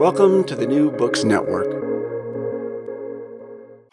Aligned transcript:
Welcome 0.00 0.44
to 0.44 0.56
the 0.56 0.66
New 0.66 0.90
Books 0.90 1.24
Network. 1.24 1.66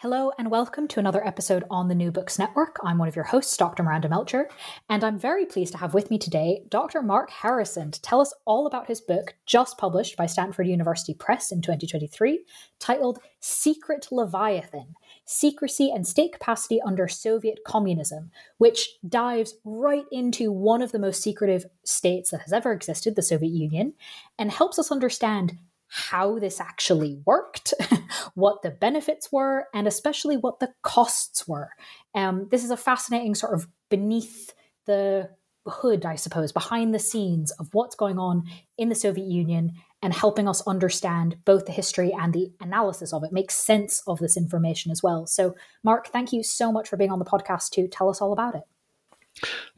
Hello, 0.00 0.32
and 0.38 0.50
welcome 0.50 0.88
to 0.88 1.00
another 1.00 1.22
episode 1.26 1.64
on 1.68 1.88
the 1.88 1.94
New 1.94 2.10
Books 2.10 2.38
Network. 2.38 2.78
I'm 2.82 2.96
one 2.96 3.08
of 3.08 3.14
your 3.14 3.26
hosts, 3.26 3.54
Dr. 3.58 3.82
Miranda 3.82 4.08
Melcher, 4.08 4.48
and 4.88 5.04
I'm 5.04 5.18
very 5.18 5.44
pleased 5.44 5.72
to 5.72 5.78
have 5.78 5.92
with 5.92 6.10
me 6.10 6.16
today 6.16 6.62
Dr. 6.70 7.02
Mark 7.02 7.28
Harrison 7.28 7.90
to 7.90 8.00
tell 8.00 8.22
us 8.22 8.32
all 8.46 8.66
about 8.66 8.86
his 8.86 9.02
book, 9.02 9.34
just 9.44 9.76
published 9.76 10.16
by 10.16 10.24
Stanford 10.24 10.66
University 10.66 11.12
Press 11.12 11.52
in 11.52 11.60
2023, 11.60 12.42
titled 12.78 13.18
Secret 13.40 14.08
Leviathan 14.10 14.94
Secrecy 15.26 15.90
and 15.90 16.06
State 16.06 16.32
Capacity 16.32 16.80
Under 16.80 17.06
Soviet 17.06 17.58
Communism, 17.66 18.30
which 18.56 18.96
dives 19.06 19.56
right 19.62 20.06
into 20.10 20.50
one 20.50 20.80
of 20.80 20.90
the 20.90 20.98
most 20.98 21.22
secretive 21.22 21.66
states 21.84 22.30
that 22.30 22.40
has 22.40 22.52
ever 22.54 22.72
existed, 22.72 23.14
the 23.14 23.20
Soviet 23.20 23.52
Union, 23.52 23.92
and 24.38 24.50
helps 24.50 24.78
us 24.78 24.90
understand 24.90 25.58
how 25.88 26.38
this 26.38 26.60
actually 26.60 27.20
worked, 27.24 27.74
what 28.34 28.62
the 28.62 28.70
benefits 28.70 29.32
were, 29.32 29.66
and 29.74 29.86
especially 29.86 30.36
what 30.36 30.60
the 30.60 30.72
costs 30.82 31.48
were. 31.48 31.70
Um, 32.14 32.48
this 32.50 32.64
is 32.64 32.70
a 32.70 32.76
fascinating 32.76 33.34
sort 33.34 33.54
of 33.54 33.66
beneath 33.90 34.52
the 34.86 35.30
hood, 35.66 36.04
I 36.06 36.16
suppose, 36.16 36.52
behind 36.52 36.94
the 36.94 36.98
scenes 36.98 37.50
of 37.52 37.68
what's 37.72 37.94
going 37.94 38.18
on 38.18 38.44
in 38.76 38.88
the 38.88 38.94
Soviet 38.94 39.26
Union 39.26 39.72
and 40.02 40.12
helping 40.14 40.48
us 40.48 40.66
understand 40.66 41.36
both 41.44 41.66
the 41.66 41.72
history 41.72 42.12
and 42.12 42.32
the 42.32 42.52
analysis 42.60 43.12
of 43.12 43.24
it, 43.24 43.32
make 43.32 43.50
sense 43.50 44.02
of 44.06 44.18
this 44.18 44.36
information 44.36 44.92
as 44.92 45.02
well. 45.02 45.26
So, 45.26 45.54
Mark, 45.82 46.08
thank 46.08 46.32
you 46.32 46.42
so 46.42 46.70
much 46.70 46.88
for 46.88 46.96
being 46.96 47.10
on 47.10 47.18
the 47.18 47.24
podcast 47.24 47.70
to 47.70 47.88
tell 47.88 48.08
us 48.08 48.20
all 48.20 48.32
about 48.32 48.54
it. 48.54 48.62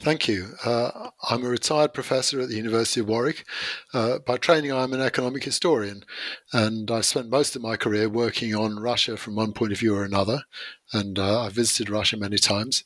Thank 0.00 0.28
you. 0.28 0.54
Uh, 0.64 1.10
I'm 1.28 1.44
a 1.44 1.48
retired 1.48 1.92
professor 1.92 2.40
at 2.40 2.48
the 2.48 2.56
University 2.56 3.00
of 3.00 3.08
Warwick. 3.08 3.44
Uh, 3.92 4.18
by 4.18 4.36
training, 4.38 4.72
I'm 4.72 4.92
an 4.92 5.02
economic 5.02 5.44
historian, 5.44 6.04
and 6.52 6.90
I've 6.90 7.04
spent 7.04 7.28
most 7.28 7.54
of 7.54 7.62
my 7.62 7.76
career 7.76 8.08
working 8.08 8.54
on 8.54 8.80
Russia 8.80 9.16
from 9.16 9.34
one 9.34 9.52
point 9.52 9.72
of 9.72 9.78
view 9.78 9.94
or 9.94 10.04
another, 10.04 10.44
and 10.92 11.18
uh, 11.18 11.42
I've 11.42 11.52
visited 11.52 11.90
Russia 11.90 12.16
many 12.16 12.38
times. 12.38 12.84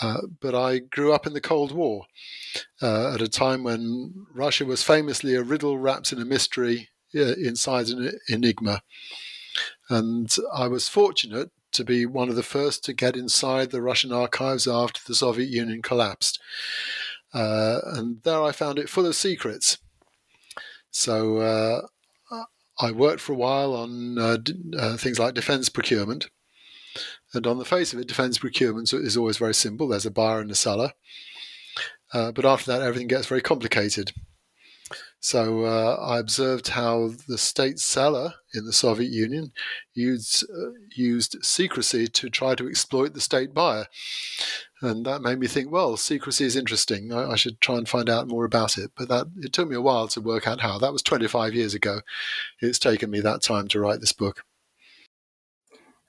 Uh, 0.00 0.22
but 0.40 0.54
I 0.54 0.78
grew 0.78 1.12
up 1.12 1.26
in 1.26 1.34
the 1.34 1.40
Cold 1.40 1.70
War 1.70 2.06
uh, 2.82 3.14
at 3.14 3.22
a 3.22 3.28
time 3.28 3.62
when 3.62 4.26
Russia 4.34 4.64
was 4.64 4.82
famously 4.82 5.34
a 5.34 5.42
riddle 5.42 5.78
wrapped 5.78 6.12
in 6.12 6.20
a 6.20 6.24
mystery 6.24 6.88
uh, 7.14 7.34
inside 7.34 7.88
an 7.88 8.18
enigma. 8.28 8.82
And 9.88 10.34
I 10.52 10.66
was 10.66 10.88
fortunate 10.88 11.50
to 11.74 11.84
be 11.84 12.06
one 12.06 12.28
of 12.28 12.36
the 12.36 12.42
first 12.42 12.84
to 12.84 12.92
get 12.92 13.16
inside 13.16 13.70
the 13.70 13.82
Russian 13.82 14.12
archives 14.12 14.66
after 14.66 15.00
the 15.06 15.14
Soviet 15.14 15.48
Union 15.48 15.82
collapsed. 15.82 16.40
Uh, 17.32 17.80
and 17.84 18.22
there 18.22 18.42
I 18.42 18.52
found 18.52 18.78
it 18.78 18.88
full 18.88 19.06
of 19.06 19.16
secrets. 19.16 19.78
So 20.90 21.38
uh, 21.38 21.82
I 22.78 22.90
worked 22.90 23.20
for 23.20 23.32
a 23.32 23.36
while 23.36 23.74
on 23.74 24.18
uh, 24.18 24.38
uh, 24.76 24.96
things 24.96 25.18
like 25.18 25.34
defense 25.34 25.68
procurement. 25.68 26.28
And 27.32 27.46
on 27.46 27.58
the 27.58 27.64
face 27.64 27.92
of 27.92 27.98
it, 27.98 28.08
defense 28.08 28.38
procurement 28.38 28.92
is 28.92 29.16
always 29.16 29.38
very 29.38 29.54
simple. 29.54 29.88
There's 29.88 30.06
a 30.06 30.10
buyer 30.10 30.40
and 30.40 30.50
a 30.50 30.54
seller. 30.54 30.92
Uh, 32.12 32.30
but 32.30 32.44
after 32.44 32.70
that, 32.70 32.82
everything 32.82 33.08
gets 33.08 33.26
very 33.26 33.42
complicated. 33.42 34.12
So 35.24 35.64
uh, 35.64 35.96
I 36.06 36.18
observed 36.18 36.68
how 36.68 37.12
the 37.26 37.38
state 37.38 37.78
seller 37.78 38.34
in 38.52 38.66
the 38.66 38.74
Soviet 38.74 39.10
Union 39.10 39.52
used, 39.94 40.44
uh, 40.44 40.72
used 40.94 41.38
secrecy 41.42 42.08
to 42.08 42.28
try 42.28 42.54
to 42.54 42.68
exploit 42.68 43.14
the 43.14 43.22
state 43.22 43.54
buyer. 43.54 43.86
And 44.82 45.06
that 45.06 45.22
made 45.22 45.38
me 45.38 45.46
think, 45.46 45.70
well, 45.72 45.96
secrecy 45.96 46.44
is 46.44 46.56
interesting. 46.56 47.10
I, 47.10 47.30
I, 47.30 47.36
should 47.36 47.62
try 47.62 47.76
and 47.76 47.88
find 47.88 48.10
out 48.10 48.28
more 48.28 48.44
about 48.44 48.76
it. 48.76 48.90
But 48.98 49.08
that 49.08 49.28
it 49.38 49.54
took 49.54 49.66
me 49.66 49.76
a 49.76 49.80
while 49.80 50.08
to 50.08 50.20
work 50.20 50.46
out 50.46 50.60
how. 50.60 50.78
That 50.78 50.92
was 50.92 51.00
25 51.00 51.54
years 51.54 51.72
ago. 51.72 52.02
It's 52.60 52.78
taken 52.78 53.10
me 53.10 53.20
that 53.20 53.40
time 53.40 53.66
to 53.68 53.80
write 53.80 54.00
this 54.00 54.12
book 54.12 54.44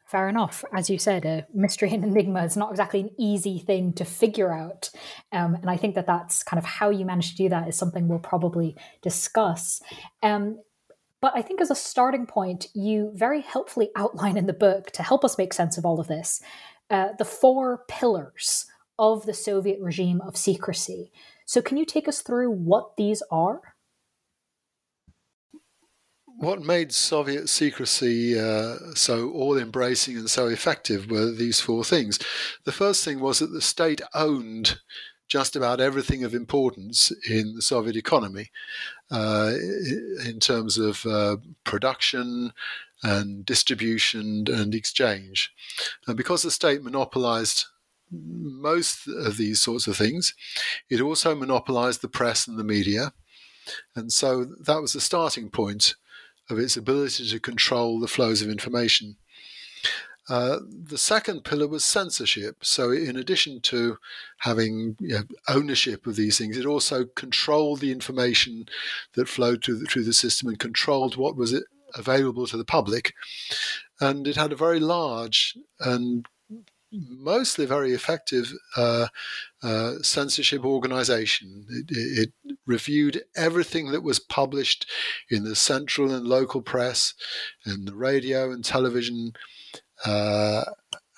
fair 0.06 0.30
enough. 0.30 0.64
As 0.74 0.90
you 0.90 1.00
said, 1.00 1.26
a 1.26 1.46
mystery 1.54 1.92
and 1.92 2.04
enigma 2.04 2.44
is 2.44 2.56
not 2.56 2.72
exactly 2.72 3.02
an 3.02 3.10
easy 3.18 3.60
thing 3.60 3.94
to 3.94 4.06
figure 4.06 4.54
out. 4.54 4.90
Um, 5.32 5.56
and 5.56 5.70
I 5.70 5.78
think 5.78 5.96
that 5.96 6.08
that's 6.08 6.44
kind 6.44 6.60
of 6.60 6.66
how 6.66 6.90
you 6.90 7.06
manage 7.06 7.32
to 7.32 7.38
do 7.38 7.50
that 7.50 7.68
is 7.68 7.76
something 7.76 8.08
we'll 8.08 8.20
probably 8.20 8.76
discuss. 9.02 9.82
Um, 10.22 10.60
but 11.22 11.34
I 11.36 11.42
think 11.42 11.60
as 11.60 11.72
a 11.72 11.76
starting 11.76 12.28
point, 12.28 12.68
you 12.76 13.12
very 13.16 13.42
helpfully 13.42 13.90
outline 13.96 14.38
in 14.38 14.46
the 14.46 14.54
book 14.54 14.92
to 14.92 15.04
help 15.04 15.26
us 15.26 15.38
make 15.38 15.54
sense 15.54 15.78
of 15.78 15.86
all 15.86 16.00
of 16.00 16.08
this 16.08 16.42
uh, 16.92 17.10
the 17.18 17.26
four 17.26 17.84
pillars 17.88 18.68
of 19.00 19.26
the 19.26 19.34
Soviet 19.34 19.80
regime 19.82 20.22
of 20.22 20.38
secrecy. 20.38 21.12
So, 21.46 21.62
can 21.62 21.78
you 21.78 21.86
take 21.86 22.08
us 22.08 22.22
through 22.22 22.52
what 22.52 22.96
these 22.98 23.24
are? 23.32 23.62
What 26.46 26.62
made 26.62 26.92
Soviet 26.92 27.50
secrecy 27.50 28.40
uh, 28.40 28.76
so 28.94 29.32
all 29.32 29.58
embracing 29.58 30.16
and 30.16 30.30
so 30.30 30.46
effective 30.46 31.10
were 31.10 31.32
these 31.32 31.60
four 31.60 31.84
things. 31.84 32.20
The 32.66 32.72
first 32.72 33.04
thing 33.04 33.20
was 33.20 33.40
that 33.40 33.52
the 33.52 33.62
state 33.62 34.00
owned 34.14 34.80
just 35.28 35.56
about 35.56 35.80
everything 35.80 36.24
of 36.24 36.36
importance 36.36 37.12
in 37.28 37.56
the 37.56 37.64
Soviet 37.64 37.96
economy 37.96 38.52
uh, 39.10 39.54
in 40.24 40.40
terms 40.40 40.78
of 40.78 41.04
uh, 41.08 41.38
production 41.64 42.54
and 43.02 43.44
distribution 43.44 44.46
and 44.48 44.76
exchange. 44.76 45.52
And 46.06 46.16
because 46.16 46.44
the 46.44 46.52
state 46.52 46.84
monopolized 46.84 47.66
most 48.12 49.08
of 49.08 49.38
these 49.38 49.64
sorts 49.64 49.88
of 49.88 49.98
things, 49.98 50.36
it 50.92 51.02
also 51.02 51.34
monopolized 51.34 52.04
the 52.04 52.08
press 52.08 52.48
and 52.48 52.60
the 52.60 52.64
media. 52.64 53.14
And 53.96 54.14
so 54.14 54.46
that 54.46 54.80
was 54.80 54.94
the 54.94 55.02
starting 55.02 55.50
point 55.50 55.96
of 56.50 56.60
its 56.60 56.78
ability 56.78 57.28
to 57.30 57.40
control 57.40 58.00
the 58.00 58.08
flows 58.08 58.42
of 58.42 58.50
information. 58.50 59.18
Uh, 60.28 60.58
the 60.68 60.98
second 60.98 61.44
pillar 61.44 61.68
was 61.68 61.84
censorship. 61.84 62.66
So, 62.66 62.92
in 62.92 63.16
addition 63.16 63.62
to 63.62 63.98
having 64.40 64.96
you 65.00 65.10
know, 65.10 65.24
ownership 65.48 66.08
of 66.08 66.16
these 66.16 66.38
things, 66.38 66.58
it 66.58 66.66
also 66.66 67.06
controlled 67.06 67.80
the 67.80 67.92
information 67.92 68.68
that 69.14 69.30
flowed 69.30 69.64
through 69.64 69.80
the, 69.80 69.86
through 69.86 70.06
the 70.06 70.14
system 70.14 70.50
and 70.50 70.58
controlled 70.58 71.16
what 71.16 71.36
was 71.36 71.64
available 71.94 72.48
to 72.48 72.58
the 72.58 72.66
public. 72.66 73.14
And 74.02 74.28
it 74.28 74.36
had 74.36 74.52
a 74.52 74.58
very 74.58 74.80
large 74.80 75.56
and 75.80 76.26
mostly 76.92 77.66
very 77.66 77.94
effective 77.94 78.52
uh, 78.78 79.08
uh, 79.64 79.94
censorship 80.02 80.64
organization. 80.64 81.66
It, 81.70 81.86
it, 81.90 82.54
reviewed 82.68 83.24
everything 83.36 83.92
that 83.92 84.02
was 84.02 84.18
published 84.18 84.90
in 85.30 85.44
the 85.44 85.56
central 85.56 86.12
and 86.12 86.26
local 86.26 86.64
press, 86.64 87.14
in 87.64 87.86
the 87.86 87.94
radio 87.94 88.52
and 88.52 88.66
television, 88.66 89.34
uh, 90.04 90.64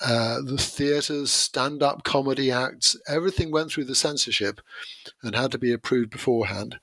uh, 0.01 0.41
the 0.43 0.57
theatres, 0.57 1.31
stand 1.31 1.81
up 1.81 2.03
comedy 2.03 2.51
acts, 2.51 2.97
everything 3.07 3.49
went 3.49 3.71
through 3.71 3.85
the 3.85 3.95
censorship 3.95 4.61
and 5.23 5.35
had 5.35 5.51
to 5.51 5.57
be 5.57 5.71
approved 5.71 6.09
beforehand 6.09 6.79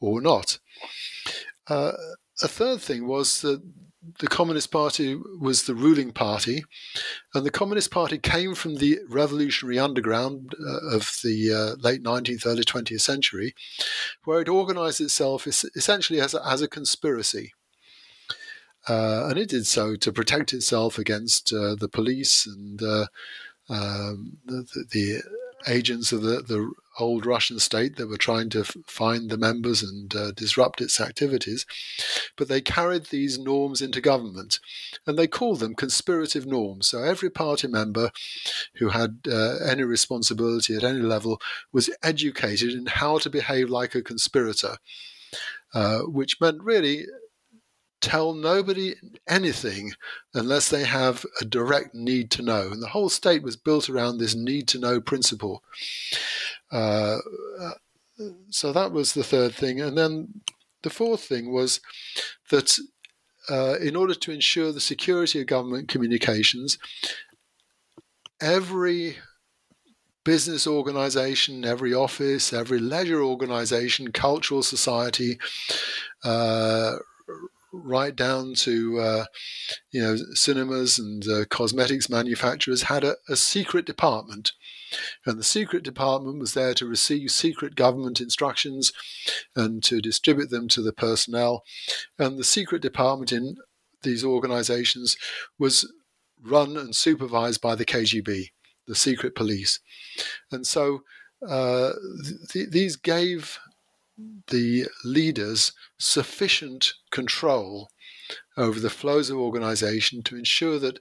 or 0.00 0.20
not. 0.20 0.58
Uh, 1.68 1.92
a 2.42 2.48
third 2.48 2.80
thing 2.80 3.06
was 3.06 3.40
that 3.40 3.62
the 4.18 4.28
Communist 4.28 4.70
Party 4.70 5.18
was 5.40 5.64
the 5.64 5.74
ruling 5.74 6.12
party, 6.12 6.64
and 7.34 7.44
the 7.44 7.50
Communist 7.50 7.90
Party 7.90 8.18
came 8.18 8.54
from 8.54 8.76
the 8.76 8.98
revolutionary 9.08 9.78
underground 9.78 10.54
uh, 10.60 10.94
of 10.94 11.18
the 11.22 11.52
uh, 11.52 11.76
late 11.82 12.02
19th, 12.02 12.46
early 12.46 12.64
20th 12.64 13.00
century, 13.00 13.54
where 14.24 14.40
it 14.40 14.48
organized 14.48 15.00
itself 15.00 15.46
essentially 15.46 16.20
as 16.20 16.34
a, 16.34 16.46
as 16.46 16.62
a 16.62 16.68
conspiracy. 16.68 17.52
Uh, 18.88 19.26
and 19.28 19.38
it 19.38 19.50
did 19.50 19.66
so 19.66 19.96
to 19.96 20.12
protect 20.12 20.52
itself 20.52 20.98
against 20.98 21.52
uh, 21.52 21.74
the 21.74 21.88
police 21.88 22.46
and 22.46 22.82
uh, 22.82 23.06
um, 23.68 24.38
the, 24.46 24.86
the, 24.90 25.22
agents 25.66 26.12
of 26.12 26.22
the, 26.22 26.40
the 26.40 26.72
old 26.98 27.26
Russian 27.26 27.58
state 27.58 27.96
that 27.96 28.08
were 28.08 28.16
trying 28.16 28.50
to 28.50 28.64
find 28.86 29.30
the 29.30 29.38
members 29.38 29.82
and 29.82 30.14
uh, 30.14 30.32
disrupt 30.32 30.80
its 30.80 31.00
activities. 31.00 31.66
But 32.36 32.48
they 32.48 32.60
carried 32.60 33.06
these 33.06 33.38
norms 33.38 33.80
into 33.80 34.00
government 34.00 34.60
and 35.06 35.18
they 35.18 35.26
called 35.26 35.60
them 35.60 35.74
conspirative 35.74 36.46
norms. 36.46 36.88
So 36.88 37.02
every 37.02 37.30
party 37.30 37.68
member 37.68 38.10
who 38.74 38.90
had 38.90 39.20
uh, 39.30 39.56
any 39.64 39.84
responsibility 39.84 40.76
at 40.76 40.84
any 40.84 41.00
level 41.00 41.40
was 41.72 41.90
educated 42.02 42.72
in 42.72 42.86
how 42.86 43.18
to 43.18 43.30
behave 43.30 43.70
like 43.70 43.94
a 43.94 44.02
conspirator, 44.02 44.76
uh, 45.74 46.00
which 46.00 46.40
meant 46.40 46.62
really 46.62 47.06
tell 48.00 48.32
nobody 48.32 48.94
anything 49.28 49.92
unless 50.34 50.68
they 50.68 50.84
have 50.84 51.26
a 51.40 51.44
direct 51.44 51.94
need 51.94 52.30
to 52.30 52.42
know. 52.42 52.70
And 52.70 52.82
the 52.82 52.88
whole 52.88 53.08
state 53.08 53.42
was 53.42 53.56
built 53.56 53.88
around 53.88 54.18
this 54.18 54.34
need 54.34 54.68
to 54.68 54.78
know 54.78 55.00
principle. 55.00 55.62
Uh, 56.70 57.18
so 58.50 58.72
that 58.72 58.92
was 58.92 59.14
the 59.14 59.24
third 59.24 59.54
thing. 59.54 59.80
And 59.80 59.96
then 59.96 60.42
the 60.82 60.90
fourth 60.90 61.24
thing 61.24 61.52
was 61.52 61.80
that 62.50 62.78
uh, 63.50 63.76
in 63.80 63.96
order 63.96 64.14
to 64.14 64.32
ensure 64.32 64.72
the 64.72 64.80
security 64.80 65.40
of 65.40 65.46
government 65.46 65.88
communications, 65.88 66.78
every 68.40 69.16
business 70.24 70.66
organization, 70.66 71.64
every 71.64 71.94
office, 71.94 72.52
every 72.52 72.78
leisure 72.78 73.22
organization, 73.22 74.12
cultural 74.12 74.62
society, 74.62 75.38
uh, 76.22 76.96
right 77.72 78.14
down 78.16 78.54
to 78.54 78.98
uh, 78.98 79.24
you 79.90 80.00
know 80.02 80.16
cinemas 80.34 80.98
and 80.98 81.26
uh, 81.28 81.44
cosmetics 81.46 82.08
manufacturers 82.08 82.82
had 82.82 83.04
a, 83.04 83.16
a, 83.28 83.36
secret 83.36 83.84
department 83.84 84.52
and 85.26 85.38
the 85.38 85.44
secret 85.44 85.82
department 85.82 86.38
was 86.38 86.54
there 86.54 86.74
to 86.74 86.86
receive 86.86 87.30
secret 87.30 87.74
government 87.74 88.20
instructions 88.20 88.92
and 89.54 89.82
to 89.84 90.00
distribute 90.00 90.50
them 90.50 90.68
to 90.68 90.82
the 90.82 90.92
personnel. 90.92 91.62
And 92.18 92.38
the 92.38 92.44
secret 92.44 92.82
department 92.82 93.32
in 93.32 93.56
these 94.02 94.24
organizations 94.24 95.16
was 95.58 95.90
run 96.42 96.76
and 96.76 96.94
supervised 96.94 97.60
by 97.60 97.74
the 97.74 97.84
KGB 97.84 98.50
the 98.86 98.94
secret 98.94 99.34
police. 99.36 99.78
And 100.50 100.66
so 100.66 101.02
uh, 101.46 101.92
th- 102.48 102.70
these 102.70 102.96
gave 102.96 103.58
the 104.48 104.86
leaders 105.04 105.72
sufficient 105.98 106.94
control 107.12 107.90
over 108.56 108.78
the 108.80 108.90
flows 108.90 109.30
of 109.30 109.38
organization 109.38 110.22
to 110.22 110.36
ensure 110.36 110.78
that 110.78 110.98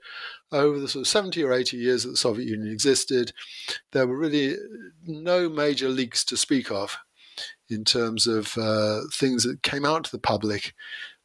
over 0.52 0.80
the 0.80 0.88
sort 0.88 1.02
of 1.02 1.08
70 1.08 1.44
or 1.44 1.54
80 1.54 1.78
years 1.78 2.04
that 2.04 2.12
the 2.12 2.18
Soviet 2.18 2.48
Union 2.48 2.72
existed, 2.72 3.34
there 3.92 4.08
were 4.08 4.18
really 4.18 4.56
no 5.06 5.50
major 5.50 5.90
leaks 5.90 6.24
to 6.26 6.38
speak 6.38 6.72
of 6.72 6.98
in 7.70 7.84
terms 7.84 8.28
of 8.28 8.58
uh, 8.58 9.02
things 9.14 9.44
that 9.44 9.64
came 9.64 9.86
out 9.86 10.06
to 10.06 10.12
the 10.12 10.20
public 10.20 10.74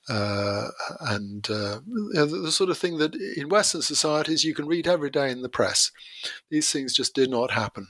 uh, 0.08 0.68
and 1.00 1.48
uh, 1.48 1.78
the 2.12 2.50
sort 2.50 2.70
of 2.70 2.78
thing 2.78 2.98
that 2.98 3.14
in 3.36 3.48
Western 3.48 3.82
societies 3.82 4.44
you 4.44 4.54
can 4.54 4.66
read 4.66 4.88
every 4.88 5.10
day 5.10 5.30
in 5.30 5.42
the 5.42 5.48
press. 5.48 5.92
These 6.50 6.72
things 6.72 6.92
just 6.92 7.14
did 7.14 7.30
not 7.30 7.52
happen. 7.52 7.88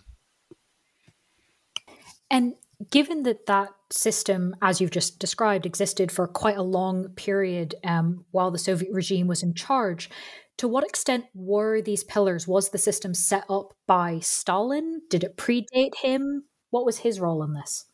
And 2.31 2.55
given 2.91 3.23
that 3.25 3.47
that 3.47 3.71
system, 3.91 4.57
as 4.63 4.81
you've 4.81 4.91
just 4.91 5.19
described, 5.19 5.67
existed 5.67 6.11
for 6.11 6.27
quite 6.27 6.57
a 6.57 6.63
long 6.63 7.09
period 7.11 7.75
um, 7.85 8.25
while 8.31 8.51
the 8.51 8.59
Soviet 8.59 8.93
regime 8.93 9.27
was 9.27 9.43
in 9.43 9.55
charge, 9.55 10.11
to 10.59 10.69
what 10.69 10.85
extent 10.85 11.25
were 11.35 11.81
these 11.81 12.05
pillars? 12.05 12.47
Was 12.47 12.71
the 12.71 12.79
system 12.79 13.15
set 13.15 13.45
up 13.49 13.75
by 13.87 14.19
Stalin? 14.21 15.03
Did 15.09 15.25
it 15.25 15.37
predate 15.37 15.97
him? 16.03 16.45
What 16.71 16.85
was 16.85 16.99
his 16.99 17.21
role 17.21 17.43
in 17.43 17.55
this? 17.55 17.87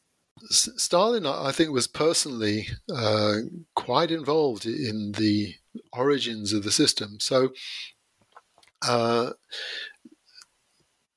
Stalin, 0.51 1.27
I 1.27 1.51
think, 1.53 1.71
was 1.71 1.87
personally 1.87 2.69
uh, 2.95 3.39
quite 3.75 4.11
involved 4.11 4.67
in 4.67 5.13
the 5.13 5.55
origins 5.93 6.53
of 6.53 6.63
the 6.63 6.71
system. 6.71 7.19
So, 7.21 7.51
uh, 8.87 9.33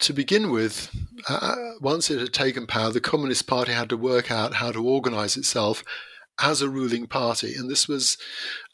to 0.02 0.14
begin 0.14 0.52
with, 0.52 0.90
uh, 1.30 1.56
once 1.80 2.10
it 2.10 2.20
had 2.20 2.34
taken 2.34 2.68
power, 2.68 2.92
the 2.92 3.00
Communist 3.00 3.48
Party 3.48 3.72
had 3.72 3.90
to 3.90 3.98
work 3.98 4.32
out 4.32 4.56
how 4.56 4.72
to 4.72 4.84
organize 4.84 5.38
itself 5.38 5.84
as 6.42 6.62
a 6.62 6.70
ruling 6.70 7.06
party. 7.06 7.54
And 7.56 7.70
this 7.70 7.88
was 7.88 8.18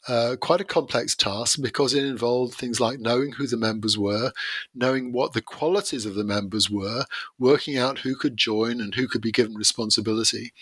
uh, 0.06 0.36
quite 0.40 0.60
a 0.60 0.64
complex 0.64 1.14
task 1.14 1.60
because 1.60 1.92
it 1.92 2.04
involved 2.04 2.54
things 2.54 2.80
like 2.80 2.98
knowing 2.98 3.32
who 3.32 3.46
the 3.46 3.58
members 3.58 3.98
were, 3.98 4.32
knowing 4.74 5.12
what 5.12 5.34
the 5.34 5.42
qualities 5.42 6.06
of 6.06 6.14
the 6.14 6.24
members 6.24 6.70
were, 6.70 7.04
working 7.38 7.76
out 7.76 8.00
who 8.00 8.16
could 8.16 8.36
join 8.36 8.80
and 8.80 8.94
who 8.94 9.06
could 9.06 9.20
be 9.20 9.32
given 9.32 9.54
responsibility. 9.54 10.52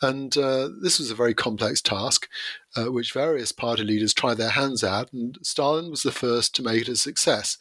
And 0.00 0.36
uh, 0.36 0.68
this 0.80 0.98
was 0.98 1.10
a 1.10 1.16
very 1.16 1.34
complex 1.34 1.82
task, 1.82 2.28
uh, 2.76 2.92
which 2.92 3.12
various 3.12 3.50
party 3.50 3.82
leaders 3.82 4.14
tried 4.14 4.36
their 4.36 4.50
hands 4.50 4.84
at, 4.84 5.12
and 5.12 5.36
Stalin 5.42 5.90
was 5.90 6.02
the 6.02 6.12
first 6.12 6.54
to 6.54 6.62
make 6.62 6.82
it 6.82 6.88
a 6.88 6.96
success. 6.96 7.58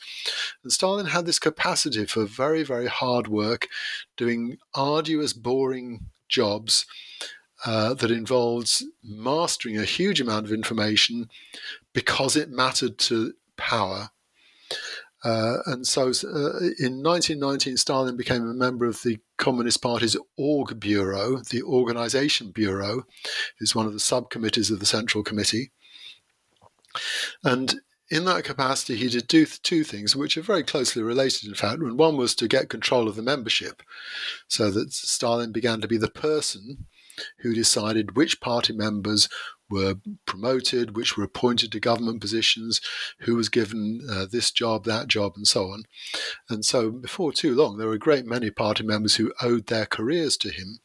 And 0.63 0.71
Stalin 0.71 1.07
had 1.07 1.25
this 1.25 1.39
capacity 1.39 2.05
for 2.05 2.25
very, 2.25 2.63
very 2.63 2.87
hard 2.87 3.27
work, 3.27 3.67
doing 4.17 4.57
arduous, 4.75 5.33
boring 5.33 6.05
jobs 6.29 6.85
uh, 7.65 7.93
that 7.95 8.11
involves 8.11 8.85
mastering 9.03 9.77
a 9.77 9.83
huge 9.83 10.21
amount 10.21 10.45
of 10.45 10.51
information 10.51 11.29
because 11.93 12.35
it 12.35 12.51
mattered 12.51 12.99
to 12.99 13.33
power. 13.57 14.11
Uh, 15.27 15.57
and 15.65 15.85
so 15.85 16.03
uh, 16.03 16.63
in 16.79 17.03
1919, 17.03 17.75
Stalin 17.75 18.15
became 18.15 18.43
a 18.43 18.53
member 18.53 18.85
of 18.85 19.03
the 19.03 19.19
Communist 19.37 19.81
Party's 19.81 20.15
Org 20.37 20.79
Bureau, 20.79 21.41
the 21.49 21.61
Organization 21.63 22.51
Bureau, 22.51 23.03
is 23.59 23.75
one 23.75 23.85
of 23.85 23.91
the 23.91 23.99
subcommittees 23.99 24.71
of 24.71 24.79
the 24.79 24.85
Central 24.85 25.25
Committee. 25.25 25.71
And 27.43 27.81
in 28.09 28.23
that 28.23 28.45
capacity, 28.45 28.95
he 28.95 29.09
did 29.09 29.27
do 29.27 29.45
two 29.45 29.83
things, 29.83 30.15
which 30.15 30.37
are 30.37 30.41
very 30.41 30.63
closely 30.63 31.03
related, 31.03 31.49
in 31.49 31.55
fact. 31.55 31.81
And 31.81 31.99
one 31.99 32.15
was 32.15 32.33
to 32.35 32.47
get 32.47 32.69
control 32.69 33.09
of 33.09 33.17
the 33.17 33.21
membership, 33.21 33.83
so 34.47 34.71
that 34.71 34.93
Stalin 34.93 35.51
began 35.51 35.81
to 35.81 35.89
be 35.89 35.97
the 35.97 36.09
person 36.09 36.85
who 37.39 37.53
decided 37.53 38.15
which 38.15 38.39
party 38.39 38.71
members 38.71 39.27
were 39.69 39.95
promoted, 40.25 40.95
which 40.95 41.17
were 41.17 41.23
appointed 41.23 41.71
to 41.71 41.79
government 41.79 42.21
positions, 42.21 42.81
who 43.19 43.35
was 43.35 43.49
given 43.49 44.01
uh, 44.09 44.25
this 44.29 44.51
job, 44.51 44.85
that 44.85 45.07
job, 45.07 45.33
and 45.35 45.47
so 45.47 45.71
on. 45.71 45.83
And 46.49 46.63
so, 46.63 46.91
before 46.91 47.31
too 47.31 47.55
long, 47.55 47.77
there 47.77 47.87
were 47.87 47.93
a 47.93 47.99
great 47.99 48.25
many 48.25 48.49
party 48.49 48.83
members 48.83 49.15
who 49.15 49.33
owed 49.41 49.67
their 49.67 49.85
careers 49.85 50.37
to 50.37 50.49
him. 50.49 50.79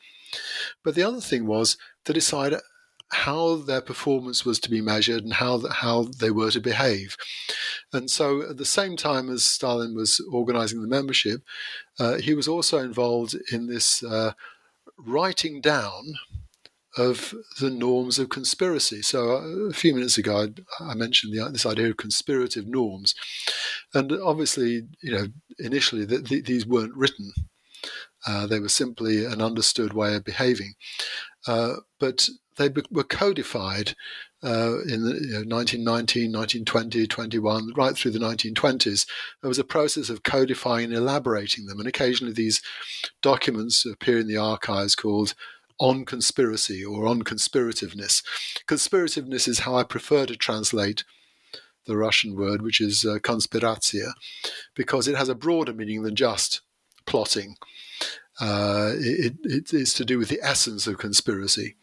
But 0.83 0.95
the 0.95 1.03
other 1.03 1.21
thing 1.21 1.47
was 1.47 1.77
to 2.05 2.13
decide 2.13 2.55
how 3.13 3.57
their 3.57 3.83
performance 3.83 4.47
was 4.47 4.59
to 4.59 4.71
be 4.71 4.81
measured 4.81 5.23
and 5.23 5.35
how 5.35 5.61
how 5.69 6.05
they 6.19 6.31
were 6.31 6.51
to 6.51 6.61
behave. 6.61 7.17
And 7.93 8.11
so, 8.11 8.43
at 8.43 8.57
the 8.57 8.65
same 8.65 8.97
time 8.97 9.31
as 9.31 9.45
Stalin 9.45 9.95
was 9.95 10.21
organizing 10.33 10.81
the 10.81 10.89
membership, 10.89 11.43
uh, 11.99 12.17
he 12.17 12.35
was 12.35 12.49
also 12.49 12.79
involved 12.79 13.37
in 13.53 13.67
this 13.67 14.03
uh, 14.03 14.33
writing 14.97 15.61
down 15.61 16.15
of 16.97 17.35
the 17.61 17.71
norms 17.71 18.19
of 18.19 18.29
conspiracy. 18.29 19.03
So 19.03 19.37
uh, 19.37 19.69
a 19.69 19.73
few 19.73 19.95
minutes 19.95 20.19
ago, 20.19 20.49
I, 20.81 20.91
I 20.91 20.95
mentioned 20.95 21.33
the, 21.33 21.49
this 21.51 21.67
idea 21.67 21.91
of 21.91 21.97
conspirative 21.97 22.67
norms, 22.67 23.15
and 23.95 24.13
obviously, 24.13 24.83
you 25.03 25.13
know, 25.13 25.27
initially 25.59 26.05
the, 26.05 26.19
the, 26.19 26.41
these 26.41 26.67
weren't 26.67 26.97
written; 26.97 27.33
uh, 28.27 28.47
they 28.47 28.61
were 28.61 28.69
simply 28.69 29.25
an 29.25 29.41
understood 29.41 29.93
way 29.93 30.15
of 30.15 30.25
behaving. 30.25 30.75
Uh, 31.47 31.75
but 31.99 32.29
they 32.57 32.69
be- 32.69 32.85
were 32.91 33.05
codified 33.05 33.95
uh, 34.45 34.81
in 34.83 35.05
the, 35.05 35.15
you 35.15 35.45
know, 35.45 35.57
1919, 35.57 36.33
1920, 36.33 37.07
21, 37.07 37.73
right 37.77 37.97
through 37.97 38.11
the 38.11 38.19
1920s. 38.19 39.07
There 39.41 39.49
was 39.49 39.59
a 39.59 39.65
process 39.65 40.11
of 40.11 40.23
codifying 40.23 40.87
and 40.87 40.95
elaborating 40.95 41.67
them, 41.67 41.79
and 41.79 41.89
occasionally 41.89 42.33
these 42.33 42.61
documents 43.23 43.87
appear 43.87 44.19
in 44.19 44.27
the 44.27 44.37
archives 44.37 44.95
called 44.95 45.35
on 45.83 46.05
conspiracy 46.05 46.85
or 46.85 47.09
on 47.09 47.23
conspirativeness. 47.23 48.23
Conspirativeness 48.69 49.49
is 49.49 49.61
how 49.61 49.75
I 49.75 49.83
prefer 49.83 50.27
to 50.27 50.37
translate 50.37 51.03
the 51.87 51.97
Russian 51.97 52.37
word, 52.37 52.63
which 52.63 52.81
is 52.81 53.05
uh, 53.05 53.19
because 54.77 55.09
it 55.09 55.17
has 55.17 55.29
a 55.29 55.35
broader 55.35 55.73
meaning 55.73 56.05
than 56.05 56.15
just 56.15 56.61
plotting. 57.05 57.57
Uh, 58.41 58.93
it, 58.95 59.35
it, 59.43 59.75
it's 59.75 59.93
to 59.95 60.05
do 60.05 60.19
with 60.19 60.29
the 60.29 60.39
essence 60.41 60.87
of 60.87 60.99
conspiracy. 60.99 61.75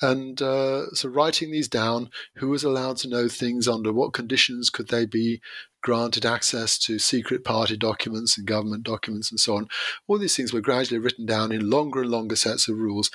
And 0.00 0.40
uh, 0.40 0.90
so, 0.94 1.08
writing 1.08 1.50
these 1.50 1.68
down, 1.68 2.10
who 2.36 2.48
was 2.48 2.62
allowed 2.62 2.96
to 2.98 3.08
know 3.08 3.28
things, 3.28 3.66
under 3.66 3.92
what 3.92 4.12
conditions 4.12 4.70
could 4.70 4.88
they 4.88 5.04
be 5.04 5.42
granted 5.82 6.26
access 6.26 6.78
to 6.78 6.98
secret 6.98 7.44
party 7.44 7.76
documents 7.76 8.36
and 8.36 8.46
government 8.46 8.82
documents 8.82 9.30
and 9.30 9.40
so 9.40 9.56
on. 9.56 9.68
All 10.06 10.18
these 10.18 10.36
things 10.36 10.52
were 10.52 10.60
gradually 10.60 10.98
written 10.98 11.26
down 11.26 11.52
in 11.52 11.70
longer 11.70 12.02
and 12.02 12.10
longer 12.10 12.36
sets 12.36 12.68
of 12.68 12.78
rules. 12.78 13.10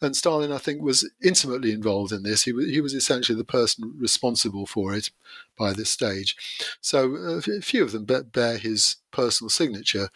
And 0.00 0.16
Stalin, 0.16 0.52
I 0.52 0.58
think, 0.58 0.82
was 0.82 1.08
intimately 1.22 1.72
involved 1.72 2.12
in 2.12 2.22
this. 2.22 2.44
He 2.44 2.52
was, 2.52 2.66
he 2.66 2.80
was 2.80 2.94
essentially 2.94 3.36
the 3.36 3.44
person 3.44 3.94
responsible 3.98 4.66
for 4.66 4.94
it 4.94 5.10
by 5.56 5.72
this 5.72 5.90
stage. 5.90 6.36
So 6.80 7.14
uh, 7.14 7.52
a 7.52 7.60
few 7.60 7.82
of 7.82 7.92
them 7.92 8.04
bear 8.04 8.58
his 8.58 8.96
personal 9.10 9.50
signature, 9.50 10.08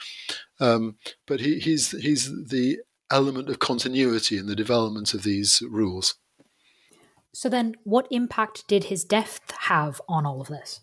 um, 0.60 0.96
but 1.26 1.40
he, 1.40 1.58
he's, 1.58 1.92
he's 1.92 2.30
the 2.48 2.78
element 3.10 3.48
of 3.48 3.58
continuity 3.58 4.38
in 4.38 4.46
the 4.46 4.56
development 4.56 5.14
of 5.14 5.22
these 5.22 5.62
rules. 5.68 6.14
So 7.34 7.48
then, 7.48 7.76
what 7.84 8.06
impact 8.10 8.68
did 8.68 8.84
his 8.84 9.04
death 9.04 9.40
have 9.60 10.02
on 10.06 10.26
all 10.26 10.40
of 10.40 10.48
this? 10.48 10.80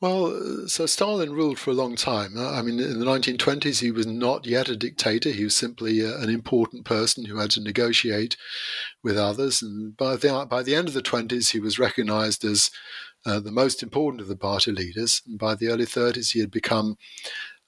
Well, 0.00 0.66
so 0.68 0.86
Stalin 0.86 1.32
ruled 1.32 1.58
for 1.58 1.70
a 1.70 1.74
long 1.74 1.96
time. 1.96 2.36
I 2.36 2.60
mean, 2.60 2.78
in 2.78 2.98
the 2.98 3.06
1920s, 3.06 3.80
he 3.80 3.90
was 3.90 4.06
not 4.06 4.46
yet 4.46 4.68
a 4.68 4.76
dictator. 4.76 5.30
He 5.30 5.44
was 5.44 5.56
simply 5.56 6.00
a, 6.00 6.18
an 6.18 6.28
important 6.28 6.84
person 6.84 7.24
who 7.24 7.38
had 7.38 7.52
to 7.52 7.60
negotiate 7.60 8.36
with 9.02 9.16
others. 9.16 9.62
And 9.62 9.96
by 9.96 10.16
the, 10.16 10.46
by 10.48 10.62
the 10.62 10.74
end 10.74 10.88
of 10.88 10.94
the 10.94 11.02
20s, 11.02 11.52
he 11.52 11.60
was 11.60 11.78
recognized 11.78 12.44
as 12.44 12.70
uh, 13.24 13.40
the 13.40 13.52
most 13.52 13.82
important 13.82 14.20
of 14.20 14.28
the 14.28 14.36
party 14.36 14.72
leaders. 14.72 15.22
And 15.26 15.38
by 15.38 15.54
the 15.54 15.68
early 15.68 15.86
30s, 15.86 16.32
he 16.32 16.40
had 16.40 16.50
become 16.50 16.96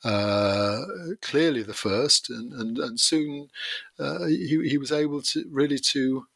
uh, 0.05 0.83
clearly 1.23 1.63
the 1.63 1.73
first, 1.73 2.29
and 2.29 2.53
and, 2.53 2.79
and 2.79 3.01
soon 3.01 3.49
uh, 3.99 4.27
he 4.27 4.61
he 4.69 4.77
was 4.77 4.93
able 4.93 5.23
to 5.23 5.45
really 5.51 5.79
to 5.79 6.27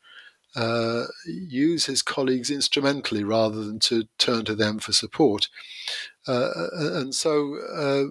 uh, 0.57 1.05
use 1.27 1.87
his 1.87 2.03
colleagues 2.03 2.51
instrumentally 2.51 3.23
rather 3.23 3.65
than 3.65 3.79
to 3.79 4.05
turn 4.19 4.45
to 4.45 4.55
them 4.55 4.79
for 4.79 4.93
support. 4.93 5.49
Uh, 6.27 6.51
and 6.73 7.15
so, 7.15 7.57
uh, 7.75 8.05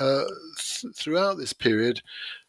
uh 0.00 0.24
th- 0.58 0.94
throughout 0.94 1.38
this 1.38 1.52
period, 1.52 2.02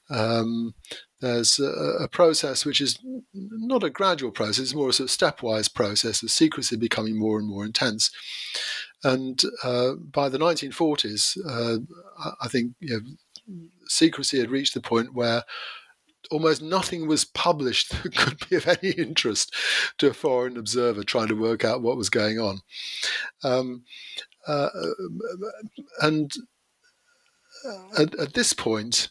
um, 0.09 0.73
there's 1.19 1.59
a, 1.59 2.03
a, 2.03 2.07
process 2.07 2.65
which 2.65 2.79
is 2.79 2.99
not 3.33 3.83
a 3.83 3.89
gradual 3.89 4.31
process, 4.31 4.59
it's 4.59 4.75
more 4.75 4.89
a 4.89 4.93
sort 4.93 5.09
of 5.09 5.15
stepwise 5.15 5.73
process 5.73 6.21
of 6.21 6.29
secrecy 6.29 6.77
becoming 6.77 7.17
more 7.17 7.39
and 7.39 7.47
more 7.47 7.65
intense. 7.65 8.11
And 9.03 9.41
uh, 9.63 9.93
by 9.93 10.29
the 10.29 10.37
1940s, 10.37 11.37
uh, 11.47 11.79
I 12.41 12.47
think 12.47 12.73
you 12.79 12.89
know, 13.47 13.59
secrecy 13.87 14.39
had 14.39 14.51
reached 14.51 14.73
the 14.73 14.81
point 14.81 15.13
where 15.13 15.43
almost 16.31 16.61
nothing 16.61 17.07
was 17.07 17.25
published 17.25 17.91
that 18.03 18.15
could 18.15 18.49
be 18.49 18.55
of 18.55 18.67
any 18.67 18.91
interest 18.91 19.53
to 19.97 20.09
a 20.09 20.13
foreign 20.13 20.57
observer 20.57 21.03
trying 21.03 21.27
to 21.27 21.35
work 21.35 21.63
out 21.63 21.81
what 21.81 21.97
was 21.97 22.09
going 22.09 22.39
on. 22.39 22.61
Um, 23.43 23.83
uh, 24.47 24.69
and 26.01 26.33
at, 27.97 28.15
at, 28.15 28.33
this 28.33 28.53
point, 28.53 29.09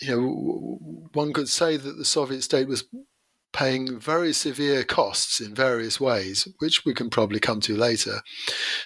you 0.00 0.08
know, 0.08 1.08
one 1.12 1.32
could 1.32 1.48
say 1.48 1.76
that 1.76 1.96
the 1.96 2.04
Soviet 2.04 2.42
state 2.42 2.66
was 2.66 2.84
paying 3.52 3.98
very 3.98 4.32
severe 4.32 4.82
costs 4.82 5.40
in 5.40 5.54
various 5.54 6.00
ways, 6.00 6.48
which 6.58 6.84
we 6.84 6.94
can 6.94 7.10
probably 7.10 7.38
come 7.38 7.60
to 7.60 7.76
later. 7.76 8.20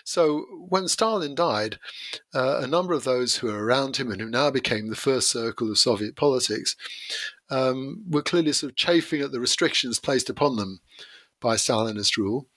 So 0.04 0.44
when 0.68 0.88
Stalin 0.88 1.34
died, 1.34 1.78
uh, 2.34 2.60
a 2.62 2.66
number 2.66 2.92
of 2.92 3.04
those 3.04 3.36
who 3.36 3.46
were 3.46 3.64
around 3.64 3.96
him 3.96 4.10
and 4.10 4.20
who 4.20 4.28
now 4.28 4.50
became 4.50 4.88
the 4.88 4.96
first 4.96 5.30
circle 5.30 5.70
of 5.70 5.78
Soviet 5.78 6.16
politics 6.16 6.74
um, 7.48 8.04
were 8.08 8.22
clearly 8.22 8.52
sort 8.52 8.72
of 8.72 8.76
chafing 8.76 9.20
at 9.20 9.32
the 9.32 9.40
restrictions 9.40 10.00
placed 10.00 10.28
upon 10.28 10.56
them 10.56 10.80
by 11.40 11.54
Stalinist 11.54 12.16
rule. 12.16 12.48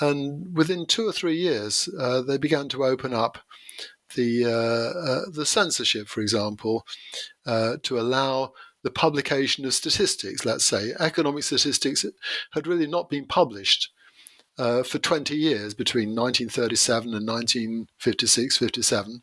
And 0.00 0.56
within 0.56 0.86
two 0.86 1.06
or 1.06 1.12
three 1.12 1.36
years, 1.36 1.88
uh, 1.98 2.22
they 2.22 2.38
began 2.38 2.68
to 2.70 2.84
open 2.84 3.12
up 3.12 3.38
the 4.14 4.44
uh, 4.44 4.98
uh 5.08 5.30
the 5.32 5.46
censorship, 5.46 6.06
for 6.06 6.20
example, 6.20 6.84
uh, 7.46 7.76
to 7.82 7.98
allow 7.98 8.52
the 8.82 8.90
publication 8.90 9.64
of 9.64 9.74
statistics, 9.74 10.44
let's 10.44 10.64
say. 10.64 10.92
Economic 10.98 11.44
statistics 11.44 12.04
had 12.52 12.66
really 12.66 12.86
not 12.86 13.08
been 13.08 13.26
published 13.26 13.90
uh, 14.58 14.82
for 14.82 14.98
20 14.98 15.34
years 15.34 15.74
between 15.74 16.10
1937 16.10 17.14
and 17.14 17.26
1956 17.26 18.58
57. 18.58 19.22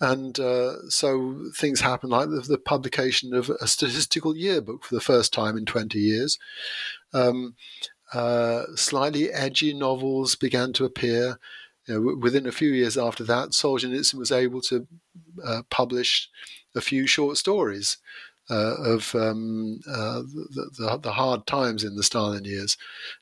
And 0.00 0.38
uh, 0.38 0.88
so 0.88 1.50
things 1.56 1.80
happened 1.80 2.12
like 2.12 2.28
the, 2.28 2.40
the, 2.40 2.58
publication 2.58 3.34
of 3.34 3.48
a 3.48 3.66
statistical 3.66 4.36
yearbook 4.36 4.84
for 4.84 4.94
the 4.94 5.00
first 5.00 5.32
time 5.32 5.56
in 5.56 5.64
20 5.64 5.98
years. 5.98 6.38
Um, 7.14 7.54
uh, 8.12 8.64
slightly 8.74 9.32
edgy 9.32 9.72
novels 9.72 10.36
began 10.36 10.72
to 10.74 10.84
appear. 10.84 11.38
You 11.86 11.94
know, 11.94 12.16
within 12.20 12.46
a 12.46 12.52
few 12.52 12.70
years 12.70 12.98
after 12.98 13.24
that, 13.24 13.50
Solzhenitsyn 13.50 14.14
was 14.14 14.30
able 14.30 14.60
to 14.62 14.86
uh, 15.44 15.62
publish 15.70 16.28
a 16.74 16.80
few 16.80 17.06
short 17.06 17.36
stories 17.38 17.96
of 18.54 19.14
um, 19.14 19.80
uh, 19.88 20.22
the, 20.22 20.70
the, 20.78 20.98
the, 21.02 21.12
hard 21.12 21.46
times 21.46 21.84
in 21.84 21.96
the 21.96 22.02
Stalin 22.02 22.44
years. 22.44 22.76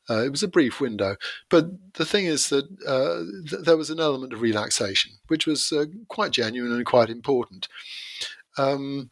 Uh, 0.08 0.24
it 0.24 0.30
was 0.30 0.42
a 0.42 0.48
brief 0.48 0.80
window, 0.80 1.16
but 1.48 1.66
the 1.94 2.04
thing 2.04 2.26
is 2.26 2.48
that 2.48 2.64
uh, 2.86 3.22
th- 3.48 3.64
there 3.64 3.76
was 3.76 3.90
an 3.90 4.00
element 4.00 4.32
of 4.32 4.40
relaxation, 4.40 5.12
which 5.28 5.46
was 5.46 5.72
uh, 5.72 5.84
quite 6.08 6.32
genuine 6.32 6.72
and 6.72 6.86
quite 6.86 7.10
important. 7.10 7.68
Um, 8.58 9.10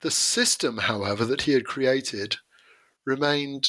the 0.00 0.10
system, 0.10 0.78
however, 0.78 1.24
that 1.24 1.42
he 1.42 1.52
had 1.52 1.64
created 1.64 2.36
remained. 3.04 3.68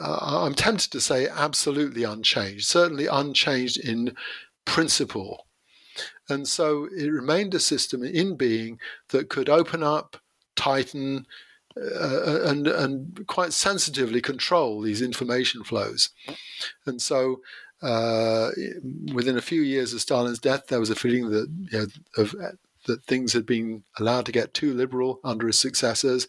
I'm 0.00 0.54
tempted 0.54 0.90
to 0.92 1.00
say 1.00 1.28
absolutely 1.28 2.02
unchanged, 2.02 2.66
certainly 2.66 3.06
unchanged 3.06 3.78
in 3.78 4.16
principle 4.64 5.43
and 6.28 6.46
so 6.48 6.88
it 6.96 7.08
remained 7.08 7.54
a 7.54 7.60
system 7.60 8.02
in 8.02 8.36
being 8.36 8.78
that 9.08 9.28
could 9.28 9.48
open 9.48 9.82
up, 9.82 10.16
tighten, 10.56 11.26
uh, 11.76 12.42
and 12.44 12.66
and 12.66 13.26
quite 13.26 13.52
sensitively 13.52 14.20
control 14.20 14.80
these 14.80 15.02
information 15.02 15.64
flows. 15.64 16.10
And 16.86 17.02
so, 17.02 17.40
uh, 17.82 18.50
within 19.12 19.36
a 19.36 19.42
few 19.42 19.62
years 19.62 19.92
of 19.92 20.00
Stalin's 20.00 20.38
death, 20.38 20.68
there 20.68 20.80
was 20.80 20.90
a 20.90 20.94
feeling 20.94 21.30
that 21.30 21.48
you 21.72 21.78
know, 21.78 21.86
of 22.16 22.34
that 22.84 23.04
things 23.04 23.32
had 23.32 23.46
been 23.46 23.84
allowed 23.98 24.26
to 24.26 24.32
get 24.32 24.54
too 24.54 24.72
liberal 24.74 25.20
under 25.24 25.46
his 25.46 25.58
successors. 25.58 26.26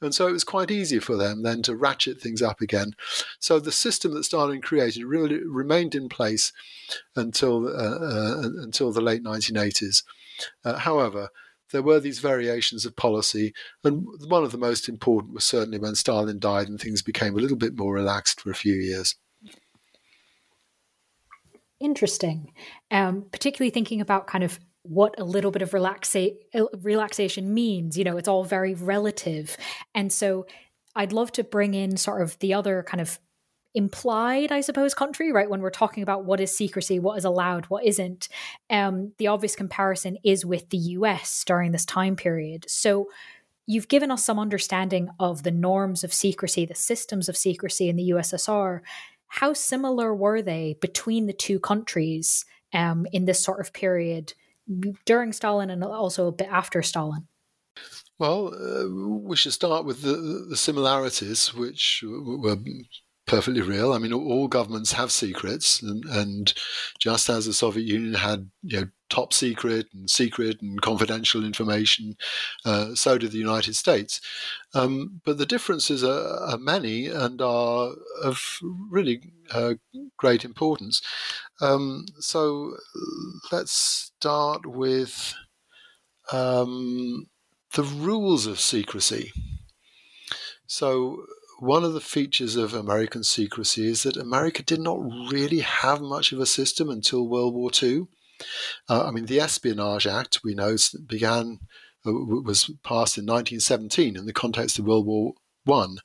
And 0.00 0.14
so 0.14 0.26
it 0.26 0.32
was 0.32 0.44
quite 0.44 0.70
easy 0.70 0.98
for 0.98 1.16
them 1.16 1.42
then 1.42 1.62
to 1.62 1.76
ratchet 1.76 2.20
things 2.20 2.42
up 2.42 2.60
again. 2.60 2.94
So 3.38 3.58
the 3.58 3.72
system 3.72 4.14
that 4.14 4.24
Stalin 4.24 4.60
created 4.60 5.04
really 5.04 5.44
remained 5.44 5.94
in 5.94 6.08
place 6.08 6.52
until, 7.14 7.68
uh, 7.68 7.70
uh, 7.70 8.42
until 8.62 8.92
the 8.92 9.00
late 9.00 9.22
1980s. 9.22 10.02
Uh, 10.64 10.78
however, 10.78 11.30
there 11.72 11.82
were 11.82 11.98
these 11.98 12.20
variations 12.20 12.86
of 12.86 12.94
policy, 12.94 13.52
and 13.82 14.06
one 14.28 14.44
of 14.44 14.52
the 14.52 14.58
most 14.58 14.88
important 14.88 15.34
was 15.34 15.44
certainly 15.44 15.78
when 15.78 15.96
Stalin 15.96 16.38
died 16.38 16.68
and 16.68 16.80
things 16.80 17.02
became 17.02 17.34
a 17.34 17.40
little 17.40 17.56
bit 17.56 17.76
more 17.76 17.92
relaxed 17.92 18.40
for 18.40 18.50
a 18.50 18.54
few 18.54 18.74
years. 18.74 19.16
Interesting. 21.80 22.52
Um, 22.90 23.26
particularly 23.32 23.70
thinking 23.70 24.00
about 24.00 24.26
kind 24.26 24.44
of 24.44 24.58
what 24.88 25.14
a 25.18 25.24
little 25.24 25.50
bit 25.50 25.62
of 25.62 25.70
relaxa- 25.70 26.36
relaxation 26.82 27.52
means. 27.52 27.96
You 27.96 28.04
know, 28.04 28.16
it's 28.16 28.28
all 28.28 28.44
very 28.44 28.74
relative. 28.74 29.56
And 29.94 30.12
so 30.12 30.46
I'd 30.94 31.12
love 31.12 31.32
to 31.32 31.44
bring 31.44 31.74
in 31.74 31.96
sort 31.96 32.22
of 32.22 32.38
the 32.38 32.54
other 32.54 32.82
kind 32.82 33.00
of 33.00 33.18
implied, 33.76 34.50
I 34.50 34.62
suppose, 34.62 34.94
country, 34.94 35.30
right? 35.30 35.50
When 35.50 35.60
we're 35.60 35.68
talking 35.70 36.02
about 36.02 36.24
what 36.24 36.40
is 36.40 36.56
secrecy, 36.56 36.98
what 36.98 37.18
is 37.18 37.26
allowed, 37.26 37.66
what 37.66 37.84
isn't. 37.84 38.28
Um, 38.70 39.12
the 39.18 39.26
obvious 39.26 39.54
comparison 39.54 40.16
is 40.24 40.46
with 40.46 40.70
the 40.70 40.78
US 40.78 41.44
during 41.44 41.72
this 41.72 41.84
time 41.84 42.16
period. 42.16 42.64
So 42.68 43.08
you've 43.66 43.88
given 43.88 44.10
us 44.10 44.24
some 44.24 44.38
understanding 44.38 45.10
of 45.20 45.42
the 45.42 45.50
norms 45.50 46.04
of 46.04 46.14
secrecy, 46.14 46.64
the 46.64 46.74
systems 46.74 47.28
of 47.28 47.36
secrecy 47.36 47.90
in 47.90 47.96
the 47.96 48.10
USSR. 48.10 48.80
How 49.28 49.52
similar 49.52 50.14
were 50.14 50.40
they 50.40 50.78
between 50.80 51.26
the 51.26 51.34
two 51.34 51.60
countries 51.60 52.46
um, 52.72 53.06
in 53.12 53.26
this 53.26 53.44
sort 53.44 53.60
of 53.60 53.74
period? 53.74 54.32
During 55.04 55.32
Stalin 55.32 55.70
and 55.70 55.82
also 55.84 56.26
a 56.26 56.32
bit 56.32 56.48
after 56.50 56.82
Stalin? 56.82 57.26
Well, 58.18 58.54
uh, 58.54 58.88
we 58.88 59.36
should 59.36 59.52
start 59.52 59.84
with 59.84 60.02
the, 60.02 60.46
the 60.48 60.56
similarities, 60.56 61.52
which 61.52 62.02
were 62.06 62.56
perfectly 63.26 63.60
real. 63.60 63.92
I 63.92 63.98
mean, 63.98 64.12
all 64.12 64.48
governments 64.48 64.92
have 64.92 65.12
secrets, 65.12 65.82
and, 65.82 66.04
and 66.06 66.54
just 66.98 67.28
as 67.28 67.46
the 67.46 67.52
Soviet 67.52 67.86
Union 67.86 68.14
had 68.14 68.50
you 68.62 68.80
know, 68.80 68.86
top 69.10 69.32
secret 69.32 69.86
and 69.92 70.08
secret 70.08 70.62
and 70.62 70.80
confidential 70.80 71.44
information. 71.44 72.16
Uh, 72.64 72.94
so 72.94 73.18
did 73.18 73.32
the 73.32 73.38
United 73.38 73.74
States. 73.74 74.20
Um, 74.74 75.20
but 75.24 75.38
the 75.38 75.46
differences 75.46 76.02
are, 76.02 76.38
are, 76.38 76.58
many 76.58 77.06
and 77.06 77.40
are 77.42 77.92
of 78.22 78.58
really 78.90 79.20
uh, 79.50 79.74
great 80.16 80.44
importance. 80.44 81.02
Um, 81.60 82.06
so 82.20 82.76
let's 83.50 83.72
start 83.72 84.66
with 84.66 85.34
um, 86.32 87.26
the 87.74 87.82
rules 87.82 88.46
of 88.46 88.60
secrecy. 88.60 89.32
So, 90.66 91.24
one 91.58 91.84
of 91.84 91.94
the 91.94 92.00
features 92.00 92.56
of 92.56 92.74
American 92.74 93.24
secrecy 93.24 93.88
is 93.88 94.02
that 94.02 94.16
America 94.16 94.62
did 94.62 94.80
not 94.80 94.98
really 95.30 95.60
have 95.60 96.02
much 96.02 96.32
of 96.32 96.40
a 96.40 96.46
system 96.46 96.90
until 96.90 97.26
World 97.26 97.54
War 97.54 97.70
II. 97.82 98.08
Uh, 98.88 99.06
I 99.06 99.10
mean, 99.10 99.24
the 99.24 99.40
Espionage 99.40 100.06
Act, 100.06 100.40
we 100.44 100.54
know, 100.54 100.76
began 101.06 101.60
uh, 102.06 102.12
was 102.12 102.70
passed 102.84 103.16
in 103.16 103.24
1917 103.24 104.16
in 104.16 104.26
the 104.26 104.32
context 104.32 104.78
of 104.78 104.84
World 104.84 105.06
War 105.06 105.32
One, 105.66 105.98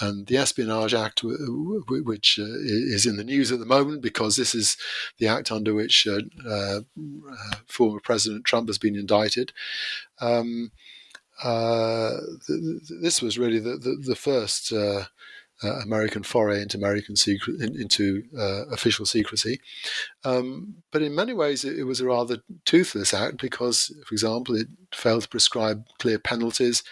and 0.00 0.26
the 0.26 0.36
Espionage 0.36 0.94
Act, 0.94 1.22
which 1.22 2.38
uh, 2.40 2.44
is 2.44 3.06
in 3.06 3.16
the 3.16 3.24
news 3.24 3.52
at 3.52 3.58
the 3.58 3.66
moment 3.66 4.02
because 4.02 4.36
this 4.36 4.54
is 4.54 4.76
the 5.18 5.26
act 5.26 5.52
under 5.52 5.74
which 5.74 6.06
uh, 6.06 6.20
uh, 6.48 6.80
former 7.66 8.00
President 8.00 8.44
Trump 8.44 8.68
has 8.68 8.78
been 8.78 8.96
indicted. 8.96 9.52
Um, 10.20 10.72
uh, 11.42 12.16
th- 12.46 12.60
th- 12.88 13.00
this 13.02 13.22
was 13.22 13.38
really 13.38 13.60
the, 13.60 13.76
the, 13.76 14.02
the 14.04 14.16
first 14.16 14.72
uh, 14.72 15.04
uh, 15.62 15.80
American 15.80 16.22
foray 16.22 16.62
into 16.62 16.78
American 16.78 17.16
secret 17.16 17.60
in, 17.60 17.80
into 17.80 18.22
uh, 18.38 18.66
official 18.66 19.04
secrecy. 19.04 19.60
Um, 20.24 20.76
but 20.92 21.02
in 21.02 21.14
many 21.14 21.34
ways, 21.34 21.64
it, 21.64 21.78
it, 21.78 21.84
was 21.84 22.00
a 22.00 22.06
rather 22.06 22.38
toothless 22.64 23.12
act 23.12 23.40
because, 23.40 23.92
for 24.06 24.14
example, 24.14 24.54
it 24.56 24.68
failed 24.94 25.22
to 25.22 25.28
prescribe 25.28 25.84
clear 25.98 26.18
penalties, 26.18 26.82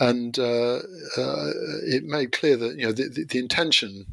and 0.00 0.38
uh, 0.38 0.80
uh, 1.16 1.50
it 1.86 2.04
made 2.04 2.32
clear 2.32 2.56
that 2.56 2.76
you 2.76 2.86
know 2.86 2.92
the, 2.92 3.08
the, 3.08 3.24
the, 3.24 3.38
intention 3.38 4.06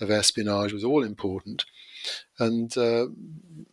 of 0.00 0.10
espionage 0.10 0.72
was 0.72 0.84
all 0.84 1.02
important. 1.02 1.64
And 2.38 2.72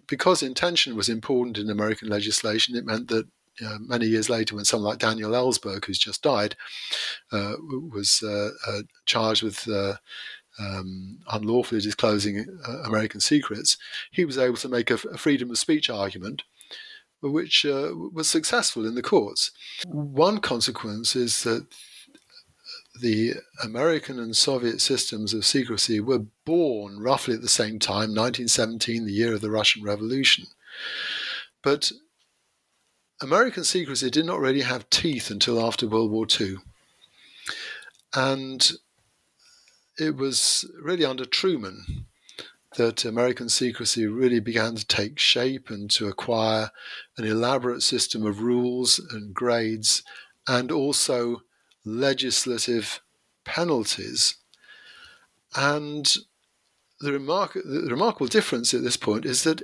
because 0.07 0.41
intention 0.41 0.95
was 0.95 1.07
important 1.07 1.57
in 1.57 1.69
American 1.69 2.09
legislation, 2.09 2.75
it 2.75 2.85
meant 2.85 3.09
that 3.09 3.27
uh, 3.65 3.77
many 3.79 4.05
years 4.05 4.29
later, 4.29 4.55
when 4.55 4.65
someone 4.65 4.89
like 4.89 4.99
Daniel 4.99 5.31
Ellsberg, 5.31 5.85
who's 5.85 5.99
just 5.99 6.21
died, 6.21 6.55
uh, 7.31 7.53
was 7.91 8.23
uh, 8.23 8.49
uh 8.67 8.81
charged 9.05 9.43
with 9.43 9.67
uh, 9.67 9.95
um, 10.59 11.19
unlawfully 11.31 11.81
disclosing 11.81 12.45
uh, 12.67 12.83
American 12.83 13.19
secrets, 13.19 13.77
he 14.11 14.25
was 14.25 14.37
able 14.37 14.57
to 14.57 14.69
make 14.69 14.89
a, 14.89 14.95
a 14.95 15.17
freedom 15.17 15.51
of 15.51 15.57
speech 15.57 15.89
argument, 15.89 16.43
which 17.21 17.65
was 17.65 18.29
successful 18.29 18.85
in 18.85 18.95
the 18.95 19.01
courts. 19.01 19.51
One 19.87 20.39
consequence 20.39 21.15
is 21.15 21.43
that 21.43 21.65
the 23.01 23.33
American 23.63 24.19
and 24.19 24.35
Soviet 24.35 24.79
systems 24.79 25.33
of 25.33 25.45
secrecy 25.45 25.99
were 25.99 26.25
born 26.45 26.99
roughly 26.99 27.33
at 27.33 27.41
the 27.41 27.49
same 27.49 27.79
time, 27.79 28.15
1917, 28.15 29.05
the 29.05 29.11
year 29.11 29.33
of 29.33 29.41
the 29.41 29.51
Russian 29.51 29.83
Revolution. 29.83 30.45
But 31.61 31.91
American 33.25 33.63
secrecy 33.63 34.11
did 34.11 34.23
not 34.23 34.39
really 34.39 34.61
have 34.61 34.87
teeth 34.91 35.31
until 35.31 35.59
after 35.59 35.87
World 35.87 36.11
War 36.11 36.27
II. 36.39 36.57
And 38.13 38.71
it 39.97 40.15
was 40.15 40.69
really 40.79 41.05
under 41.05 41.25
Truman 41.25 42.05
that 42.77 43.03
American 43.03 43.49
secrecy 43.49 44.05
really 44.05 44.39
began 44.39 44.75
to 44.75 44.85
take 44.85 45.17
shape 45.17 45.71
and 45.71 45.89
to 45.89 46.07
acquire 46.07 46.69
an 47.17 47.25
elaborate 47.25 47.81
system 47.81 48.27
of 48.27 48.43
rules 48.43 48.99
and 48.99 49.33
grades 49.33 50.03
and 50.47 50.71
also 50.71 51.41
legislative 51.83 53.01
penalties. 53.43 54.35
And 55.55 56.05
the, 56.99 57.11
the 57.11 57.87
remarkable 57.89 58.27
difference 58.27 58.71
at 58.75 58.83
this 58.83 58.97
point 58.97 59.25
is 59.25 59.43
that 59.45 59.63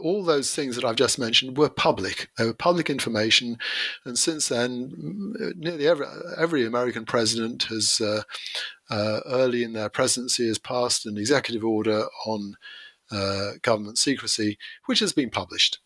all 0.00 0.24
those 0.24 0.54
things 0.54 0.76
that 0.76 0.84
I've 0.84 0.96
just 0.96 1.18
mentioned 1.18 1.56
were 1.56 1.68
public. 1.68 2.28
They 2.38 2.46
were 2.46 2.54
public 2.54 2.90
information, 2.90 3.58
and 4.04 4.18
since 4.18 4.48
then, 4.48 5.34
nearly 5.56 5.86
every 5.86 6.06
every 6.36 6.66
American 6.66 7.04
president 7.04 7.64
has, 7.64 8.00
uh, 8.00 8.22
uh, 8.90 9.20
early 9.26 9.62
in 9.62 9.72
their 9.72 9.88
presidency, 9.88 10.46
has 10.46 10.58
passed 10.58 11.06
an 11.06 11.16
executive 11.18 11.64
order 11.64 12.06
on 12.26 12.54
uh, 13.10 13.52
government 13.62 13.98
secrecy, 13.98 14.58
which 14.86 15.00
has 15.00 15.12
been 15.12 15.30
published. 15.30 15.78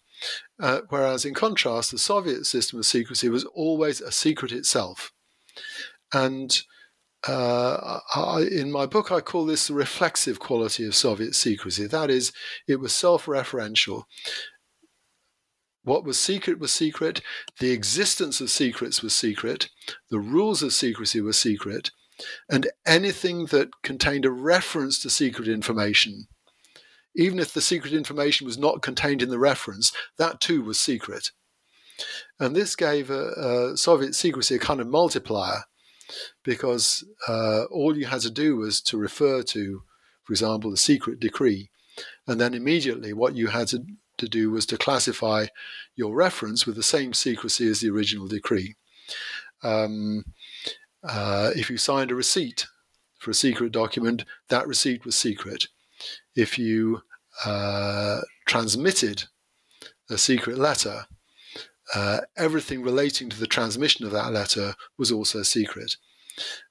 Uh, 0.58 0.80
whereas, 0.88 1.24
in 1.24 1.34
contrast, 1.34 1.90
the 1.90 1.98
Soviet 1.98 2.46
system 2.46 2.78
of 2.78 2.86
secrecy 2.86 3.28
was 3.28 3.44
always 3.44 4.00
a 4.00 4.12
secret 4.12 4.52
itself, 4.52 5.12
and 6.12 6.62
uh, 7.28 8.00
I, 8.14 8.40
in 8.50 8.70
my 8.70 8.86
book, 8.86 9.10
I 9.10 9.20
call 9.20 9.46
this 9.46 9.68
the 9.68 9.74
reflexive 9.74 10.38
quality 10.38 10.86
of 10.86 10.94
Soviet 10.94 11.34
secrecy. 11.34 11.86
That 11.86 12.10
is, 12.10 12.32
it 12.66 12.80
was 12.80 12.92
self 12.92 13.26
referential. 13.26 14.04
What 15.82 16.04
was 16.04 16.18
secret 16.18 16.58
was 16.58 16.72
secret, 16.72 17.20
the 17.60 17.70
existence 17.70 18.40
of 18.40 18.50
secrets 18.50 19.02
was 19.02 19.14
secret, 19.14 19.68
the 20.10 20.18
rules 20.18 20.62
of 20.62 20.72
secrecy 20.72 21.20
were 21.20 21.32
secret, 21.32 21.92
and 22.50 22.68
anything 22.84 23.46
that 23.46 23.68
contained 23.84 24.24
a 24.24 24.30
reference 24.32 24.98
to 25.02 25.10
secret 25.10 25.46
information, 25.46 26.26
even 27.14 27.38
if 27.38 27.52
the 27.52 27.60
secret 27.60 27.92
information 27.92 28.46
was 28.46 28.58
not 28.58 28.82
contained 28.82 29.22
in 29.22 29.28
the 29.28 29.38
reference, 29.38 29.92
that 30.18 30.40
too 30.40 30.60
was 30.60 30.80
secret. 30.80 31.30
And 32.40 32.56
this 32.56 32.74
gave 32.74 33.08
a, 33.08 33.72
a 33.72 33.76
Soviet 33.76 34.14
secrecy 34.14 34.56
a 34.56 34.58
kind 34.58 34.80
of 34.80 34.88
multiplier 34.88 35.64
because 36.44 37.04
uh, 37.28 37.64
all 37.64 37.96
you 37.96 38.06
had 38.06 38.20
to 38.22 38.30
do 38.30 38.56
was 38.56 38.80
to 38.82 38.96
refer 38.96 39.42
to, 39.42 39.82
for 40.24 40.32
example, 40.32 40.70
the 40.70 40.76
secret 40.76 41.20
decree, 41.20 41.70
and 42.26 42.40
then 42.40 42.54
immediately 42.54 43.12
what 43.12 43.34
you 43.34 43.48
had 43.48 43.68
to, 43.68 43.84
to 44.18 44.28
do 44.28 44.50
was 44.50 44.66
to 44.66 44.76
classify 44.76 45.46
your 45.94 46.14
reference 46.14 46.66
with 46.66 46.76
the 46.76 46.82
same 46.82 47.12
secrecy 47.12 47.68
as 47.68 47.80
the 47.80 47.90
original 47.90 48.26
decree. 48.26 48.74
Um, 49.62 50.24
uh, 51.02 51.50
if 51.54 51.70
you 51.70 51.76
signed 51.76 52.10
a 52.10 52.14
receipt 52.14 52.66
for 53.18 53.30
a 53.30 53.34
secret 53.34 53.72
document, 53.72 54.24
that 54.48 54.66
receipt 54.66 55.04
was 55.04 55.16
secret. 55.16 55.66
If 56.34 56.58
you 56.58 57.02
uh, 57.44 58.20
transmitted 58.46 59.24
a 60.10 60.18
secret 60.18 60.58
letter, 60.58 61.06
uh, 61.94 62.20
everything 62.36 62.82
relating 62.82 63.28
to 63.30 63.38
the 63.38 63.46
transmission 63.46 64.04
of 64.04 64.12
that 64.12 64.32
letter 64.32 64.74
was 64.98 65.12
also 65.12 65.42
secret. 65.42 65.96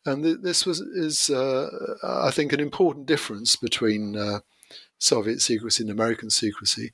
And 0.05 0.23
th- 0.23 0.37
this 0.41 0.65
was 0.65 0.79
is, 0.81 1.29
uh, 1.29 1.69
I 2.03 2.31
think, 2.31 2.53
an 2.53 2.59
important 2.59 3.05
difference 3.05 3.55
between 3.55 4.15
uh, 4.15 4.39
Soviet 4.99 5.41
secrecy 5.41 5.83
and 5.83 5.91
American 5.91 6.29
secrecy. 6.29 6.91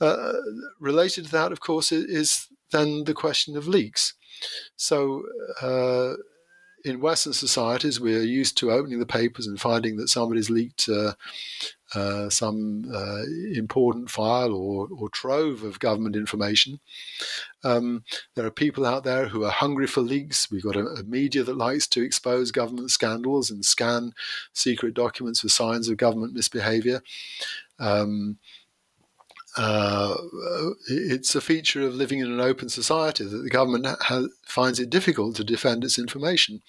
Uh, 0.00 0.32
related 0.78 1.26
to 1.26 1.32
that, 1.32 1.52
of 1.52 1.60
course, 1.60 1.92
is 1.92 2.48
then 2.70 3.04
the 3.04 3.14
question 3.14 3.56
of 3.56 3.68
leaks. 3.68 4.14
So 4.76 5.22
uh, 5.62 6.14
in 6.84 7.00
Western 7.00 7.32
societies, 7.32 8.00
we're 8.00 8.22
used 8.22 8.56
to 8.58 8.70
opening 8.70 9.00
the 9.00 9.06
papers 9.06 9.46
and 9.46 9.60
finding 9.60 9.96
that 9.96 10.08
somebody's 10.08 10.50
leaked 10.50 10.88
uh, 10.88 11.14
uh, 11.94 12.30
some 12.30 12.84
uh, 12.94 13.22
important 13.54 14.10
file 14.10 14.54
or, 14.54 14.88
or, 14.96 15.08
trove 15.08 15.64
of 15.64 15.80
government 15.80 16.14
information. 16.14 16.78
Um, 17.64 18.04
there 18.36 18.46
are 18.46 18.50
people 18.50 18.86
out 18.86 19.02
there 19.02 19.26
who 19.26 19.44
are 19.44 19.50
hungry 19.50 19.88
for 19.88 20.00
leaks. 20.00 20.50
We've 20.50 20.62
got 20.62 20.76
a, 20.76 20.86
a, 20.86 21.02
media 21.02 21.42
that 21.42 21.56
likes 21.56 21.88
to 21.88 22.02
expose 22.02 22.52
government 22.52 22.92
scandals 22.92 23.50
and 23.50 23.64
scan 23.64 24.12
secret 24.52 24.94
documents 24.94 25.40
for 25.40 25.48
signs 25.48 25.88
of 25.88 25.96
government 25.96 26.32
misbehavior. 26.32 27.02
Um, 27.80 28.38
uh, 29.56 30.14
it's 30.88 31.34
a 31.34 31.40
feature 31.40 31.84
of 31.84 31.94
living 31.94 32.20
in 32.20 32.30
an 32.30 32.40
open 32.40 32.68
society 32.68 33.24
that 33.24 33.38
the 33.38 33.50
government 33.50 33.86
ha- 34.02 34.28
finds 34.46 34.78
it 34.78 34.90
difficult 34.90 35.34
to 35.36 35.44
defend 35.44 35.82
its 35.82 35.98
information. 35.98 36.62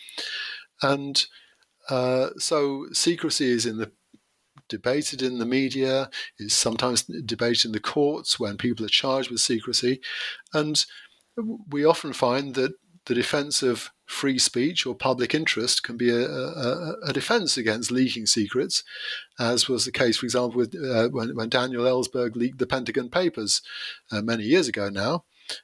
And 0.82 1.24
uh, 1.90 2.30
so 2.38 2.88
secrecy 2.92 3.52
is 3.52 3.66
in 3.68 3.78
the 3.78 3.92
debated 4.72 5.22
in 5.22 5.38
the 5.38 5.46
media, 5.46 6.10
is 6.40 6.54
sometimes 6.54 7.04
debated 7.04 7.66
in 7.66 7.72
the 7.74 7.80
courts 7.80 8.40
when 8.40 8.58
people 8.58 8.86
are 8.86 8.90
charged 8.90 9.30
with 9.30 9.42
secrecy. 9.42 10.02
And 10.54 10.84
we 11.70 11.86
often 11.86 12.14
find 12.14 12.56
that 12.56 12.74
the 13.06 13.16
defense 13.16 13.62
of 13.62 13.92
free 14.06 14.38
speech 14.38 14.86
or 14.86 14.94
public 14.96 15.34
interest 15.34 15.84
can 15.84 15.98
be 15.98 16.10
a, 16.10 16.28
a, 16.28 16.96
a 17.08 17.14
defense 17.14 17.58
against 17.58 17.92
leaking 17.92 18.26
secrets, 18.26 18.84
as 19.40 19.68
was 19.68 19.86
the 19.86 19.92
case, 19.92 20.18
for 20.18 20.26
example, 20.26 20.58
with, 20.58 20.76
uh, 20.76 21.10
when, 21.10 21.36
when, 21.36 21.50
Daniel 21.50 21.84
Ellsberg 21.84 22.36
leaked 22.36 22.60
the 22.60 22.68
Pentagon 22.68 23.10
Papers 23.10 23.62
uh, 24.12 24.22
many 24.22 24.44
years 24.44 24.68
ago 24.68 24.90
now. 24.90 25.24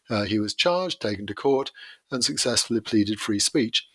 Uh, 0.09 0.23
he 0.23 0.39
was 0.39 0.53
charged, 0.53 0.99
taken 1.01 1.27
to 1.27 1.35
court, 1.35 1.71
and 2.11 2.23
successfully 2.23 2.81
pleaded 2.81 3.19
free 3.19 3.39
speech. 3.39 3.87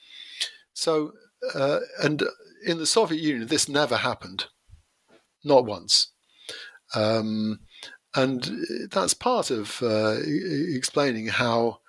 So, 0.72 1.12
uh, 1.54 1.80
and 2.02 2.22
in 2.64 2.78
the 2.78 2.86
Soviet 2.86 3.20
Union, 3.20 3.48
this 3.48 3.68
never 3.68 3.96
happened 3.96 4.46
not 5.44 5.64
once. 5.64 6.08
Um, 6.94 7.60
and 8.14 8.66
that's 8.90 9.14
part 9.14 9.50
of 9.50 9.82
uh, 9.82 10.16
explaining 10.24 11.28
how 11.28 11.80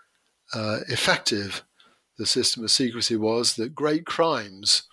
uh, 0.54 0.80
effective 0.88 1.64
the 2.18 2.26
system 2.26 2.64
of 2.64 2.72
secrecy 2.72 3.18
was 3.18 3.56
that 3.56 3.76
great 3.76 4.06
crimes 4.06 4.84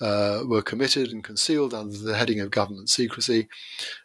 uh, 0.00 0.42
were 0.46 0.62
committed 0.62 1.10
and 1.10 1.22
concealed 1.22 1.74
under 1.74 1.98
the 1.98 2.16
heading 2.16 2.40
of 2.40 2.50
government 2.50 2.88
secrecy. 2.88 3.48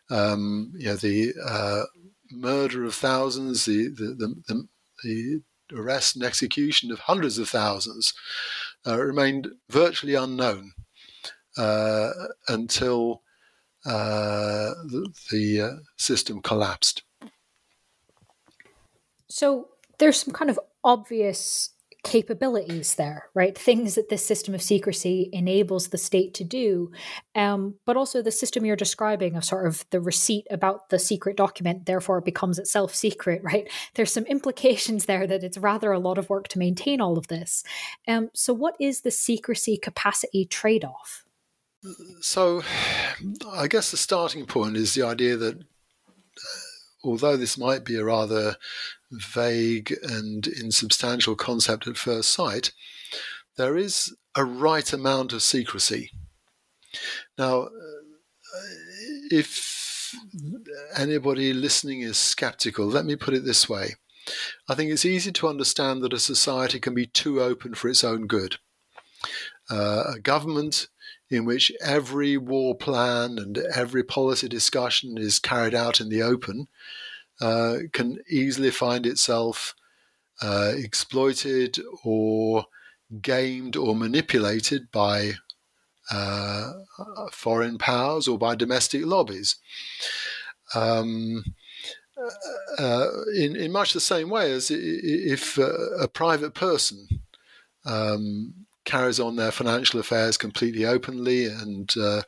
Um, 0.09 0.73
you 0.75 0.87
know, 0.87 0.95
the 0.95 1.33
uh, 1.43 1.83
murder 2.31 2.83
of 2.83 2.95
thousands, 2.95 3.65
the, 3.65 3.87
the, 3.89 4.35
the, 4.47 4.67
the, 5.03 5.41
arrest 5.75 6.15
and 6.15 6.23
execution 6.23 6.91
of 6.91 6.99
hundreds 6.99 7.39
of 7.39 7.49
thousands 7.49 8.13
uh, 8.85 8.99
remained 8.99 9.47
virtually 9.69 10.13
unknown 10.13 10.71
uh, 11.57 12.11
until 12.47 13.22
the, 13.91 15.13
the 15.31 15.61
uh, 15.61 15.69
system 15.97 16.41
collapsed. 16.41 17.03
So 19.29 19.69
there's 19.99 20.19
some 20.19 20.33
kind 20.33 20.49
of 20.49 20.59
obvious 20.83 21.73
capabilities 22.03 22.95
there, 22.95 23.29
right? 23.33 23.57
Things 23.57 23.95
that 23.95 24.09
this 24.09 24.25
system 24.25 24.53
of 24.53 24.61
secrecy 24.61 25.29
enables 25.31 25.87
the 25.87 25.97
state 25.97 26.33
to 26.35 26.43
do, 26.43 26.91
um, 27.33 27.75
but 27.85 27.95
also 27.95 28.21
the 28.21 28.31
system 28.31 28.65
you're 28.65 28.75
describing 28.75 29.35
of 29.35 29.45
sort 29.45 29.65
of 29.65 29.85
the 29.89 30.01
receipt 30.01 30.45
about 30.51 30.89
the 30.89 30.99
secret 30.99 31.37
document, 31.37 31.85
therefore 31.85 32.17
it 32.17 32.25
becomes 32.25 32.59
itself 32.59 32.93
secret, 32.93 33.41
right? 33.43 33.69
There's 33.95 34.11
some 34.11 34.25
implications 34.25 35.05
there 35.05 35.25
that 35.25 35.43
it's 35.43 35.57
rather 35.57 35.91
a 35.91 35.99
lot 35.99 36.17
of 36.17 36.29
work 36.29 36.49
to 36.49 36.59
maintain 36.59 36.99
all 36.99 37.17
of 37.17 37.27
this. 37.27 37.63
Um, 38.07 38.29
so, 38.33 38.53
what 38.53 38.75
is 38.79 39.01
the 39.01 39.11
secrecy 39.11 39.77
capacity 39.77 40.45
trade 40.45 40.83
off? 40.83 41.23
So, 42.21 42.63
I 43.51 43.67
guess 43.67 43.91
the 43.91 43.97
starting 43.97 44.45
point 44.45 44.77
is 44.77 44.93
the 44.93 45.03
idea 45.03 45.35
that 45.35 45.57
uh, 45.57 46.63
although 47.03 47.35
this 47.35 47.57
might 47.57 47.83
be 47.83 47.97
a 47.97 48.05
rather 48.05 48.55
vague 49.11 49.93
and 50.01 50.47
insubstantial 50.47 51.35
concept 51.35 51.87
at 51.87 51.97
first 51.97 52.29
sight, 52.29 52.71
there 53.57 53.77
is 53.77 54.15
a 54.35 54.45
right 54.45 54.91
amount 54.93 55.33
of 55.33 55.43
secrecy. 55.43 56.11
Now, 57.37 57.63
uh, 57.63 57.69
if 59.29 60.13
anybody 60.95 61.53
listening 61.53 62.01
is 62.01 62.17
skeptical, 62.17 62.85
let 62.85 63.05
me 63.05 63.15
put 63.15 63.33
it 63.33 63.45
this 63.45 63.67
way. 63.67 63.95
I 64.69 64.75
think 64.75 64.91
it's 64.91 65.05
easy 65.05 65.31
to 65.33 65.47
understand 65.47 66.01
that 66.03 66.13
a 66.13 66.19
society 66.19 66.79
can 66.79 66.93
be 66.93 67.07
too 67.07 67.41
open 67.41 67.73
for 67.75 67.89
its 67.89 68.03
own 68.03 68.27
good. 68.27 68.57
Uh, 69.69 70.03
a 70.15 70.19
government 70.19 70.87
in 71.33 71.45
which 71.45 71.71
every 71.81 72.37
war 72.37 72.75
plan 72.75 73.39
and 73.39 73.57
every 73.57 74.03
policy 74.03 74.47
discussion 74.47 75.17
is 75.17 75.39
carried 75.39 75.73
out 75.73 75.99
in 75.99 76.09
the 76.09 76.21
open 76.21 76.67
uh, 77.41 77.77
can 77.91 78.19
easily 78.29 78.69
find 78.69 79.05
itself 79.05 79.73
uh, 80.41 80.73
exploited 80.75 81.79
or 82.03 82.65
gamed 83.21 83.75
or 83.75 83.95
manipulated 83.95 84.91
by 84.91 85.33
uh, 86.11 86.71
foreign 87.31 87.77
powers 87.77 88.27
or 88.27 88.37
by 88.37 88.53
domestic 88.55 89.05
lobbies. 89.05 89.55
Um, 90.75 91.43
uh, 92.79 93.07
in, 93.35 93.55
in 93.55 93.71
much 93.71 93.93
the 93.93 93.99
same 93.99 94.29
way 94.29 94.51
as 94.51 94.69
if 94.71 95.57
a 95.57 96.07
private 96.07 96.53
person 96.53 97.07
um, 97.85 98.53
carries 98.85 99.19
on 99.19 99.35
their 99.35 99.51
financial 99.51 99.99
affairs 99.99 100.37
completely 100.37 100.85
openly 100.85 101.45
and 101.45 101.93
uh, 101.97 102.21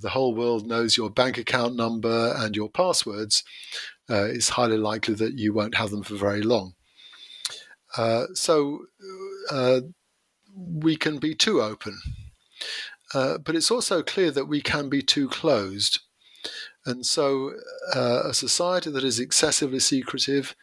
the 0.00 0.10
whole 0.10 0.34
world 0.34 0.66
knows 0.66 0.96
your 0.96 1.10
bank 1.10 1.38
account 1.38 1.76
number 1.76 2.34
and 2.36 2.56
your 2.56 2.68
passwords, 2.68 3.44
uh, 4.10 4.24
it's 4.24 4.50
highly 4.50 4.76
likely 4.76 5.14
that 5.14 5.38
you 5.38 5.52
won't 5.52 5.76
have 5.76 5.90
them 5.90 6.02
for 6.02 6.14
very 6.14 6.42
long. 6.42 6.74
Uh, 7.96 8.24
so 8.34 8.86
uh, 9.50 9.80
we 10.56 10.96
can 10.96 11.18
be 11.18 11.34
too 11.34 11.62
open. 11.62 11.98
Uh, 13.12 13.38
but 13.38 13.54
it's 13.54 13.70
also 13.70 14.02
clear 14.02 14.30
that 14.30 14.46
we 14.46 14.60
can 14.60 14.88
be 14.88 15.02
too 15.02 15.28
closed. 15.28 16.00
And 16.84 17.06
so 17.06 17.52
uh, 17.94 18.24
a 18.24 18.34
society 18.34 18.90
that 18.90 19.04
is 19.04 19.20
excessively 19.20 19.78
secretive 19.78 20.54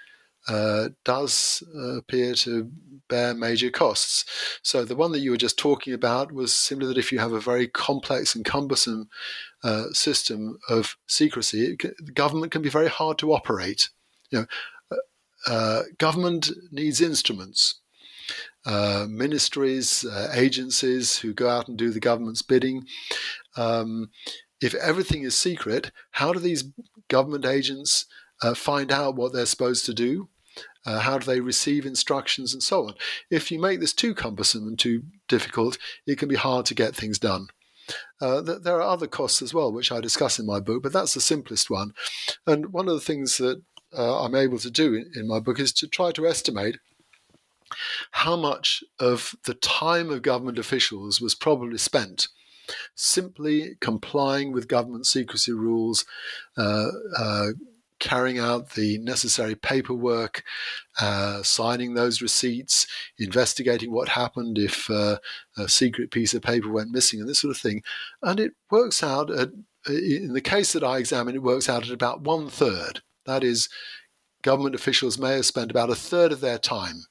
uh, 0.47 0.89
does 1.05 1.63
appear 1.97 2.33
to 2.33 2.71
bear 3.11 3.33
major 3.33 3.69
costs. 3.69 4.25
So 4.63 4.83
the 4.85 4.95
one 4.95 5.11
that 5.11 5.19
you 5.19 5.31
were 5.31 5.37
just 5.37 5.59
talking 5.59 5.93
about 5.93 6.31
was 6.31 6.53
simply 6.53 6.87
that 6.87 6.97
if 6.97 7.11
you 7.11 7.19
have 7.19 7.33
a 7.33 7.39
very 7.39 7.67
complex 7.67 8.33
and 8.33 8.45
cumbersome 8.45 9.09
uh, 9.63 9.87
system 9.91 10.57
of 10.69 10.97
secrecy, 11.07 11.77
government 12.13 12.51
can 12.51 12.61
be 12.61 12.69
very 12.69 12.87
hard 12.87 13.17
to 13.19 13.33
operate. 13.33 13.89
You 14.31 14.39
know, 14.39 14.45
uh, 14.91 15.51
uh 15.51 15.81
government 15.97 16.49
needs 16.71 17.01
instruments. 17.01 17.75
Uh, 18.65 19.07
ministries, 19.09 20.05
uh, 20.05 20.31
agencies 20.33 21.17
who 21.17 21.33
go 21.33 21.49
out 21.49 21.67
and 21.67 21.77
do 21.77 21.89
the 21.89 21.99
government's 21.99 22.43
bidding. 22.43 22.85
Um, 23.57 24.11
if 24.61 24.75
everything 24.75 25.23
is 25.23 25.35
secret, 25.35 25.91
how 26.11 26.31
do 26.31 26.39
these 26.39 26.65
government 27.09 27.45
agents 27.45 28.05
uh, 28.41 28.53
find 28.53 28.91
out 28.91 29.15
what 29.15 29.33
they're 29.33 29.45
supposed 29.45 29.85
to 29.85 29.93
do? 29.93 30.29
Uh, 30.85 30.99
how 30.99 31.17
do 31.17 31.25
they 31.25 31.39
receive 31.39 31.85
instructions 31.85 32.53
and 32.53 32.63
so 32.63 32.87
on? 32.87 32.95
If 33.29 33.51
you 33.51 33.59
make 33.59 33.79
this 33.79 33.93
too 33.93 34.15
cumbersome 34.15 34.67
and 34.67 34.77
too 34.77 35.03
difficult, 35.27 35.77
it 36.07 36.17
can 36.17 36.27
be 36.27 36.35
hard 36.35 36.65
to 36.67 36.75
get 36.75 36.95
things 36.95 37.19
done. 37.19 37.47
Uh, 38.19 38.41
th- 38.41 38.61
there 38.63 38.77
are 38.77 38.81
other 38.81 39.07
costs 39.07 39.41
as 39.41 39.53
well, 39.53 39.71
which 39.71 39.91
I 39.91 39.99
discuss 39.99 40.39
in 40.39 40.45
my 40.45 40.59
book, 40.59 40.81
but 40.81 40.93
that's 40.93 41.13
the 41.13 41.21
simplest 41.21 41.69
one. 41.69 41.93
And 42.47 42.73
one 42.73 42.87
of 42.87 42.95
the 42.95 43.01
things 43.01 43.37
that 43.37 43.61
uh, 43.95 44.23
I'm 44.23 44.35
able 44.35 44.57
to 44.59 44.71
do 44.71 44.95
in, 44.95 45.11
in 45.15 45.27
my 45.27 45.39
book 45.39 45.59
is 45.59 45.71
to 45.73 45.87
try 45.87 46.11
to 46.13 46.27
estimate 46.27 46.77
how 48.11 48.35
much 48.35 48.83
of 48.99 49.35
the 49.45 49.53
time 49.53 50.09
of 50.09 50.21
government 50.21 50.57
officials 50.57 51.21
was 51.21 51.35
probably 51.35 51.77
spent 51.77 52.27
simply 52.95 53.75
complying 53.79 54.51
with 54.51 54.67
government 54.67 55.05
secrecy 55.05 55.51
rules, 55.51 56.05
uh, 56.57 56.87
uh, 57.17 57.47
carrying 58.01 58.39
out 58.39 58.71
the 58.71 58.97
necessary 58.97 59.55
paperwork, 59.55 60.43
uh, 60.99 61.41
signing 61.43 61.93
those 61.93 62.21
receipts, 62.21 62.85
investigating 63.17 63.93
what 63.93 64.09
happened 64.09 64.57
if 64.57 64.89
uh, 64.89 65.17
a 65.57 65.69
secret 65.69 66.11
piece 66.11 66.33
of 66.33 66.41
paper 66.41 66.69
went 66.69 66.91
missing, 66.91 67.21
and 67.21 67.29
this 67.29 67.39
sort 67.39 67.55
of 67.55 67.61
thing. 67.61 67.81
And 68.21 68.41
it 68.41 68.51
works 68.69 69.01
out, 69.01 69.31
at, 69.31 69.51
in 69.87 70.33
the 70.33 70.41
case 70.41 70.73
that 70.73 70.83
I 70.83 70.97
examine, 70.97 71.35
it 71.35 71.43
works 71.43 71.69
out 71.69 71.83
at 71.83 71.93
about 71.93 72.21
one 72.21 72.49
third. 72.49 73.01
That 73.25 73.43
is, 73.43 73.69
government 74.41 74.75
officials 74.75 75.17
may 75.17 75.35
have 75.35 75.45
spent 75.45 75.71
about 75.71 75.91
a 75.91 75.95
third 75.95 76.31
of 76.31 76.41
their 76.41 76.57
time 76.57 77.03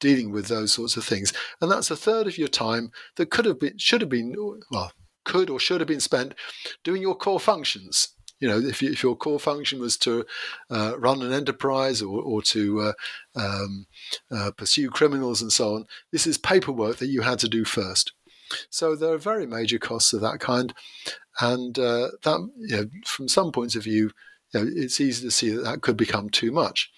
dealing 0.00 0.32
with 0.32 0.46
those 0.48 0.72
sorts 0.72 0.96
of 0.96 1.04
things. 1.04 1.32
And 1.60 1.70
that's 1.70 1.90
a 1.90 1.96
third 1.96 2.26
of 2.26 2.38
your 2.38 2.48
time 2.48 2.90
that 3.16 3.30
could 3.30 3.44
have 3.44 3.60
been, 3.60 3.76
should 3.76 4.00
have 4.00 4.08
been, 4.08 4.34
well, 4.70 4.92
could 5.26 5.50
or 5.50 5.60
should 5.60 5.82
have 5.82 5.88
been 5.88 6.00
spent 6.00 6.34
doing 6.82 7.02
your 7.02 7.14
core 7.14 7.38
functions 7.38 8.16
you 8.40 8.48
know, 8.48 8.58
if, 8.58 8.82
you, 8.82 8.90
if 8.90 9.02
your 9.02 9.14
core 9.14 9.38
function 9.38 9.78
was 9.78 9.96
to 9.98 10.24
uh, 10.70 10.94
run 10.98 11.22
an 11.22 11.32
enterprise 11.32 12.02
or, 12.02 12.20
or 12.20 12.42
to 12.42 12.80
uh, 12.80 12.92
um, 13.36 13.86
uh, 14.30 14.50
pursue 14.56 14.90
criminals 14.90 15.42
and 15.42 15.52
so 15.52 15.74
on, 15.74 15.86
this 16.10 16.26
is 16.26 16.38
paperwork 16.38 16.96
that 16.96 17.08
you 17.08 17.20
had 17.20 17.38
to 17.40 17.48
do 17.48 17.64
first. 17.64 18.12
So 18.70 18.96
there 18.96 19.12
are 19.12 19.18
very 19.18 19.46
major 19.46 19.78
costs 19.78 20.12
of 20.12 20.22
that 20.22 20.40
kind, 20.40 20.74
and 21.40 21.78
uh, 21.78 22.08
that, 22.24 22.50
you 22.56 22.76
know, 22.76 22.86
from 23.06 23.28
some 23.28 23.52
points 23.52 23.76
of 23.76 23.84
view, 23.84 24.10
you 24.52 24.60
know, 24.60 24.70
it's 24.74 25.00
easy 25.00 25.24
to 25.24 25.30
see 25.30 25.50
that 25.50 25.62
that 25.62 25.82
could 25.82 25.96
become 25.96 26.28
too 26.28 26.50
much. 26.50 26.90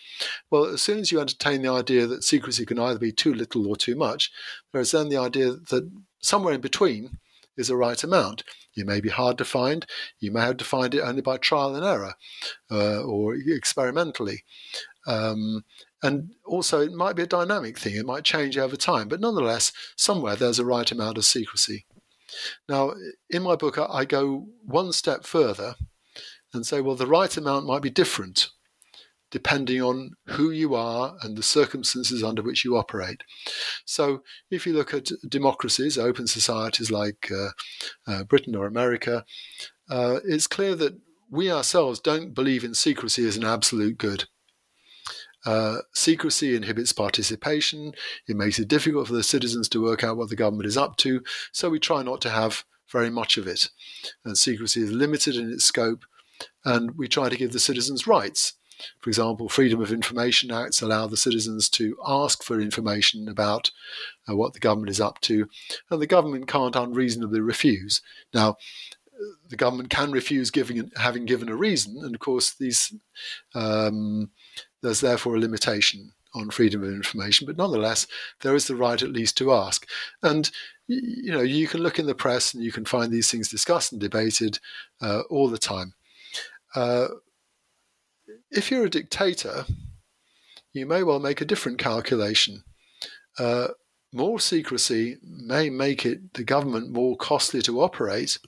Well, 0.50 0.64
as 0.64 0.80
soon 0.80 1.00
as 1.00 1.12
you 1.12 1.20
entertain 1.20 1.60
the 1.60 1.70
idea 1.70 2.06
that 2.06 2.24
secrecy 2.24 2.64
can 2.64 2.78
either 2.78 2.98
be 2.98 3.12
too 3.12 3.34
little 3.34 3.68
or 3.68 3.76
too 3.76 3.94
much, 3.94 4.32
there 4.72 4.80
is 4.80 4.92
then 4.92 5.10
the 5.10 5.18
idea 5.18 5.50
that 5.50 5.90
somewhere 6.22 6.54
in 6.54 6.62
between 6.62 7.18
is 7.58 7.68
the 7.68 7.76
right 7.76 8.02
amount. 8.02 8.44
It 8.76 8.86
may 8.86 9.00
be 9.00 9.08
hard 9.08 9.38
to 9.38 9.44
find. 9.44 9.86
You 10.20 10.32
may 10.32 10.40
have 10.40 10.56
to 10.58 10.64
find 10.64 10.94
it 10.94 11.00
only 11.00 11.22
by 11.22 11.36
trial 11.36 11.74
and 11.74 11.84
error 11.84 12.14
uh, 12.70 13.02
or 13.02 13.34
experimentally. 13.34 14.44
Um, 15.06 15.64
and 16.02 16.30
also, 16.44 16.80
it 16.80 16.92
might 16.92 17.16
be 17.16 17.22
a 17.22 17.26
dynamic 17.26 17.78
thing. 17.78 17.94
It 17.96 18.06
might 18.06 18.24
change 18.24 18.58
over 18.58 18.76
time. 18.76 19.08
But 19.08 19.20
nonetheless, 19.20 19.72
somewhere 19.96 20.36
there's 20.36 20.58
a 20.58 20.64
right 20.64 20.90
amount 20.90 21.18
of 21.18 21.24
secrecy. 21.24 21.86
Now, 22.68 22.94
in 23.30 23.42
my 23.42 23.56
book, 23.56 23.78
I 23.78 24.04
go 24.04 24.46
one 24.64 24.92
step 24.92 25.24
further 25.24 25.74
and 26.54 26.66
say, 26.66 26.80
well, 26.80 26.96
the 26.96 27.06
right 27.06 27.36
amount 27.36 27.66
might 27.66 27.82
be 27.82 27.90
different 27.90 28.48
depending 29.32 29.82
on 29.82 30.12
who 30.26 30.50
you 30.50 30.76
are 30.76 31.16
and 31.22 31.36
the 31.36 31.42
circumstances 31.42 32.22
under 32.22 32.42
which 32.42 32.64
you 32.64 32.76
operate. 32.76 33.24
So, 33.84 34.22
if 34.50 34.66
you 34.66 34.72
look 34.72 34.94
at 34.94 35.10
democracies, 35.28 35.98
open 35.98 36.28
societies 36.28 36.92
like 36.92 37.32
uh, 37.32 37.48
uh, 38.06 38.24
Britain 38.24 38.54
or 38.54 38.66
America, 38.66 39.24
uh, 39.90 40.20
it's 40.24 40.46
clear 40.46 40.76
that 40.76 41.00
we 41.30 41.50
ourselves 41.50 41.98
don't 41.98 42.34
believe 42.34 42.62
in 42.62 42.74
secrecy 42.74 43.26
as 43.26 43.36
an 43.36 43.44
absolute 43.44 43.98
good. 43.98 44.26
Uh, 45.44 45.78
secrecy 45.92 46.54
inhibits 46.54 46.92
participation. 46.92 47.92
It 48.28 48.36
makes 48.36 48.58
it 48.58 48.68
difficult 48.68 49.08
for 49.08 49.14
the 49.14 49.24
citizens 49.24 49.68
to 49.70 49.82
work 49.82 50.04
out 50.04 50.16
what 50.16 50.28
the 50.28 50.36
government 50.36 50.66
is 50.66 50.76
up 50.76 50.96
to. 50.98 51.22
So 51.52 51.68
we 51.68 51.80
try 51.80 52.02
not 52.02 52.20
to 52.20 52.30
have 52.30 52.64
very 52.92 53.10
much 53.10 53.38
of 53.38 53.48
it. 53.48 53.70
And 54.24 54.38
secrecy 54.38 54.82
is 54.82 54.92
limited 54.92 55.34
in 55.34 55.50
its 55.50 55.64
scope 55.64 56.04
and 56.64 56.92
we 56.96 57.08
try 57.08 57.28
to 57.28 57.36
give 57.36 57.52
the 57.52 57.58
citizens 57.58 58.06
rights. 58.06 58.54
For 59.00 59.10
example, 59.10 59.48
Freedom 59.48 59.80
of 59.80 59.92
Information 59.92 60.50
Acts 60.50 60.82
allow 60.82 61.06
the 61.06 61.16
citizens 61.16 61.68
to 61.70 61.96
ask 62.06 62.42
for 62.42 62.60
information 62.60 63.28
about 63.28 63.70
uh, 64.28 64.36
what 64.36 64.52
the 64.52 64.60
government 64.60 64.90
is 64.90 65.00
up 65.00 65.20
to, 65.22 65.48
and 65.90 66.00
the 66.00 66.06
government 66.06 66.48
can't 66.48 66.76
unreasonably 66.76 67.40
refuse. 67.40 68.02
Now, 68.32 68.56
the 69.48 69.56
government 69.56 69.90
can 69.90 70.10
refuse 70.10 70.50
giving 70.50 70.90
having 70.96 71.24
given 71.24 71.48
a 71.48 71.56
reason, 71.56 71.96
and 71.98 72.14
of 72.14 72.20
course, 72.20 72.54
these 72.54 72.94
um, 73.54 74.30
there's 74.82 75.00
therefore 75.00 75.36
a 75.36 75.40
limitation 75.40 76.12
on 76.34 76.50
freedom 76.50 76.82
of 76.82 76.88
information, 76.88 77.46
but 77.46 77.58
nonetheless, 77.58 78.06
there 78.40 78.54
is 78.54 78.66
the 78.66 78.74
right 78.74 79.02
at 79.02 79.12
least 79.12 79.36
to 79.36 79.52
ask. 79.52 79.86
And 80.22 80.50
you 80.86 81.30
know, 81.32 81.42
you 81.42 81.68
can 81.68 81.80
look 81.80 81.98
in 81.98 82.06
the 82.06 82.14
press 82.14 82.54
and 82.54 82.62
you 82.62 82.72
can 82.72 82.84
find 82.84 83.12
these 83.12 83.30
things 83.30 83.48
discussed 83.48 83.92
and 83.92 84.00
debated 84.00 84.58
uh, 85.00 85.22
all 85.30 85.48
the 85.48 85.58
time. 85.58 85.94
Uh, 86.74 87.08
if 88.50 88.70
you're 88.70 88.86
a 88.86 88.90
dictator, 88.90 89.64
you 90.72 90.86
may 90.86 91.02
well 91.02 91.18
make 91.18 91.40
a 91.40 91.46
different 91.46 91.78
calculation. 91.78 92.64
Uh, 93.38 93.68
more 94.12 94.38
secrecy 94.38 95.16
may 95.22 95.70
make 95.70 96.04
it 96.04 96.34
the 96.34 96.44
government 96.44 96.90
more 96.90 97.16
costly 97.16 97.62
to 97.62 97.80
operate, 97.80 98.38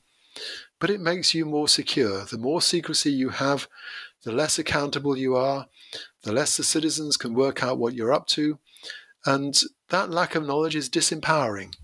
but 0.79 0.91
it 0.91 1.01
makes 1.01 1.33
you 1.33 1.47
more 1.47 1.69
secure. 1.69 2.25
The 2.25 2.39
more 2.39 2.61
secrecy 2.61 3.11
you 3.11 3.31
have, 3.31 3.69
the 4.25 4.33
less 4.33 4.59
accountable 4.59 5.17
you 5.17 5.37
are, 5.37 5.67
the 6.23 6.33
less 6.33 6.57
the 6.57 6.65
citizens 6.65 7.17
can 7.17 7.35
work 7.35 7.63
out 7.63 7.79
what 7.79 7.95
you're 7.95 8.13
up 8.13 8.27
to, 8.29 8.59
and 9.25 9.59
that 9.89 10.11
lack 10.11 10.35
of 10.35 10.47
knowledge 10.47 10.77
is 10.77 10.91
disempowering. 10.91 11.75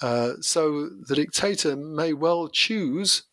Uh, 0.00 0.34
so 0.40 0.88
the 1.08 1.14
dictator 1.14 1.76
may 1.76 2.12
well 2.12 2.48
choose 2.48 3.24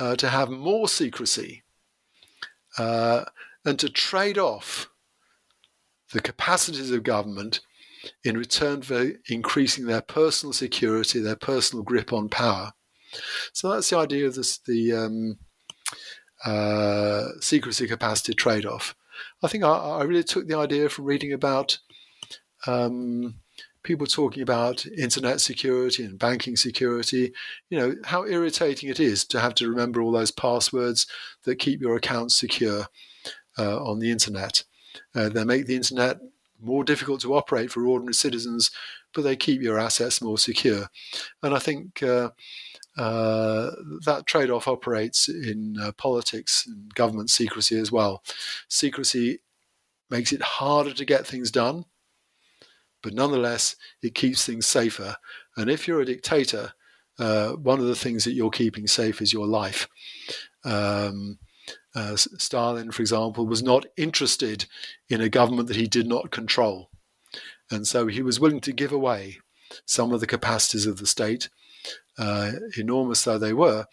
uh, 0.00 0.16
to 0.16 0.28
have 0.28 0.48
more 0.48 0.88
secrecy 0.88 1.63
uh, 2.78 3.24
and 3.64 3.78
to 3.78 3.88
trade 3.88 4.38
off 4.38 4.88
the 6.12 6.20
capacities 6.20 6.90
of 6.90 7.02
government 7.02 7.60
in 8.22 8.36
return 8.36 8.82
for 8.82 9.12
increasing 9.28 9.86
their 9.86 10.02
personal 10.02 10.52
security, 10.52 11.20
their 11.20 11.36
personal 11.36 11.82
grip 11.82 12.12
on 12.12 12.28
power. 12.28 12.72
So 13.52 13.70
that's 13.70 13.90
the 13.90 13.98
idea 13.98 14.26
of 14.26 14.34
this, 14.34 14.58
the 14.58 14.92
um, 14.92 15.38
uh, 16.44 17.28
secrecy 17.40 17.86
capacity 17.86 18.34
trade 18.34 18.66
off. 18.66 18.94
I 19.42 19.48
think 19.48 19.64
I, 19.64 19.70
I, 19.70 20.02
really 20.02 20.24
took 20.24 20.48
the 20.48 20.58
idea 20.58 20.88
from 20.88 21.04
reading 21.04 21.32
about 21.32 21.78
um, 22.66 23.36
people 23.84 24.06
talking 24.06 24.42
about 24.42 24.86
internet 24.86 25.40
security 25.40 26.04
and 26.04 26.18
banking 26.18 26.56
security. 26.56 27.32
You 27.70 27.78
know, 27.78 27.94
how 28.04 28.24
irritating 28.26 28.88
it 28.88 28.98
is 28.98 29.24
to 29.26 29.40
have 29.40 29.54
to 29.56 29.68
remember 29.68 30.02
all 30.02 30.12
those 30.12 30.32
passwords 30.32 31.06
that 31.44 31.60
keep 31.60 31.80
your 31.80 31.96
accounts 31.96 32.34
secure 32.34 32.86
uh, 33.58 33.84
on 33.84 34.00
the 34.00 34.10
internet. 34.10 34.64
Uh, 35.14 35.28
they 35.28 35.44
make 35.44 35.66
the 35.66 35.76
internet 35.76 36.18
more 36.60 36.82
difficult 36.82 37.20
to 37.20 37.34
operate 37.34 37.70
for 37.70 37.86
ordinary 37.86 38.14
citizens, 38.14 38.70
but 39.12 39.22
they 39.22 39.36
keep 39.36 39.60
your 39.60 39.78
assets 39.78 40.22
more 40.22 40.38
secure. 40.38 40.88
And 41.42 41.54
I 41.54 41.58
think 41.58 42.02
uh, 42.02 42.30
uh, 42.96 43.70
that 44.04 44.24
trade 44.26 44.50
off 44.50 44.66
operates 44.66 45.28
in 45.28 45.76
uh, 45.80 45.92
politics 45.92 46.66
and 46.66 46.94
government 46.94 47.30
secrecy 47.30 47.78
as 47.78 47.92
well. 47.92 48.22
Secrecy 48.68 49.40
makes 50.10 50.32
it 50.32 50.42
harder 50.42 50.92
to 50.94 51.04
get 51.04 51.26
things 51.26 51.50
done, 51.50 51.84
but 53.04 53.14
nonetheless, 53.14 53.76
it 54.02 54.14
keeps 54.14 54.44
things 54.44 54.66
safer. 54.66 55.16
And 55.56 55.70
if 55.70 55.86
you're 55.86 56.00
a 56.00 56.06
dictator, 56.06 56.72
uh, 57.18 57.50
one 57.52 57.78
of 57.78 57.86
the 57.86 57.94
things 57.94 58.24
that 58.24 58.32
you're 58.32 58.50
keeping 58.50 58.88
safe 58.88 59.22
is 59.22 59.32
your 59.32 59.46
life. 59.46 59.86
Um, 60.64 61.38
uh, 61.94 62.16
Stalin, 62.16 62.90
for 62.90 63.02
example, 63.02 63.46
was 63.46 63.62
not 63.62 63.86
interested 63.96 64.66
in 65.08 65.20
a 65.20 65.28
government 65.28 65.68
that 65.68 65.76
he 65.76 65.86
did 65.86 66.08
not 66.08 66.32
control. 66.32 66.90
And 67.70 67.86
so 67.86 68.08
he 68.08 68.22
was 68.22 68.40
willing 68.40 68.60
to 68.62 68.72
give 68.72 68.90
away 68.92 69.38
some 69.86 70.12
of 70.12 70.20
the 70.20 70.26
capacities 70.26 70.86
of 70.86 70.98
the 70.98 71.06
state 71.06 71.48
uh, 72.18 72.52
enormous 72.76 73.24
though 73.24 73.38
they 73.38 73.52
were, 73.52 73.86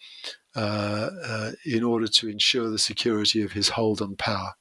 uh, 0.54 1.10
uh, 1.24 1.52
in 1.64 1.82
order 1.82 2.06
to 2.06 2.28
ensure 2.28 2.70
the 2.70 2.78
security 2.78 3.42
of 3.42 3.52
his 3.52 3.70
hold 3.70 4.00
on 4.00 4.16
power. 4.16 4.52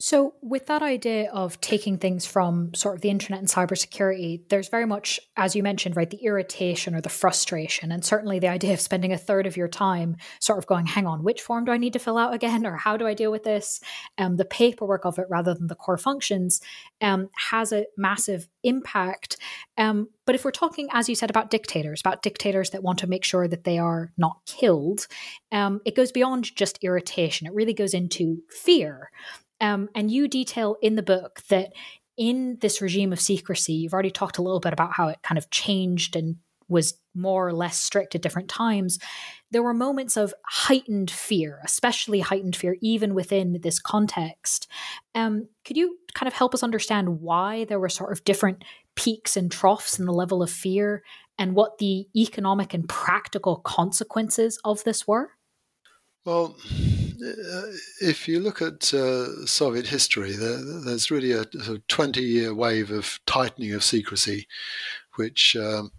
So, 0.00 0.34
with 0.40 0.66
that 0.66 0.80
idea 0.80 1.28
of 1.32 1.60
taking 1.60 1.98
things 1.98 2.24
from 2.24 2.72
sort 2.72 2.94
of 2.94 3.00
the 3.00 3.10
internet 3.10 3.40
and 3.40 3.48
cybersecurity, 3.48 4.48
there's 4.48 4.68
very 4.68 4.86
much, 4.86 5.18
as 5.36 5.56
you 5.56 5.62
mentioned, 5.64 5.96
right, 5.96 6.08
the 6.08 6.22
irritation 6.22 6.94
or 6.94 7.00
the 7.00 7.08
frustration, 7.08 7.90
and 7.90 8.04
certainly 8.04 8.38
the 8.38 8.46
idea 8.46 8.74
of 8.74 8.80
spending 8.80 9.12
a 9.12 9.18
third 9.18 9.44
of 9.44 9.56
your 9.56 9.66
time 9.66 10.16
sort 10.38 10.60
of 10.60 10.68
going, 10.68 10.86
hang 10.86 11.08
on, 11.08 11.24
which 11.24 11.42
form 11.42 11.64
do 11.64 11.72
I 11.72 11.78
need 11.78 11.94
to 11.94 11.98
fill 11.98 12.16
out 12.16 12.32
again, 12.32 12.64
or 12.64 12.76
how 12.76 12.96
do 12.96 13.08
I 13.08 13.14
deal 13.14 13.32
with 13.32 13.42
this? 13.42 13.80
Um, 14.18 14.36
the 14.36 14.44
paperwork 14.44 15.04
of 15.04 15.18
it 15.18 15.26
rather 15.28 15.52
than 15.52 15.66
the 15.66 15.74
core 15.74 15.98
functions 15.98 16.60
um, 17.00 17.28
has 17.50 17.72
a 17.72 17.86
massive 17.96 18.46
impact. 18.62 19.36
Um, 19.78 20.10
but 20.26 20.36
if 20.36 20.44
we're 20.44 20.52
talking, 20.52 20.88
as 20.92 21.08
you 21.08 21.16
said, 21.16 21.30
about 21.30 21.50
dictators, 21.50 22.00
about 22.00 22.22
dictators 22.22 22.70
that 22.70 22.84
want 22.84 23.00
to 23.00 23.08
make 23.08 23.24
sure 23.24 23.48
that 23.48 23.64
they 23.64 23.78
are 23.78 24.12
not 24.16 24.42
killed, 24.46 25.08
um, 25.50 25.80
it 25.84 25.96
goes 25.96 26.12
beyond 26.12 26.54
just 26.54 26.78
irritation. 26.82 27.48
It 27.48 27.52
really 27.52 27.74
goes 27.74 27.94
into 27.94 28.42
fear. 28.48 29.10
Um, 29.60 29.88
and 29.94 30.10
you 30.10 30.28
detail 30.28 30.76
in 30.82 30.94
the 30.94 31.02
book 31.02 31.42
that 31.48 31.72
in 32.16 32.58
this 32.60 32.82
regime 32.82 33.12
of 33.12 33.20
secrecy, 33.20 33.74
you've 33.74 33.92
already 33.92 34.10
talked 34.10 34.38
a 34.38 34.42
little 34.42 34.60
bit 34.60 34.72
about 34.72 34.92
how 34.92 35.08
it 35.08 35.22
kind 35.22 35.38
of 35.38 35.50
changed 35.50 36.16
and 36.16 36.36
was 36.68 36.94
more 37.14 37.48
or 37.48 37.52
less 37.52 37.76
strict 37.76 38.14
at 38.14 38.22
different 38.22 38.48
times. 38.48 38.98
There 39.50 39.62
were 39.62 39.72
moments 39.72 40.16
of 40.16 40.34
heightened 40.46 41.10
fear, 41.10 41.60
especially 41.64 42.20
heightened 42.20 42.56
fear, 42.56 42.76
even 42.82 43.14
within 43.14 43.60
this 43.62 43.78
context. 43.78 44.68
Um, 45.14 45.48
could 45.64 45.76
you 45.76 45.96
kind 46.14 46.28
of 46.28 46.34
help 46.34 46.54
us 46.54 46.62
understand 46.62 47.20
why 47.20 47.64
there 47.64 47.80
were 47.80 47.88
sort 47.88 48.12
of 48.12 48.24
different 48.24 48.64
peaks 48.94 49.36
and 49.36 49.50
troughs 49.50 49.98
in 49.98 50.04
the 50.04 50.12
level 50.12 50.42
of 50.42 50.50
fear 50.50 51.02
and 51.38 51.54
what 51.54 51.78
the 51.78 52.06
economic 52.14 52.74
and 52.74 52.88
practical 52.88 53.56
consequences 53.56 54.60
of 54.64 54.84
this 54.84 55.06
were? 55.06 55.30
Well, 56.24 56.56
if 58.00 58.28
you 58.28 58.40
look 58.40 58.60
at 58.60 58.92
uh, 58.92 59.46
Soviet 59.46 59.86
history, 59.86 60.32
there, 60.32 60.58
there's 60.84 61.10
really 61.10 61.32
a, 61.32 61.42
a 61.42 61.78
20 61.88 62.20
year 62.20 62.54
wave 62.54 62.90
of 62.90 63.18
tightening 63.26 63.72
of 63.72 63.82
secrecy, 63.82 64.46
which 65.16 65.56
um, 65.56 65.92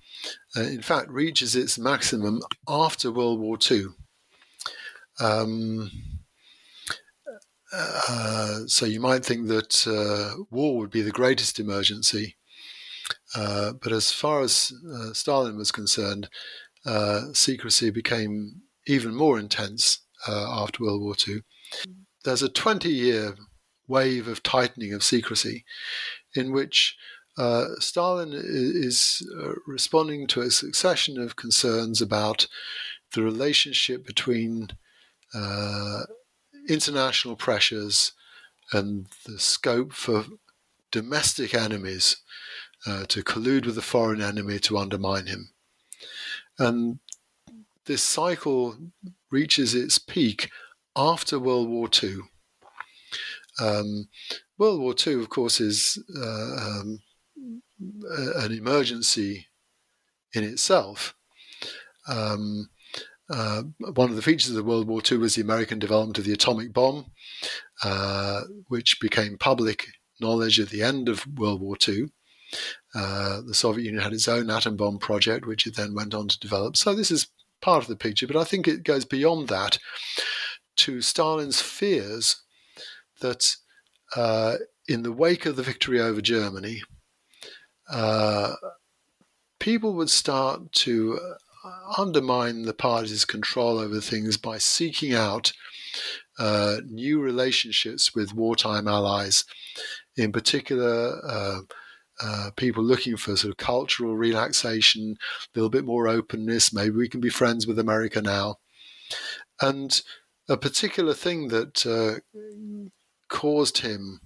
uh, 0.56 0.62
in 0.62 0.82
fact 0.82 1.10
reaches 1.10 1.56
its 1.56 1.78
maximum 1.78 2.42
after 2.68 3.12
World 3.12 3.40
War 3.40 3.58
II. 3.70 3.88
Um, 5.20 5.92
uh, 7.72 8.62
so 8.68 8.86
you 8.86 9.00
might 9.00 9.24
think 9.24 9.48
that 9.48 9.86
uh, 9.88 10.44
war 10.50 10.78
would 10.78 10.90
be 10.90 11.02
the 11.02 11.12
greatest 11.12 11.60
emergency. 11.60 12.36
Uh, 13.36 13.74
but 13.74 13.92
as 13.92 14.12
far 14.12 14.42
as 14.42 14.72
uh, 14.94 15.14
Stalin 15.14 15.58
was 15.58 15.72
concerned, 15.72 16.30
secrecy 17.34 17.90
became 17.90 18.62
even 18.88 19.14
more 19.14 19.38
intense 19.38 20.00
uh, 20.28 20.62
after 20.62 20.84
World 20.84 21.02
War 21.02 21.16
II. 21.28 21.42
There's 22.24 22.44
a 22.44 22.50
20 22.50 22.90
year 22.90 23.36
wave 23.88 24.28
of 24.28 24.44
tightening 24.44 24.94
of 24.94 25.04
secrecy 25.04 25.66
in 26.36 26.52
which 26.52 26.96
uh, 27.38 27.76
Stalin 27.80 28.34
is 28.34 29.28
uh, 29.40 29.54
responding 29.66 30.28
to 30.28 30.42
a 30.42 30.52
succession 30.52 31.20
of 31.20 31.36
concerns 31.36 32.02
about 32.02 32.48
the 33.14 33.24
relationship 33.24 34.06
between 34.06 34.70
uh, 35.34 36.02
international 36.68 37.36
pressures 37.36 38.12
and 38.74 39.08
the 39.26 39.40
scope 39.40 39.94
for 39.94 40.26
domestic 40.92 41.54
enemies 41.54 42.18
uh, 42.86 43.06
to 43.08 43.24
collude 43.24 43.66
with 43.66 43.76
the 43.76 43.82
foreign 43.82 44.22
enemy 44.22 44.60
to 44.60 44.78
undermine 44.78 45.28
him. 45.28 45.50
And 46.58 47.00
this 47.86 48.04
cycle 48.04 48.78
reaches 49.32 49.76
its 49.76 50.00
peak 50.00 50.50
after 50.96 51.40
World 51.40 51.70
War 51.70 51.90
II. 52.02 52.18
Um, 53.60 54.08
World 54.58 54.80
War 54.80 54.96
II, 55.06 55.22
of 55.22 55.30
course, 55.30 55.60
is 55.60 56.02
uh, 56.18 56.56
um, 56.58 57.00
an 58.38 58.52
emergency 58.52 59.48
in 60.34 60.44
itself. 60.44 61.16
Um, 62.08 62.70
uh, 63.30 63.64
one 63.80 64.10
of 64.10 64.16
the 64.16 64.22
features 64.22 64.56
of 64.56 64.66
World 64.66 64.88
War 64.88 65.02
II 65.10 65.20
was 65.20 65.36
the 65.36 65.42
American 65.42 65.78
development 65.78 66.18
of 66.18 66.26
the 66.26 66.34
atomic 66.34 66.74
bomb, 66.74 67.12
uh, 67.84 68.42
which 68.68 69.00
became 69.00 69.38
public 69.38 69.86
knowledge 70.20 70.60
at 70.60 70.70
the 70.70 70.82
end 70.82 71.08
of 71.08 71.26
World 71.38 71.62
War 71.62 71.78
II. 71.88 72.08
Uh, 72.96 73.42
the 73.46 73.54
Soviet 73.54 73.86
Union 73.86 74.04
had 74.04 74.14
its 74.14 74.28
own 74.28 74.50
atom 74.50 74.76
bomb 74.76 74.98
project, 74.98 75.46
which 75.46 75.68
it 75.68 75.76
then 75.76 75.94
went 75.94 76.16
on 76.16 76.28
to 76.28 76.40
develop. 76.40 76.76
So 76.76 76.96
this 76.96 77.12
is 77.12 77.28
part 77.62 77.84
of 77.84 77.90
the 77.90 77.96
picture, 77.96 78.28
but 78.28 78.36
I 78.36 78.44
think 78.44 78.68
it 78.68 78.84
goes 78.84 79.06
beyond 79.06 79.48
that 79.50 79.78
to 80.78 81.02
Stalin's 81.02 81.62
fears 81.62 82.42
that 83.22 83.56
uh, 84.16 84.56
in 84.88 85.04
the 85.04 85.12
wake 85.12 85.46
of 85.46 85.56
the 85.56 85.64
victory 85.64 86.00
over 86.00 86.22
Germany, 86.22 86.82
uh, 87.92 88.54
people 89.60 89.94
would 89.94 90.10
start 90.10 90.72
to 90.72 91.20
undermine 91.98 92.64
the 92.64 92.74
party's 92.74 93.26
control 93.26 93.80
over 93.80 94.00
things 94.00 94.38
by 94.38 94.58
seeking 94.58 95.14
out 95.14 95.52
uh, 96.38 96.78
new 96.86 97.20
relationships 97.20 98.16
with 98.16 98.34
wartime 98.34 98.88
allies, 98.88 99.44
in 100.16 100.32
particular. 100.32 101.20
Uh, 102.22 102.52
people 102.56 102.84
looking 102.84 103.16
for 103.16 103.36
sort 103.38 103.52
of 103.52 103.58
cultural 103.58 104.16
relaxation, 104.16 105.18
a 105.22 105.58
little 105.58 105.70
bit 105.70 105.86
more 105.86 106.08
openness. 106.08 106.74
Maybe 106.74 106.96
we 106.96 107.08
can 107.08 107.22
be 107.22 107.30
friends 107.30 107.66
with 107.66 107.80
America 107.80 108.22
now. 108.22 108.58
And 109.62 110.02
a 110.50 110.58
particular 110.58 111.14
thing 111.14 111.48
that 111.50 111.86
uh, 111.86 112.20
caused 113.30 113.80
him 113.80 114.22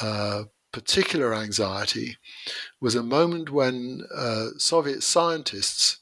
uh, 0.00 0.44
particular 0.72 1.34
anxiety 1.34 2.16
was 2.80 2.94
a 2.94 3.02
moment 3.02 3.50
when 3.50 4.02
uh, 4.14 4.48
Soviet 4.58 5.02
scientists 5.02 5.98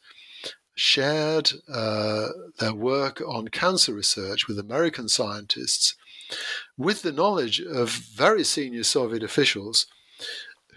shared 0.75 1.53
uh, 1.73 2.29
their 2.59 2.75
work 2.75 3.23
on 3.27 3.49
cancer 3.49 3.95
research 3.95 4.47
with 4.47 4.59
American 4.59 5.09
scientists 5.09 5.95
with 6.77 7.03
the 7.03 7.13
knowledge 7.13 7.61
of 7.61 7.91
very 7.91 8.45
senior 8.45 8.83
Soviet 8.83 9.23
officials 9.23 9.87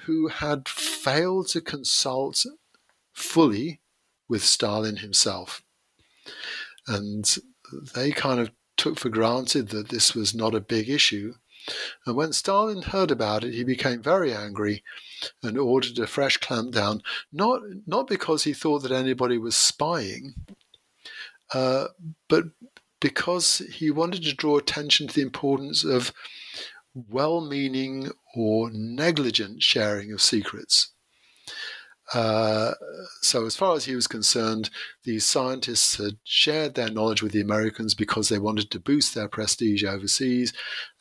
who 0.06 0.28
had 0.28 0.68
failed 0.68 1.48
to 1.50 1.62
consult 1.62 2.46
fully 3.14 3.82
with 4.28 4.44
Stalin 4.44 4.98
himself. 4.98 5.64
And 6.88 7.26
they 7.96 8.12
kind 8.12 8.40
of 8.40 8.52
took 8.78 8.98
for 8.98 9.10
granted 9.10 9.70
that 9.70 9.90
this 9.90 10.16
was 10.16 10.34
not 10.34 10.56
a 10.56 10.62
big 10.62 10.90
issue. 10.90 11.34
And 12.06 12.16
when 12.16 12.34
Stalin 12.34 12.82
heard 12.82 13.12
about 13.12 13.44
it, 13.44 13.54
he 13.54 13.64
became 13.64 14.02
very 14.02 14.34
angry 14.34 14.84
and 15.44 15.58
ordered 15.58 16.00
a 16.00 16.08
fresh 16.08 16.40
clampdown, 16.40 17.02
not, 17.32 17.62
not 17.86 18.08
because 18.08 18.44
he 18.44 18.54
thought 18.54 18.80
that 18.84 18.92
anybody 18.92 19.38
was 19.38 19.56
spying, 19.56 20.34
uh, 21.54 21.88
but 22.28 22.46
because 23.02 23.60
he 23.72 23.92
wanted 23.92 24.24
to 24.24 24.34
draw 24.34 24.58
attention 24.58 25.08
to 25.08 25.16
the 25.16 25.22
importance 25.22 25.84
of 25.84 26.14
well 27.08 27.42
meaning 27.42 28.12
or 28.36 28.70
negligent 28.72 29.64
sharing 29.64 30.12
of 30.12 30.22
secrets. 30.22 30.92
Uh, 32.14 32.74
so, 33.22 33.46
as 33.46 33.56
far 33.56 33.76
as 33.76 33.86
he 33.86 33.94
was 33.94 34.08
concerned, 34.08 34.70
these 35.04 35.26
scientists 35.26 35.98
had 35.98 36.18
shared 36.24 36.74
their 36.74 36.90
knowledge 36.90 37.22
with 37.22 37.32
the 37.32 37.42
Americans 37.42 37.94
because 37.94 38.30
they 38.30 38.40
wanted 38.40 38.72
to 38.72 38.80
boost 38.80 39.14
their 39.14 39.28
prestige 39.28 39.84
overseas 39.84 40.52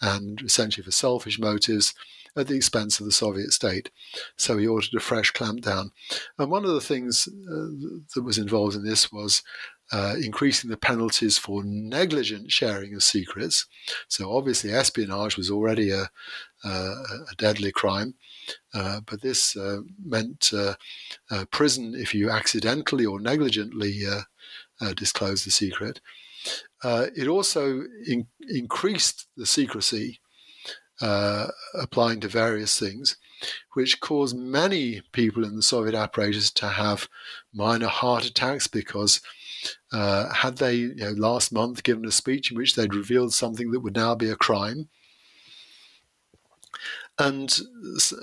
and 0.02 0.42
essentially 0.42 0.84
for 0.84 0.90
selfish 0.90 1.38
motives 1.38 1.94
at 2.36 2.46
the 2.46 2.54
expense 2.54 3.00
of 3.00 3.06
the 3.06 3.12
Soviet 3.12 3.52
state. 3.52 3.90
So, 4.36 4.58
he 4.58 4.66
ordered 4.66 4.94
a 4.94 5.00
fresh 5.00 5.32
clampdown. 5.32 5.92
And 6.38 6.50
one 6.50 6.66
of 6.66 6.72
the 6.72 6.80
things 6.80 7.26
uh, 7.26 7.88
that 8.14 8.22
was 8.22 8.36
involved 8.36 8.76
in 8.76 8.84
this 8.84 9.10
was 9.10 9.42
uh, 9.92 10.14
increasing 10.22 10.70
the 10.70 10.76
penalties 10.76 11.38
for 11.38 11.62
negligent 11.64 12.52
sharing 12.52 12.94
of 12.94 13.02
secrets. 13.02 13.66
So, 14.08 14.36
obviously, 14.36 14.72
espionage 14.72 15.36
was 15.36 15.50
already 15.50 15.90
a, 15.90 16.10
a 16.64 17.34
deadly 17.36 17.72
crime. 17.72 18.14
Uh, 18.74 19.00
but 19.06 19.22
this 19.22 19.56
uh, 19.56 19.80
meant 20.04 20.50
uh, 20.52 20.74
prison 21.50 21.94
if 21.94 22.14
you 22.14 22.30
accidentally 22.30 23.06
or 23.06 23.20
negligently 23.20 24.04
disclose 24.96 25.44
the 25.44 25.50
secret. 25.50 26.00
it 26.84 27.28
also 27.28 27.84
in- 28.06 28.28
increased 28.48 29.26
the 29.36 29.46
secrecy 29.46 30.20
applying 31.00 32.20
to 32.20 32.28
various 32.28 32.78
things 32.78 33.16
which 33.74 34.00
caused 34.00 34.36
many 34.36 35.00
people 35.12 35.44
in 35.44 35.54
the 35.54 35.62
Soviet 35.62 35.94
apparatus 35.94 36.50
to 36.50 36.68
have 36.68 37.08
minor 37.52 37.86
heart 37.86 38.24
attacks 38.24 38.66
because 38.66 39.20
uh, 39.92 40.32
had 40.32 40.58
they, 40.58 40.74
you 40.74 40.94
know, 40.94 41.10
last 41.12 41.52
month 41.52 41.82
given 41.82 42.04
a 42.04 42.10
speech 42.10 42.50
in 42.50 42.56
which 42.56 42.74
they'd 42.74 42.94
revealed 42.94 43.32
something 43.32 43.70
that 43.70 43.80
would 43.80 43.96
now 43.96 44.14
be 44.14 44.28
a 44.28 44.36
crime, 44.36 44.88
and 47.18 47.60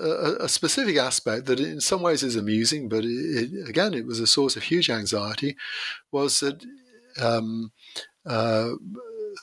a, 0.00 0.44
a, 0.44 0.48
specific 0.48 0.96
aspect 0.96 1.44
that 1.46 1.60
in 1.60 1.80
some 1.80 2.00
ways 2.00 2.22
is 2.22 2.34
amusing, 2.34 2.88
but 2.88 3.04
it, 3.04 3.68
again, 3.68 3.92
it 3.92 4.06
was 4.06 4.20
a 4.20 4.26
source 4.26 4.56
of 4.56 4.62
huge 4.64 4.88
anxiety, 4.88 5.54
was 6.10 6.40
that 6.40 6.64
um, 7.20 7.72
uh, 8.24 8.70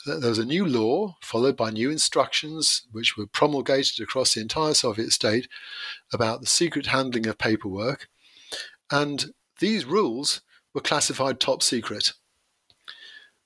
there 0.05 0.29
was 0.29 0.39
a 0.39 0.45
new 0.45 0.65
law 0.65 1.15
followed 1.21 1.55
by 1.55 1.69
new 1.69 1.91
instructions 1.91 2.87
which 2.91 3.15
were 3.15 3.27
promulgated 3.27 4.01
across 4.01 4.33
the 4.33 4.41
entire 4.41 4.73
Soviet 4.73 5.11
state 5.11 5.47
about 6.11 6.41
the 6.41 6.47
secret 6.47 6.87
handling 6.87 7.27
of 7.27 7.37
paperwork. 7.37 8.09
And 8.89 9.33
these 9.59 9.85
rules 9.85 10.41
were 10.73 10.81
classified 10.81 11.39
top 11.39 11.63
secret. 11.63 12.13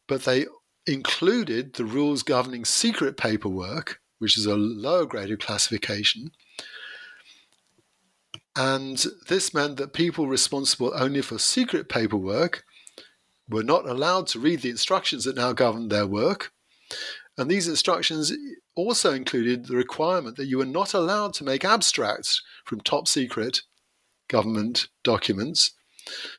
But 0.07 0.23
they 0.23 0.45
included 0.85 1.73
the 1.73 1.85
rules 1.85 2.23
governing 2.23 2.65
secret 2.65 3.17
paperwork 3.17 3.99
which 4.19 4.37
is 4.37 4.45
a 4.45 4.55
lower 4.55 5.05
grade 5.05 5.31
of 5.31 5.39
classification. 5.39 6.31
And 8.55 9.03
this 9.29 9.53
meant 9.53 9.77
that 9.77 9.93
people 9.93 10.27
responsible 10.27 10.91
only 10.95 11.21
for 11.21 11.37
secret 11.37 11.89
paperwork 11.89 12.63
were 13.47 13.63
not 13.63 13.87
allowed 13.87 14.27
to 14.27 14.39
read 14.39 14.61
the 14.61 14.69
instructions 14.69 15.23
that 15.23 15.35
now 15.35 15.53
governed 15.53 15.91
their 15.91 16.07
work. 16.07 16.51
And 17.37 17.49
these 17.51 17.67
instructions 17.67 18.33
also 18.75 19.13
included 19.13 19.67
the 19.67 19.75
requirement 19.75 20.37
that 20.37 20.47
you 20.47 20.57
were 20.57 20.65
not 20.65 20.93
allowed 20.93 21.33
to 21.35 21.43
make 21.43 21.63
abstracts 21.63 22.41
from 22.65 22.81
top 22.81 23.07
secret 23.07 23.61
government 24.27 24.87
documents. 25.03 25.73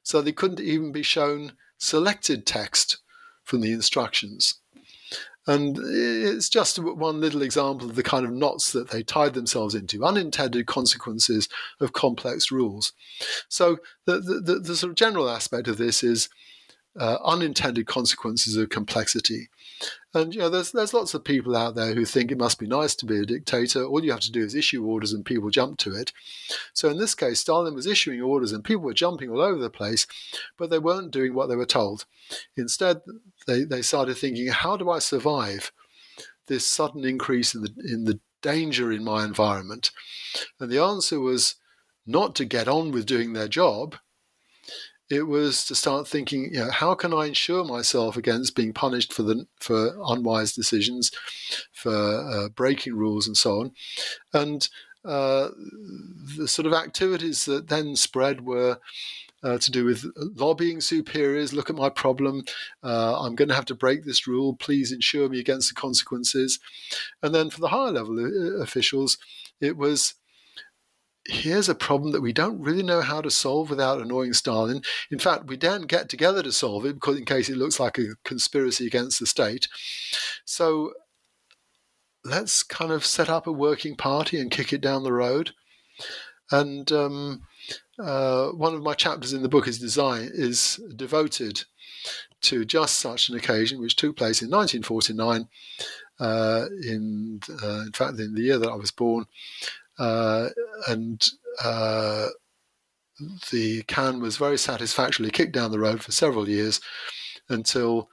So 0.03 0.21
they 0.21 0.33
couldn't 0.33 0.61
even 0.61 0.93
be 0.93 1.03
shown 1.03 1.53
selected 1.79 2.47
text 2.47 2.99
from 3.45 3.61
the 3.61 3.73
instructions. 3.73 4.55
And 5.47 5.79
it's 5.81 6.51
just 6.51 6.79
one 6.79 7.23
little 7.23 7.41
example 7.41 7.89
of 7.89 7.97
the 7.97 8.03
kind 8.03 8.27
of 8.27 8.33
knots 8.33 8.71
that 8.73 8.91
they 8.91 9.03
tied 9.03 9.33
themselves 9.33 9.75
into, 9.75 10.05
unintended 10.05 10.67
consequences 10.67 11.49
of 11.81 11.95
complex 11.95 12.53
rules. 12.53 12.93
So 13.49 13.79
the, 14.05 14.19
the, 14.21 14.59
the 14.59 14.77
sort 14.77 14.91
of 14.91 14.97
general 14.97 15.31
aspect 15.31 15.67
of 15.67 15.79
this 15.79 16.05
is 16.05 16.29
uh, 16.99 17.19
unintended 17.25 17.87
consequences 17.87 18.57
of 18.57 18.71
complexity. 18.71 19.49
And 20.13 20.35
you 20.35 20.41
know, 20.41 20.49
there's 20.49 20.73
there's 20.73 20.95
lots 20.95 21.15
of 21.15 21.23
people 21.23 21.57
out 21.57 21.75
there 21.75 21.95
who 21.95 22.05
think 22.05 22.33
it 22.33 22.39
must 22.39 22.59
be 22.59 22.67
nice 22.67 22.95
to 22.97 23.07
be 23.07 23.19
a 23.19 23.25
dictator. 23.25 23.85
All 23.85 24.05
you 24.05 24.11
have 24.11 24.21
to 24.21 24.33
do 24.33 24.43
is 24.43 24.55
issue 24.55 24.85
orders, 24.85 25.13
and 25.13 25.25
people 25.25 25.51
jump 25.51 25.79
to 25.79 25.95
it. 25.95 26.13
So 26.73 26.89
in 26.89 26.99
this 26.99 27.15
case, 27.15 27.41
Stalin 27.41 27.75
was 27.75 27.87
issuing 27.87 28.21
orders, 28.21 28.53
and 28.53 28.65
people 28.65 28.83
were 28.83 28.95
jumping 28.95 29.31
all 29.31 29.41
over 29.41 29.59
the 29.59 29.71
place, 29.71 30.07
but 30.57 30.71
they 30.71 30.79
weren't 30.79 31.13
doing 31.13 31.35
what 31.35 31.49
they 31.49 31.57
were 31.57 31.67
told. 31.67 32.07
Instead, 32.57 33.03
they 33.47 33.65
they 33.65 33.83
started 33.83 34.17
thinking, 34.17 34.49
how 34.49 34.77
do 34.77 34.91
I 34.91 34.99
survive 34.99 35.71
this 36.47 36.67
sudden 36.67 37.05
increase 37.05 37.55
in 37.55 37.63
the 37.63 37.75
in 37.85 38.05
the 38.05 38.19
danger 38.43 38.91
in 38.91 39.05
my 39.05 39.25
environment? 39.25 39.93
And 40.59 40.71
the 40.71 40.83
answer 40.83 41.21
was 41.21 41.55
not 42.07 42.35
to 42.37 42.45
get 42.45 42.67
on 42.67 42.91
with 42.91 43.07
doing 43.07 43.35
their 43.35 43.49
job 43.49 43.97
it 45.11 45.23
was 45.23 45.65
to 45.67 45.75
start 45.75 46.07
thinking, 46.07 46.51
you 46.53 46.61
know, 46.61 46.71
how 46.71 46.95
can 46.95 47.15
I 47.15 47.27
insure 47.27 47.65
myself 47.65 48.17
against 48.17 48.55
being 48.55 48.73
punished 48.73 49.13
for 49.13 49.23
the 49.23 49.47
for 49.59 49.97
unwise 50.07 50.53
decisions, 50.53 51.11
for 51.73 51.95
uh, 51.95 52.49
breaking 52.51 52.97
rules 52.97 53.27
and 53.27 53.37
so 53.37 53.61
on, 53.61 53.73
and 54.33 54.69
uh, 55.05 55.49
the 56.37 56.47
sort 56.47 56.67
of 56.67 56.73
activities 56.75 57.45
that 57.47 57.69
then 57.69 57.97
spread 57.97 58.45
were. 58.45 58.79
Uh, 59.41 59.57
to 59.57 59.71
do 59.71 59.85
with 59.85 60.05
lobbying 60.35 60.81
superiors, 60.81 61.53
look 61.53 61.71
at 61.71 61.77
my 61.77 61.89
problem. 61.89 62.43
Uh, 62.83 63.21
I'm 63.21 63.37
going 63.37 63.47
to 63.47 63.55
have 63.55 63.67
to 63.67 63.75
break 63.77 64.03
this 64.05 64.27
rule. 64.27 64.57
Please 64.57 64.91
insure 64.91 65.29
me 65.29 65.39
against 65.39 65.69
the 65.69 65.81
consequences. 65.81 66.59
And 67.23 67.33
then 67.33 67.49
for 67.49 67.61
the 67.61 67.69
higher 67.69 67.93
level 67.93 68.19
uh, 68.19 68.61
officials, 68.61 69.17
it 69.61 69.77
was 69.77 70.15
here's 71.29 71.69
a 71.69 71.75
problem 71.75 72.13
that 72.13 72.23
we 72.23 72.33
don't 72.33 72.59
really 72.61 72.83
know 72.83 73.03
how 73.03 73.21
to 73.21 73.31
solve 73.31 73.69
without 73.69 74.01
annoying 74.01 74.33
Stalin. 74.33 74.81
In 75.11 75.19
fact, 75.19 75.47
we 75.47 75.59
don't 75.59 75.87
get 75.87 76.09
together 76.09 76.43
to 76.43 76.51
solve 76.51 76.87
it 76.87 76.95
because 76.95 77.19
in 77.19 77.27
case 77.27 77.51
it 77.51 77.59
looks 77.59 77.79
like 77.79 77.99
a 77.99 78.17
conspiracy 78.25 78.87
against 78.87 79.21
the 79.21 79.27
state. 79.27 79.69
So 80.47 80.95
let's 82.25 82.63
kind 82.63 82.91
of 82.91 83.05
set 83.05 83.29
up 83.29 83.47
a 83.47 83.53
working 83.53 83.95
party 83.95 84.41
and 84.41 84.51
kick 84.51 84.73
it 84.73 84.81
down 84.81 85.03
the 85.03 85.13
road. 85.13 85.53
And 86.51 86.91
um, 86.93 87.43
uh, 87.99 88.49
one 88.49 88.75
of 88.75 88.83
my 88.83 88.95
chapters 88.95 89.35
in 89.35 89.43
the 89.43 89.51
book 89.51 89.69
is 89.69 89.79
design 89.79 90.31
is 90.33 90.81
devoted 90.97 91.65
to 92.41 92.65
just 92.65 92.95
such 92.99 93.29
an 93.29 93.37
occasion, 93.37 93.81
which 93.81 93.97
took 93.97 94.17
place 94.17 94.41
in 94.41 94.51
1949. 94.51 95.49
Uh, 96.21 96.67
in 96.83 97.41
uh, 97.63 97.83
in 97.83 97.93
fact, 97.93 98.19
in 98.19 98.35
the 98.35 98.43
year 98.43 98.59
that 98.59 98.71
I 98.71 98.75
was 98.75 98.91
born, 98.91 99.27
uh, 99.99 100.49
and 100.87 101.25
uh, 101.63 102.29
the 103.51 103.83
can 103.87 104.21
was 104.21 104.37
very 104.37 104.59
satisfactorily 104.59 105.31
kicked 105.31 105.53
down 105.53 105.71
the 105.71 105.79
road 105.79 106.03
for 106.03 106.13
several 106.13 106.49
years 106.49 106.81
until 107.49 108.09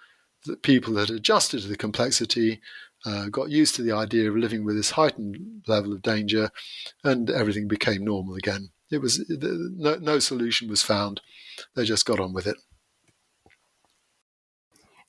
the 0.46 0.56
people 0.56 0.98
had 0.98 1.10
adjusted 1.10 1.62
to 1.62 1.68
the 1.68 1.78
complexity, 1.78 2.62
uh, 3.06 3.28
got 3.30 3.50
used 3.50 3.76
to 3.76 3.82
the 3.82 3.92
idea 3.92 4.30
of 4.30 4.36
living 4.38 4.64
with 4.66 4.76
this 4.76 4.92
heightened 4.92 5.64
level 5.68 5.94
of 5.94 6.02
danger, 6.02 6.50
and 7.04 7.30
everything 7.30 7.68
became 7.68 8.04
normal 8.04 8.36
again. 8.36 8.70
It 8.92 9.02
was 9.02 9.24
no, 9.30 9.96
no 9.96 10.20
solution 10.20 10.70
was 10.70 10.84
found. 10.84 11.22
They 11.76 11.86
just 11.86 12.06
got 12.06 12.20
on 12.20 12.34
with 12.34 12.48
it. 12.48 12.58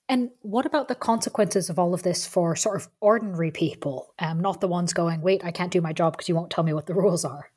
And 0.09 0.31
what 0.43 0.67
about 0.67 0.89
the 0.89 0.95
consequences 0.95 1.69
of 1.69 1.79
all 1.79 1.93
of 1.93 2.03
this 2.03 2.27
for 2.27 2.55
sort 2.55 2.77
of 2.77 2.89
ordinary 3.01 3.51
people, 3.51 4.15
um, 4.19 4.41
not 4.41 4.61
the 4.61 4.69
ones 4.69 4.93
going, 4.93 5.21
wait, 5.21 5.45
I 5.45 5.51
can't 5.51 5.73
do 5.73 5.81
my 5.81 5.93
job 5.93 6.13
because 6.13 6.29
you 6.29 6.37
won't 6.37 6.51
tell 6.51 6.65
me 6.65 6.73
what 6.73 6.87
the 6.87 6.95
rules 7.03 7.25
are? 7.25 7.51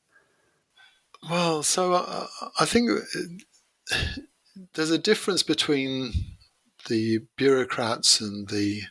Well, 1.30 1.64
so 1.64 1.94
uh, 1.94 2.28
I 2.60 2.66
think 2.66 2.90
uh, 2.92 3.98
there's 4.74 4.92
a 4.92 4.98
difference 4.98 5.44
between 5.44 6.14
the 6.88 7.20
bureaucrats 7.38 8.22
and 8.22 8.48
the 8.50 8.84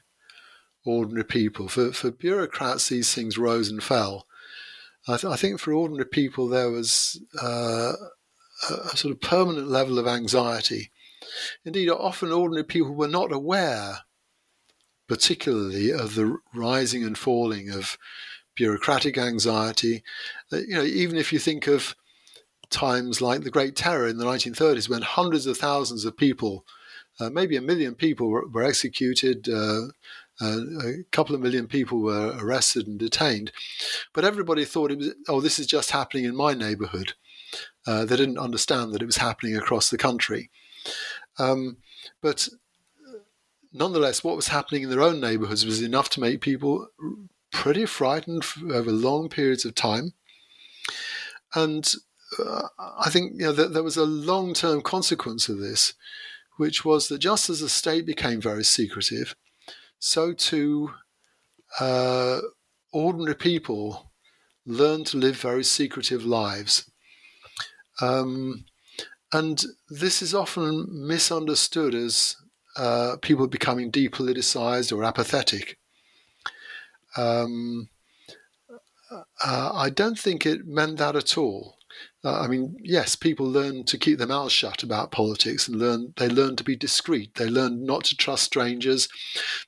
ordinary 0.85 1.25
people. 1.25 1.69
For, 1.69 1.93
for 1.93 2.11
bureaucrats, 2.11 2.89
these 2.89 3.13
things 3.15 3.39
rose 3.39 3.71
and 3.71 3.83
fell. 3.83 4.27
I, 5.07 5.17
th- 5.17 5.33
I 5.33 5.37
think 5.37 5.59
for 5.59 5.73
ordinary 5.73 6.07
people, 6.07 6.49
there 6.49 6.71
was 6.71 7.21
uh, 7.43 7.93
a, 8.71 8.75
a 8.93 8.97
sort 8.97 9.15
of 9.15 9.21
permanent 9.21 9.69
level 9.69 9.99
of 9.99 10.07
anxiety. 10.07 10.91
Indeed, 11.65 11.91
often 11.91 12.33
ordinary 12.33 12.65
people 12.65 12.95
were 12.95 13.09
not 13.09 13.33
aware, 13.33 14.01
particularly, 15.09 15.91
of 15.91 16.15
the 16.15 16.39
rising 16.55 17.05
and 17.05 17.17
falling 17.17 17.71
of 17.71 17.99
bureaucratic 18.55 19.17
anxiety. 19.17 20.03
Uh, 20.53 20.59
you 20.59 20.75
know, 20.75 20.83
even 20.83 21.17
if 21.17 21.33
you 21.33 21.39
think 21.39 21.67
of 21.67 21.95
times 22.71 23.21
like 23.21 23.43
the 23.43 23.51
Great 23.51 23.77
Terror 23.77 24.09
in 24.09 24.19
the 24.19 24.25
1930s, 24.25 24.89
when 24.89 25.03
hundreds 25.03 25.47
of 25.47 25.57
thousands 25.57 26.05
of 26.05 26.17
people, 26.17 26.65
uh, 27.21 27.31
maybe 27.31 27.57
a 27.57 27.63
million 27.63 27.95
people, 27.95 28.29
were, 28.29 28.47
were 28.47 28.63
executed. 28.63 29.49
Uh, 29.49 29.87
uh, 30.41 30.61
a 30.85 31.03
couple 31.11 31.35
of 31.35 31.41
million 31.41 31.67
people 31.67 32.01
were 32.01 32.33
arrested 32.39 32.87
and 32.87 32.99
detained, 32.99 33.51
but 34.13 34.25
everybody 34.25 34.65
thought 34.65 34.93
it 34.93 34.99
was, 34.99 35.13
oh, 35.29 35.41
this 35.41 35.59
is 35.59 35.67
just 35.67 35.91
happening 35.91 36.25
in 36.25 36.37
my 36.37 36.55
neighborhood. 36.55 37.15
Uh, 37.87 38.05
they 38.05 38.17
didn't 38.17 38.39
understand 38.39 38.93
that 38.93 39.03
it 39.03 39.07
was 39.07 39.17
happening 39.17 39.57
across 39.57 39.91
the 39.91 39.99
country. 39.99 40.51
Um, 41.39 41.79
but 42.21 42.49
nonetheless, 43.73 44.25
what 44.25 44.37
was 44.37 44.49
happening 44.49 44.83
in 44.83 44.91
their 44.91 45.03
own 45.03 45.21
neighborhoods 45.21 45.65
was 45.65 45.83
enough 45.83 46.09
to 46.11 46.21
make 46.21 46.41
people 46.41 46.89
pretty 47.51 47.87
frightened 47.87 48.45
over 48.71 48.91
long 48.91 49.29
periods 49.29 49.65
of 49.65 49.75
time. 49.75 50.13
And 51.55 51.93
uh, 52.39 52.69
I 52.99 53.11
think 53.11 53.33
you 53.35 53.47
know, 53.47 53.53
there 53.53 53.83
was 53.83 53.97
a 53.97 54.05
long 54.05 54.55
term 54.55 54.83
consequence 54.83 55.49
of 55.49 55.59
this, 55.59 55.95
which 56.57 56.85
was 56.85 57.09
that 57.09 57.19
just 57.19 57.49
as 57.49 57.61
the 57.61 57.69
state 57.69 58.05
became 58.05 58.41
very 58.41 58.65
secretive, 58.65 59.35
so 59.99 60.33
too 60.33 60.91
uh, 61.81 62.41
ordinary 62.93 63.35
people 63.35 64.11
learned 64.67 65.07
to 65.07 65.17
live 65.17 65.37
very 65.37 65.65
secretive 65.65 66.25
lives. 66.25 66.91
Um, 68.01 68.67
and 69.33 69.63
this 69.89 70.23
is 70.23 70.35
often 70.35 70.87
misunderstood 70.91 71.95
as 71.95 72.37
uh, 72.77 73.17
people 73.21 73.47
becoming 73.47 73.91
depoliticized 73.91 74.97
or 74.97 75.05
apathetic. 75.05 75.79
Um, 77.17 77.89
uh, 79.11 79.71
I 79.73 79.91
don't 79.91 80.19
think 80.19 80.47
it 80.47 80.67
meant 80.67 80.99
that 80.99 81.17
at 81.17 81.37
all. 81.37 81.78
Uh, 82.25 82.41
I 82.41 82.49
mean, 82.49 82.77
yes, 82.83 83.15
people 83.15 83.47
learn 83.47 83.85
to 83.85 83.97
keep 83.97 84.19
their 84.19 84.27
mouths 84.27 84.53
shut 84.53 84.83
about 84.83 85.13
politics 85.13 85.69
and 85.69 85.79
learn 85.79 86.15
they 86.17 86.29
learn 86.29 86.57
to 86.57 86.65
be 86.65 86.75
discreet. 86.75 87.37
They 87.37 87.47
learn 87.47 87.85
not 87.85 88.05
to 88.05 88.17
trust 88.17 88.43
strangers. 88.43 89.09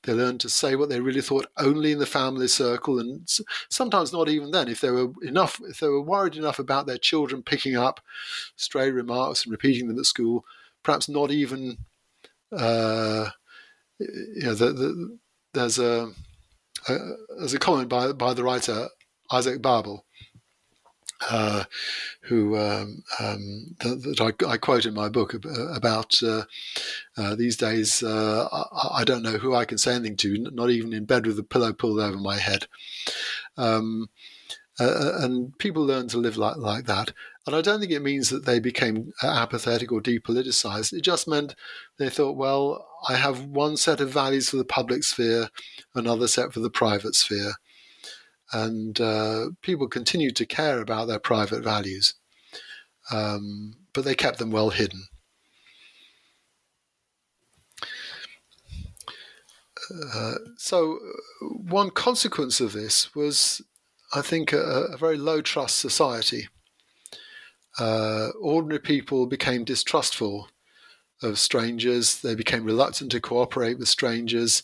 They 0.03 0.11
learn 0.13 0.37
to 0.39 0.49
say 0.49 0.75
what 0.75 0.89
they 0.89 0.99
really 0.99 1.21
thought 1.21 1.47
only 1.57 1.93
in 1.93 1.99
the 1.99 2.05
family 2.05 2.49
circle, 2.49 2.99
and 2.99 3.25
sometimes 3.69 4.11
not 4.11 4.27
even 4.27 4.51
then. 4.51 4.67
If 4.67 4.81
they 4.81 4.91
were 4.91 5.11
enough, 5.23 5.61
if 5.63 5.79
they 5.79 5.87
were 5.87 6.01
worried 6.01 6.35
enough 6.35 6.59
about 6.59 6.87
their 6.87 6.97
children 6.97 7.41
picking 7.41 7.77
up 7.77 8.01
stray 8.57 8.91
remarks 8.91 9.45
and 9.45 9.51
repeating 9.51 9.87
them 9.87 9.99
at 9.99 10.05
school, 10.05 10.43
perhaps 10.83 11.07
not 11.07 11.31
even. 11.31 11.77
Uh, 12.51 13.29
you 13.99 14.43
know, 14.43 14.55
the, 14.55 14.73
the, 14.73 15.19
there's 15.53 15.79
a, 15.79 16.11
a 16.89 16.97
there's 17.37 17.53
a 17.53 17.59
comment 17.59 17.87
by 17.87 18.11
by 18.11 18.33
the 18.33 18.43
writer 18.43 18.89
Isaac 19.31 19.61
Babel 19.61 20.05
uh, 21.29 21.65
who 22.21 22.57
um, 22.57 23.03
um, 23.19 23.75
that, 23.79 24.01
that 24.03 24.21
I, 24.21 24.53
I, 24.53 24.57
quote 24.57 24.85
in 24.85 24.93
my 24.93 25.09
book 25.09 25.33
about 25.75 26.21
uh, 26.23 26.43
uh, 27.17 27.35
these 27.35 27.57
days. 27.57 28.01
Uh, 28.01 28.47
I, 28.51 29.01
I, 29.01 29.03
don't 29.03 29.23
know 29.23 29.37
who 29.37 29.53
I 29.53 29.65
can 29.65 29.77
say 29.77 29.93
anything 29.93 30.17
to, 30.17 30.49
not 30.51 30.69
even 30.69 30.93
in 30.93 31.05
bed 31.05 31.25
with 31.25 31.37
a 31.37 31.43
pillow 31.43 31.73
pulled 31.73 31.99
over 31.99 32.17
my 32.17 32.37
head. 32.37 32.67
Um, 33.57 34.09
uh, 34.79 34.83
uh, 34.83 35.17
and 35.19 35.57
people 35.59 35.85
learn 35.85 36.07
to 36.07 36.17
live 36.17 36.37
like, 36.37 36.57
like 36.57 36.85
that. 36.85 37.13
And 37.45 37.55
I 37.55 37.61
don't 37.61 37.79
think 37.79 37.91
it 37.91 38.01
means 38.01 38.29
that 38.29 38.45
they 38.45 38.59
became 38.59 39.11
apathetic 39.21 39.91
or 39.91 40.01
depoliticized. 40.01 40.93
It 40.93 41.01
just 41.01 41.27
meant 41.27 41.55
they 41.97 42.09
thought, 42.09 42.37
well, 42.37 42.87
I 43.07 43.15
have 43.15 43.45
one 43.45 43.77
set 43.77 43.99
of 43.99 44.09
values 44.09 44.49
for 44.49 44.57
the 44.57 44.65
public 44.65 45.03
sphere, 45.03 45.49
another 45.93 46.27
set 46.27 46.53
for 46.53 46.61
the 46.61 46.69
private 46.69 47.15
sphere 47.15 47.53
and 48.53 48.99
uh, 48.99 49.47
people 49.61 49.87
continued 49.87 50.35
to 50.37 50.45
care 50.45 50.81
about 50.81 51.07
their 51.07 51.19
private 51.19 51.63
values, 51.63 52.15
um, 53.11 53.75
but 53.93 54.03
they 54.03 54.15
kept 54.15 54.39
them 54.39 54.51
well 54.51 54.69
hidden. 54.69 55.03
Uh, 60.13 60.35
so, 60.57 60.99
one 61.41 61.89
consequence 61.89 62.59
of 62.59 62.73
this 62.73 63.13
was, 63.15 63.61
I 64.13 64.21
think, 64.21 64.53
a, 64.53 64.57
a 64.57 64.97
very 64.97 65.17
low 65.17 65.41
trust 65.41 65.79
society. 65.79 66.47
Uh, 67.79 68.29
ordinary 68.39 68.79
people 68.79 69.25
became 69.25 69.63
distrustful 69.63 70.49
of 71.21 71.39
strangers, 71.39 72.21
they 72.21 72.35
became 72.35 72.63
reluctant 72.63 73.11
to 73.11 73.21
cooperate 73.21 73.77
with 73.77 73.87
strangers. 73.87 74.63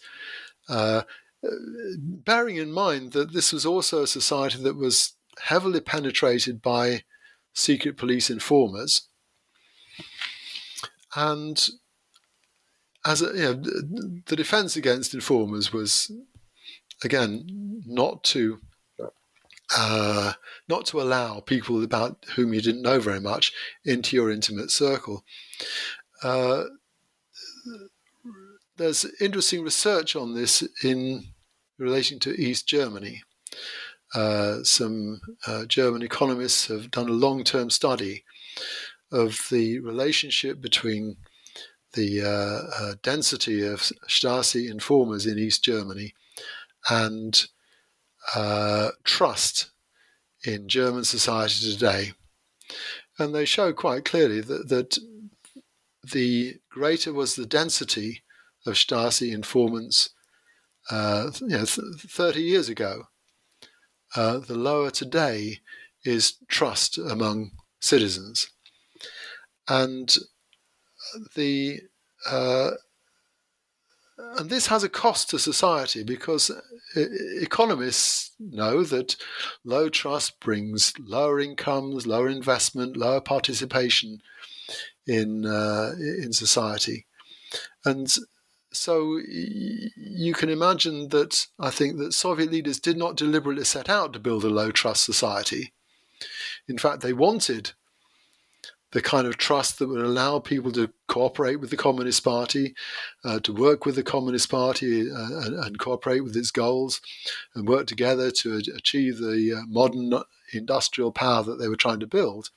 Bearing 1.44 2.58
in 2.58 2.72
mind 2.72 3.14
that 3.14 3.34
this 3.34 3.54
was 3.54 3.66
also 3.66 4.04
a 4.04 4.08
society 4.08 4.62
that 4.64 4.76
was 4.76 5.14
heavily 5.40 5.80
penetrated 5.80 6.62
by 6.62 7.04
secret 7.54 7.98
police 7.98 8.30
informers. 8.30 9.08
And 11.16 11.68
as 13.06 13.22
a, 13.22 13.26
you 13.28 13.42
know, 13.42 13.54
the 14.26 14.36
defense 14.36 14.76
against 14.76 15.14
informers 15.14 15.72
was, 15.72 16.12
again, 17.04 17.82
not 17.86 18.24
to 18.26 18.60
uh, 19.76 20.34
not 20.70 20.86
to 20.88 21.02
allow 21.02 21.40
people 21.42 21.84
about 21.84 22.26
whom 22.36 22.54
you 22.54 22.62
didn't 22.62 22.82
know 22.82 23.00
very 23.00 23.20
much 23.20 23.52
into 23.84 24.16
your 24.16 24.32
intimate 24.32 24.72
circle. 24.72 25.26
Uh, 26.24 26.64
there's 28.78 29.06
interesting 29.20 29.64
research 29.64 30.16
on 30.16 30.34
this 30.34 30.64
in 30.84 31.26
relation 31.78 32.20
to 32.20 32.40
East 32.42 32.68
Germany. 32.68 33.24
Uh, 34.16 34.64
some 34.64 35.20
uh, 35.46 35.66
German 35.66 36.02
economists 36.02 36.68
have 36.68 36.92
done 36.92 37.10
a 37.10 37.14
long 37.14 37.44
term 37.44 37.70
study 37.70 38.24
of 39.12 39.48
the 39.52 39.80
relationship 39.80 40.62
between 40.62 41.18
the 41.94 42.22
uh, 42.22 42.84
uh 42.84 42.94
density 43.02 43.66
of 43.66 43.80
Stasi 44.08 44.70
informers 44.70 45.26
in 45.26 45.40
East 45.40 45.64
Germany 45.64 46.14
and 46.90 47.48
uh, 48.36 48.90
trust 49.04 49.72
in 50.44 50.68
German 50.68 51.04
society 51.04 51.72
today. 51.72 52.14
And 53.18 53.34
they 53.34 53.46
show 53.46 53.74
quite 53.74 54.06
clearly 54.06 54.42
that, 54.42 54.70
that 54.70 54.98
the 56.12 56.58
greater 56.70 57.14
was 57.14 57.36
the 57.36 57.46
density 57.46 58.22
of 58.68 58.76
Stasi 58.76 59.34
informants 59.34 60.10
uh, 60.90 61.32
you 61.42 61.48
know, 61.48 61.66
th- 61.66 62.02
30 62.08 62.42
years 62.42 62.70
ago, 62.70 63.04
uh, 64.16 64.38
the 64.38 64.56
lower 64.56 64.90
today 64.90 65.60
is 66.04 66.38
trust 66.48 66.98
among 66.98 67.52
citizens. 67.82 68.50
And 69.68 70.16
the 71.36 71.82
uh, 72.30 72.72
and 74.38 74.50
this 74.50 74.68
has 74.68 74.84
a 74.84 74.90
cost 74.90 75.30
to 75.30 75.38
society 75.38 76.04
because 76.04 76.50
economists 76.96 78.32
know 78.40 78.84
that 78.84 79.16
low 79.64 79.90
trust 79.90 80.40
brings 80.40 80.94
lower 81.00 81.40
incomes, 81.40 82.08
lower 82.08 82.28
investment, 82.28 82.98
lower 82.98 83.22
participation 83.22 84.20
in 85.06 85.46
uh, 85.46 85.92
in 86.00 86.34
society, 86.34 87.06
and 87.86 88.16
so 88.72 89.20
you 89.28 90.34
can 90.34 90.50
imagine 90.50 91.10
that 91.10 91.48
I 91.60 91.70
think 91.70 91.98
that 91.98 92.14
Soviet 92.14 92.52
leaders 92.52 92.80
did 92.80 92.98
not 92.98 93.16
deliberately 93.16 93.64
set 93.64 93.90
out 93.90 94.14
to 94.14 94.20
build 94.20 94.44
a 94.44 94.50
low 94.50 94.72
trust 94.72 95.04
society. 95.04 95.74
In 96.68 96.78
fact, 96.78 97.02
they 97.02 97.14
wanted 97.14 97.72
the 98.92 99.02
kind 99.02 99.28
of 99.28 99.38
trust 99.38 99.80
that 99.80 99.88
would 99.88 100.02
allow 100.02 100.40
people 100.40 100.72
to 100.72 100.92
cooperate 101.08 101.58
with 101.58 101.70
the 101.70 101.78
Communist 101.78 102.24
Party, 102.24 102.74
uh, 103.26 103.40
to 103.42 103.54
work 103.54 103.86
with 103.86 103.96
the 103.96 104.04
Communist 104.04 104.50
Party 104.50 105.12
uh, 105.12 105.42
and, 105.42 105.56
and, 105.56 105.80
cooperate 105.80 106.22
with 106.22 106.36
its 106.38 106.52
goals, 106.52 107.02
and 107.54 107.68
work 107.68 107.86
together 107.86 108.32
to 108.32 108.62
achieve 108.76 109.18
the 109.18 109.58
uh, 109.58 109.66
modern 109.68 110.14
industrial 110.54 111.12
power 111.12 111.44
that 111.44 111.56
they 111.56 111.68
were 111.68 111.76
trying 111.76 112.00
to 112.00 112.08
build. 112.08 112.50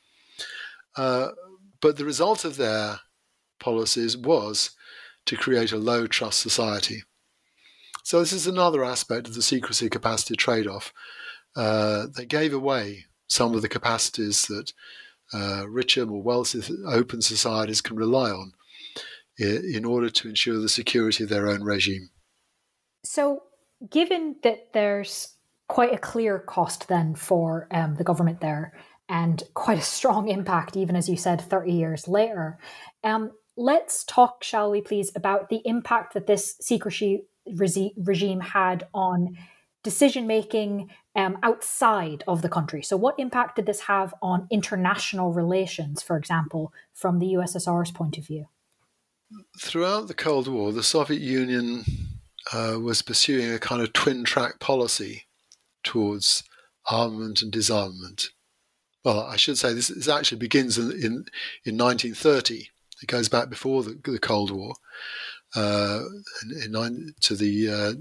Uh, 0.97 1.31
but 1.81 1.97
the 1.97 2.05
result 2.05 2.45
of 2.45 2.57
their 2.57 3.01
policies 3.59 4.17
was 4.17 4.71
to 5.31 5.37
create 5.37 5.71
a 5.71 5.79
low 5.79 6.09
trust 6.09 6.41
society. 6.41 7.05
So, 8.03 8.19
this 8.19 8.33
is 8.33 8.49
another 8.49 8.85
aspect 8.85 9.29
of 9.29 9.35
the 9.35 9.43
secrecy 9.43 9.89
capacity 9.89 10.35
trade 10.35 10.67
off. 10.67 10.93
Uh, 11.55 12.07
they 12.17 12.27
gave 12.27 12.53
away 12.53 13.05
some 13.29 13.55
of 13.55 13.63
the 13.63 13.69
capacities 13.69 14.47
that 14.47 14.73
uh, 15.33 15.69
richer, 15.69 16.05
more 16.05 16.21
wealthy, 16.23 16.61
open 16.89 17.23
societies 17.23 17.81
can 17.81 17.97
rely 17.97 18.31
on 18.31 18.53
in 19.39 19.85
order 19.85 20.11
to 20.11 20.29
ensure 20.29 20.59
the 20.59 20.69
security 20.69 21.23
of 21.23 21.31
their 21.31 21.49
own 21.49 21.63
regime. 21.63 22.11
So, 23.05 23.45
given 23.89 24.37
that 24.43 24.73
there's 24.73 25.37
quite 25.69 25.95
a 25.95 25.99
clear 25.99 26.41
cost 26.41 26.89
then 26.89 27.15
for 27.15 27.69
um, 27.71 27.95
the 27.95 28.05
government 28.05 28.41
there 28.41 28.73
and 29.09 29.45
quite 29.55 29.79
a 29.79 29.83
strong 29.83 30.29
impact, 30.29 30.77
even 30.77 30.97
as 30.97 31.09
you 31.09 31.17
said, 31.17 31.41
30 31.41 31.73
years 31.73 32.09
later, 32.09 32.59
um, 33.05 33.31
let's 33.61 34.05
talk, 34.05 34.43
shall 34.43 34.71
we 34.71 34.81
please, 34.81 35.13
about 35.15 35.51
the 35.51 35.61
impact 35.65 36.15
that 36.15 36.27
this 36.27 36.57
secrecy 36.61 37.25
re- 37.47 37.93
regime 37.97 38.41
had 38.41 38.89
on 38.95 39.37
decision 39.83 40.27
making 40.27 40.91
um, 41.15 41.39
outside 41.43 42.25
of 42.27 42.43
the 42.43 42.49
country. 42.49 42.83
So, 42.83 42.97
what 42.97 43.19
impact 43.19 43.57
did 43.57 43.67
this 43.67 43.81
have 43.81 44.15
on 44.23 44.47
international 44.51 45.33
relations, 45.33 46.03
for 46.03 46.17
example, 46.17 46.73
from 46.95 47.19
the 47.19 47.35
USSR's 47.35 47.91
point 47.91 48.17
of 48.17 48.27
view? 48.27 48.47
Throughout 49.59 50.09
the 50.09 50.15
Cold 50.15 50.49
War, 50.49 50.73
the 50.73 50.83
Soviet 50.83 51.21
Union 51.21 51.85
uh, 52.53 52.79
was 52.83 53.03
pursuing 53.03 53.53
a 53.53 53.59
kind 53.59 53.83
of 53.83 53.93
twin 53.93 54.25
track 54.25 54.59
policy 54.59 55.25
towards 55.85 56.45
armament 56.87 57.43
and 57.43 57.53
disarmament. 57.53 58.31
Well, 59.05 59.21
I 59.21 59.37
should 59.37 59.59
say 59.59 59.73
this, 59.73 59.89
this 59.89 60.09
actually 60.09 60.39
begins 60.39 60.79
in, 60.79 60.91
in, 60.91 61.25
in 61.65 61.79
1930. 61.79 62.71
It 63.03 63.07
goes 63.07 63.29
back 63.29 63.49
before 63.49 63.83
the, 63.83 63.99
the 64.05 64.19
Cold 64.19 64.51
War 64.51 64.75
uh, 65.55 66.01
in, 66.43 66.75
in, 66.75 67.15
to 67.21 67.35
the 67.35 67.69
uh, 67.69 67.93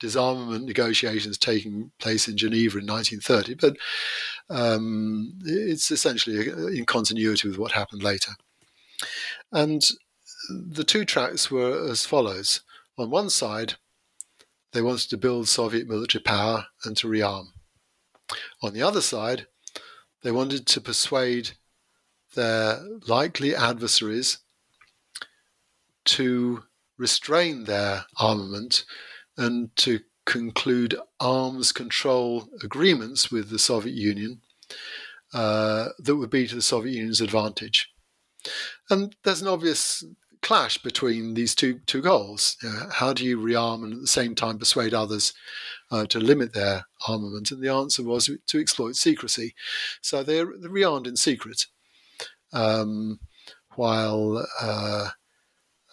disarmament 0.00 0.64
negotiations 0.64 1.38
taking 1.38 1.90
place 1.98 2.28
in 2.28 2.36
Geneva 2.36 2.78
in 2.78 2.86
1930, 2.86 3.54
but 3.54 3.76
um, 4.50 5.38
it's 5.44 5.90
essentially 5.90 6.48
in 6.76 6.84
continuity 6.84 7.48
with 7.48 7.58
what 7.58 7.72
happened 7.72 8.02
later. 8.02 8.32
And 9.52 9.82
the 10.48 10.84
two 10.84 11.04
tracks 11.04 11.50
were 11.50 11.88
as 11.90 12.06
follows. 12.06 12.62
On 12.98 13.10
one 13.10 13.30
side, 13.30 13.74
they 14.72 14.82
wanted 14.82 15.10
to 15.10 15.16
build 15.16 15.48
Soviet 15.48 15.88
military 15.88 16.22
power 16.22 16.66
and 16.84 16.96
to 16.98 17.08
rearm. 17.08 17.48
On 18.62 18.72
the 18.72 18.82
other 18.82 19.00
side, 19.00 19.46
they 20.22 20.32
wanted 20.32 20.66
to 20.66 20.80
persuade 20.80 21.52
their 22.34 22.82
likely 23.06 23.54
adversaries 23.54 24.38
to 26.06 26.64
restrain 26.98 27.64
their 27.64 28.06
armament 28.18 28.84
and 29.36 29.74
to 29.76 30.00
conclude 30.24 30.98
arms 31.20 31.72
control 31.72 32.48
agreements 32.62 33.30
with 33.30 33.50
the 33.50 33.58
Soviet 33.58 33.94
Union 33.94 34.40
uh, 35.32 35.88
that 35.98 36.16
would 36.16 36.30
be 36.30 36.46
to 36.46 36.54
the 36.54 36.62
Soviet 36.62 36.94
Union's 36.94 37.20
advantage. 37.20 37.90
And 38.90 39.14
there's 39.24 39.42
an 39.42 39.48
obvious 39.48 40.04
clash 40.42 40.78
between 40.78 41.34
these 41.34 41.54
two 41.54 41.80
two 41.86 42.00
goals. 42.00 42.56
Uh, 42.64 42.90
how 42.92 43.12
do 43.12 43.24
you 43.24 43.38
rearm 43.38 43.82
and 43.82 43.92
at 43.94 44.00
the 44.00 44.06
same 44.06 44.34
time 44.34 44.58
persuade 44.58 44.94
others 44.94 45.32
uh, 45.90 46.06
to 46.06 46.20
limit 46.20 46.52
their 46.52 46.86
armament? 47.08 47.50
And 47.50 47.62
the 47.62 47.72
answer 47.72 48.02
was 48.02 48.30
to 48.46 48.60
exploit 48.60 48.96
secrecy. 48.96 49.54
So 50.00 50.22
they, 50.22 50.38
they 50.38 50.68
rearmed 50.68 51.06
in 51.06 51.16
secret, 51.16 51.66
um, 52.52 53.18
while 53.74 54.46
uh, 54.60 55.10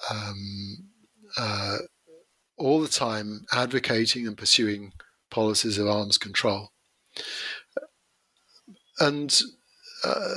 um, 0.10 0.90
uh, 1.38 1.78
all 2.58 2.82
the 2.82 2.88
time 2.88 3.46
advocating 3.52 4.28
and 4.28 4.38
pursuing 4.38 4.94
policies 5.32 5.78
of 5.78 5.88
arms 5.88 6.18
control. 6.18 6.72
And 9.00 9.42
uh, 10.04 10.36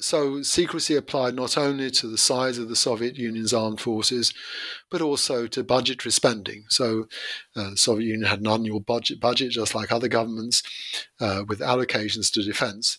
so 0.00 0.42
secrecy 0.42 0.94
applied 0.94 1.34
not 1.34 1.58
only 1.58 1.90
to 1.90 2.06
the 2.06 2.18
size 2.18 2.56
of 2.56 2.68
the 2.68 2.76
Soviet 2.76 3.16
Union's 3.16 3.52
armed 3.52 3.80
forces, 3.80 4.32
but 4.90 5.02
also 5.02 5.46
to 5.48 5.64
budgetary 5.64 6.12
spending. 6.12 6.64
So 6.68 7.08
uh, 7.56 7.70
the 7.70 7.76
Soviet 7.76 8.06
Union 8.06 8.28
had 8.28 8.40
an 8.40 8.46
annual 8.46 8.80
budget, 8.80 9.20
budget 9.20 9.50
just 9.50 9.74
like 9.74 9.90
other 9.90 10.08
governments, 10.08 10.62
uh, 11.20 11.42
with 11.48 11.58
allocations 11.58 12.32
to 12.32 12.42
defense. 12.42 12.98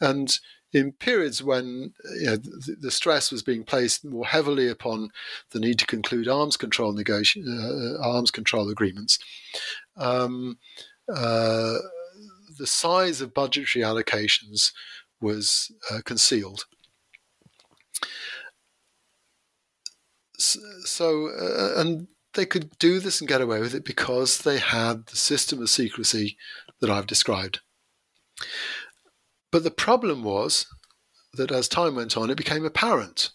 And 0.00 0.38
in 0.72 0.92
periods 0.92 1.42
when 1.42 1.94
you 2.20 2.26
know, 2.26 2.36
the, 2.36 2.76
the, 2.80 2.90
stress 2.90 3.32
was 3.32 3.42
being 3.42 3.64
placed 3.64 4.04
more 4.04 4.26
heavily 4.26 4.68
upon 4.68 5.10
the 5.50 5.58
need 5.58 5.78
to 5.78 5.86
conclude 5.86 6.28
arms 6.28 6.56
control 6.56 6.94
negoti- 6.94 7.42
uh, 7.46 8.02
arms 8.02 8.30
control 8.30 8.68
agreements, 8.68 9.18
um, 9.96 10.58
uh, 11.12 11.76
the 12.58 12.66
size 12.66 13.20
of 13.20 13.32
budgetary 13.32 13.82
allocations 13.82 14.72
was 15.20 15.72
uh, 15.90 16.00
concealed. 16.04 16.66
So, 20.38 21.28
uh, 21.28 21.80
and 21.80 22.06
they 22.34 22.46
could 22.46 22.78
do 22.78 23.00
this 23.00 23.20
and 23.20 23.28
get 23.28 23.40
away 23.40 23.60
with 23.60 23.74
it 23.74 23.84
because 23.84 24.38
they 24.38 24.58
had 24.58 25.06
the 25.06 25.16
system 25.16 25.60
of 25.60 25.70
secrecy 25.70 26.36
that 26.80 26.90
I've 26.90 27.06
described. 27.06 27.60
But 29.50 29.64
the 29.64 29.70
problem 29.70 30.22
was 30.22 30.66
that 31.34 31.50
as 31.50 31.68
time 31.68 31.96
went 31.96 32.16
on, 32.16 32.30
it 32.30 32.36
became 32.36 32.64
apparent 32.64 33.30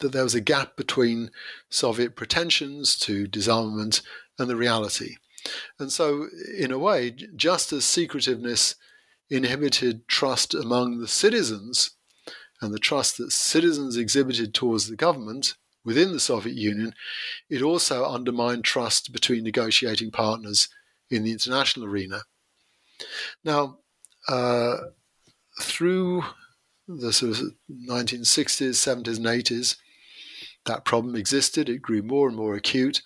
that 0.00 0.12
there 0.12 0.22
was 0.22 0.34
a 0.34 0.40
gap 0.40 0.76
between 0.76 1.30
Soviet 1.70 2.14
pretensions 2.14 2.96
to 3.00 3.26
disarmament 3.26 4.00
and 4.38 4.48
the 4.48 4.56
reality. 4.56 5.16
And 5.78 5.92
so, 5.92 6.28
in 6.56 6.70
a 6.70 6.78
way, 6.78 7.10
just 7.10 7.72
as 7.72 7.84
secretiveness 7.84 8.74
inhibited 9.30 10.06
trust 10.08 10.54
among 10.54 10.98
the 10.98 11.08
citizens 11.08 11.90
and 12.60 12.72
the 12.72 12.78
trust 12.78 13.18
that 13.18 13.32
citizens 13.32 13.96
exhibited 13.96 14.54
towards 14.54 14.88
the 14.88 14.96
government 14.96 15.54
within 15.84 16.12
the 16.12 16.20
Soviet 16.20 16.56
Union, 16.56 16.94
it 17.48 17.62
also 17.62 18.04
undermined 18.04 18.64
trust 18.64 19.12
between 19.12 19.44
negotiating 19.44 20.10
partners 20.10 20.68
in 21.10 21.24
the 21.24 21.32
international 21.32 21.86
arena. 21.86 22.22
Now, 23.44 23.78
uh, 24.28 24.76
through 25.60 26.24
the 26.86 27.12
sort 27.12 27.32
of 27.32 27.38
1960s, 27.70 28.70
70s, 28.70 29.16
and 29.16 29.26
80s, 29.26 29.76
that 30.64 30.84
problem 30.84 31.14
existed. 31.14 31.68
It 31.68 31.82
grew 31.82 32.02
more 32.02 32.28
and 32.28 32.36
more 32.36 32.54
acute, 32.54 33.02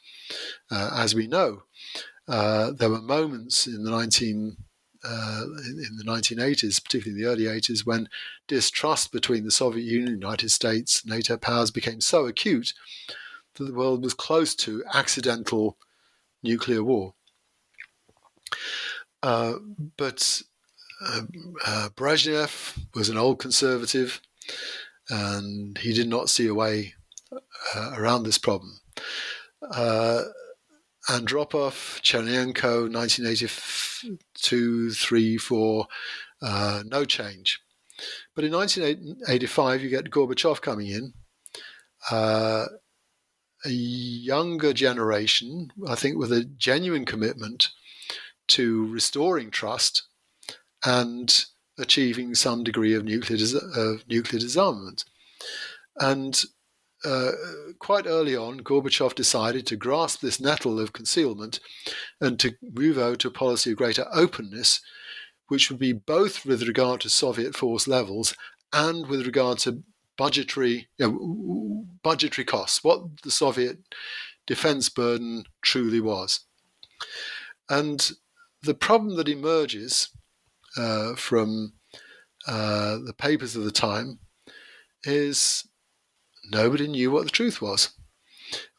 uh, 0.71 0.91
as 0.97 1.15
we 1.15 1.27
know. 1.27 1.63
Uh, 2.29 2.71
there 2.71 2.91
were 2.91 3.03
moments 3.03 3.67
in 3.67 3.83
the 3.85 3.91
19 3.91 4.57
uh, 5.05 5.43
in, 5.67 5.85
in, 5.85 5.97
the 5.97 6.05
1980s, 6.05 6.83
particularly 6.83 7.21
in 7.21 7.27
the 7.27 7.29
early 7.29 7.61
80s, 7.61 7.85
when 7.85 8.09
distrust 8.47 9.11
between 9.11 9.45
the 9.45 9.51
Soviet 9.51 9.83
Union, 9.83 10.13
United 10.13 10.51
States, 10.51 11.05
NATO 11.05 11.37
powers 11.37 11.73
became 11.73 12.01
so 12.01 12.27
acute 12.27 12.73
that 13.55 13.65
the 13.65 13.75
world 13.75 14.05
was 14.05 14.15
close 14.15 14.55
to 14.55 14.85
accidental 14.95 15.77
nuclear 16.43 16.85
war. 16.85 17.15
Uh, 19.25 19.55
but 19.97 20.43
uh, 21.05 21.23
uh, 21.67 21.89
Brezhnev 21.95 22.79
was 22.95 23.09
an 23.09 23.17
old 23.17 23.39
conservative, 23.39 24.21
and 25.09 25.77
he 25.79 25.93
did 25.93 26.09
not 26.09 26.31
see 26.31 26.47
a 26.47 26.55
way 26.55 26.95
uh, 27.75 27.93
around 27.97 28.23
this 28.25 28.39
problem. 28.39 28.81
Uh, 29.63 30.23
Andropov, 31.09 32.01
Chernenko, 32.01 32.93
1982, 32.93 34.91
3, 34.93 35.37
4, 35.39 35.87
uh, 36.43 36.83
no 36.87 37.05
change. 37.05 37.61
But 38.35 38.45
in 38.45 38.53
1985, 38.53 39.83
you 39.83 39.91
get 39.91 40.11
Gorbachev 40.11 40.61
coming 40.61 40.89
in. 40.89 41.13
Uh, 42.11 42.67
a 43.65 43.71
younger 43.71 44.73
generation, 44.73 45.71
I 45.87 45.95
think, 45.95 46.17
with 46.19 46.33
a 46.33 46.45
genuine 46.45 47.05
commitment 47.05 47.71
to 48.49 48.87
restoring 48.89 49.51
trust 49.51 50.03
and 50.85 51.45
achieving 51.79 52.35
some 52.35 52.65
degree 52.65 52.95
of 52.95 53.05
nuclear, 53.05 53.39
of 53.75 54.07
nuclear 54.09 54.41
disarmament. 54.41 55.05
And 55.99 56.43
uh, 57.05 57.33
quite 57.79 58.07
early 58.07 58.37
on, 58.37 58.61
Gorbachev 58.61 59.15
decided 59.15 59.67
to 59.67 59.77
grasp 59.77 60.21
this 60.21 60.41
nettle 60.41 60.79
of 60.79 60.93
concealment 60.93 61.61
and 62.21 62.39
to 62.41 62.55
move 62.63 62.99
over 62.99 63.17
to 63.17 63.29
a 63.29 63.33
policy 63.33 63.73
of 63.73 63.79
greater 63.79 64.07
openness, 64.13 64.81
which 65.49 65.71
would 65.71 65.79
be 65.79 65.93
both 65.93 66.45
with 66.47 66.67
regard 66.67 67.01
to 67.01 67.11
Soviet 67.11 67.57
force 67.57 67.89
levels 67.89 68.35
and 68.73 69.07
with 69.09 69.27
regard 69.27 69.59
to 69.59 69.83
budgetary 70.17 70.89
you 70.99 71.07
know, 71.09 71.85
budgetary 72.03 72.45
costs, 72.45 72.85
what 72.85 73.23
the 73.23 73.31
Soviet 73.31 73.79
defense 74.47 74.89
burden 74.89 75.45
truly 75.63 76.01
was. 76.01 76.41
And 77.69 78.13
the 78.63 78.75
problem 78.75 79.17
that 79.17 79.29
emerges 79.29 80.11
uh, 80.77 81.15
from 81.15 81.75
uh, 82.47 82.99
the 83.05 83.15
papers 83.17 83.57
of 83.57 83.65
the 83.65 83.71
time 83.73 84.19
is 85.05 85.67
nobody 86.51 86.89
knew 86.89 87.11
what 87.11 87.25
the 87.25 87.31
truth 87.31 87.61
was. 87.61 87.91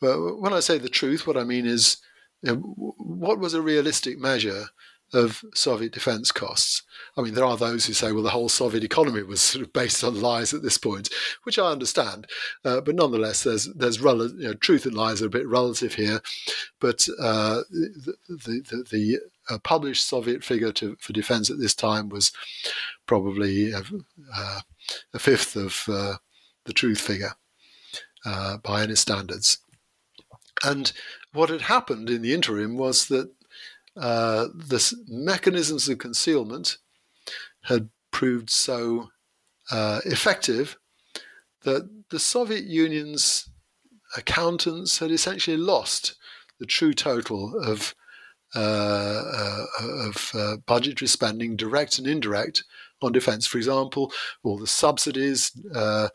when 0.02 0.54
I 0.54 0.60
say 0.60 0.78
the 0.78 0.90
truth, 0.90 1.26
what 1.26 1.38
I 1.38 1.44
mean 1.44 1.66
is 1.66 1.98
what 2.42 3.40
was 3.40 3.54
a 3.54 3.62
realistic 3.62 4.20
measure 4.20 4.66
of 5.14 5.44
Soviet 5.54 5.94
defense 5.94 6.32
costs. 6.32 6.84
I 7.16 7.22
mean, 7.22 7.34
there 7.36 7.46
are 7.46 7.58
those 7.58 7.86
who 7.86 7.94
say, 7.94 8.12
well, 8.12 8.24
the 8.24 8.32
whole 8.32 8.50
Soviet 8.50 8.84
economy 8.84 9.24
was 9.24 9.42
sort 9.42 9.66
of 9.66 9.72
based 9.74 10.04
on 10.04 10.20
lies 10.20 10.54
at 10.54 10.64
this 10.64 10.78
point, 10.78 11.10
which 11.44 11.60
I 11.60 11.72
understand. 11.72 12.28
Uh, 12.66 12.82
but 12.82 12.96
nonetheless, 12.96 13.44
there's 13.44 13.66
there's 13.74 14.02
rel- 14.02 14.28
you 14.28 14.48
know, 14.48 14.54
truth 14.54 14.86
and 14.86 14.96
lies 14.96 15.22
are 15.22 15.28
a 15.28 15.30
bit 15.30 15.48
relative 15.48 15.96
here. 15.96 16.22
But 16.80 17.08
uh, 17.20 17.62
the 17.70 18.16
the, 18.30 18.86
the, 18.90 19.20
uh, 19.50 19.60
published 19.60 20.08
Soviet 20.08 20.44
figure 20.44 20.72
to, 20.72 20.96
for 21.00 21.12
defense 21.12 21.50
at 21.50 21.60
this 21.60 21.76
time 21.76 22.08
was 22.10 22.32
probably 23.06 23.72
a, 23.72 23.82
uh, 24.34 24.62
a 25.14 25.20
fifth 25.20 25.56
of 25.56 25.84
uh, 25.90 26.16
the 26.64 26.74
truth 26.74 27.02
figure 27.02 27.34
uh, 28.26 28.58
by 28.58 28.84
any 28.84 28.96
standards. 28.96 29.58
And 30.64 30.94
what 31.34 31.50
had 31.50 31.62
happened 31.62 32.10
in 32.10 32.22
the 32.22 32.34
interim 32.34 32.78
was 32.78 33.08
that 33.08 33.32
uh, 33.96 34.48
the 34.56 34.94
mechanisms 35.08 35.88
of 35.88 35.98
concealment 36.00 36.78
had 37.64 37.90
proved 38.12 38.50
so 38.50 39.10
uh, 39.72 40.02
effective 40.06 40.78
that 41.64 41.90
the 42.10 42.20
Soviet 42.20 42.66
Union's 42.66 43.50
accountants 44.18 45.00
had 45.00 45.12
essentially 45.12 45.58
lost 45.58 46.16
the 46.60 46.66
true 46.66 46.94
total 46.94 47.60
of 47.60 47.96
uh, 48.56 48.60
uh 48.60 49.66
of 49.82 50.32
uh, 50.36 50.58
budgetary 50.68 51.08
spending, 51.08 51.56
direct 51.56 51.98
and 51.98 52.06
indirect, 52.06 52.64
on 53.04 53.12
defence. 53.12 53.46
For 53.46 53.58
example, 53.58 54.12
all 54.44 54.58
the 54.58 54.68
subsidies 54.68 55.52
uh, 55.74 56.10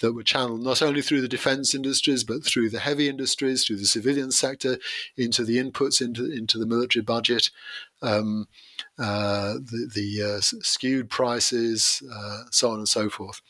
that 0.00 0.12
were 0.12 0.22
channeled 0.22 0.62
not 0.62 0.82
only 0.82 1.02
through 1.02 1.20
the 1.20 1.28
defence 1.28 1.74
industries 1.74 2.24
but 2.24 2.44
through 2.44 2.70
the 2.70 2.80
heavy 2.80 3.08
industries, 3.08 3.64
through 3.64 3.78
the 3.78 3.86
civilian 3.86 4.30
sector, 4.30 4.78
into 5.16 5.44
the 5.44 5.58
inputs 5.58 6.00
into 6.00 6.30
into 6.30 6.58
the 6.58 6.66
military 6.66 7.02
budget. 7.02 7.50
Um, 8.02 8.48
uh, 8.98 9.54
the, 9.54 9.90
the 9.94 10.36
uh, 10.36 10.40
skewed 10.40 11.10
prices, 11.10 12.02
uh, 12.12 12.42
so 12.50 12.70
on 12.70 12.78
and 12.78 12.88
so 12.88 13.10
forth. 13.10 13.40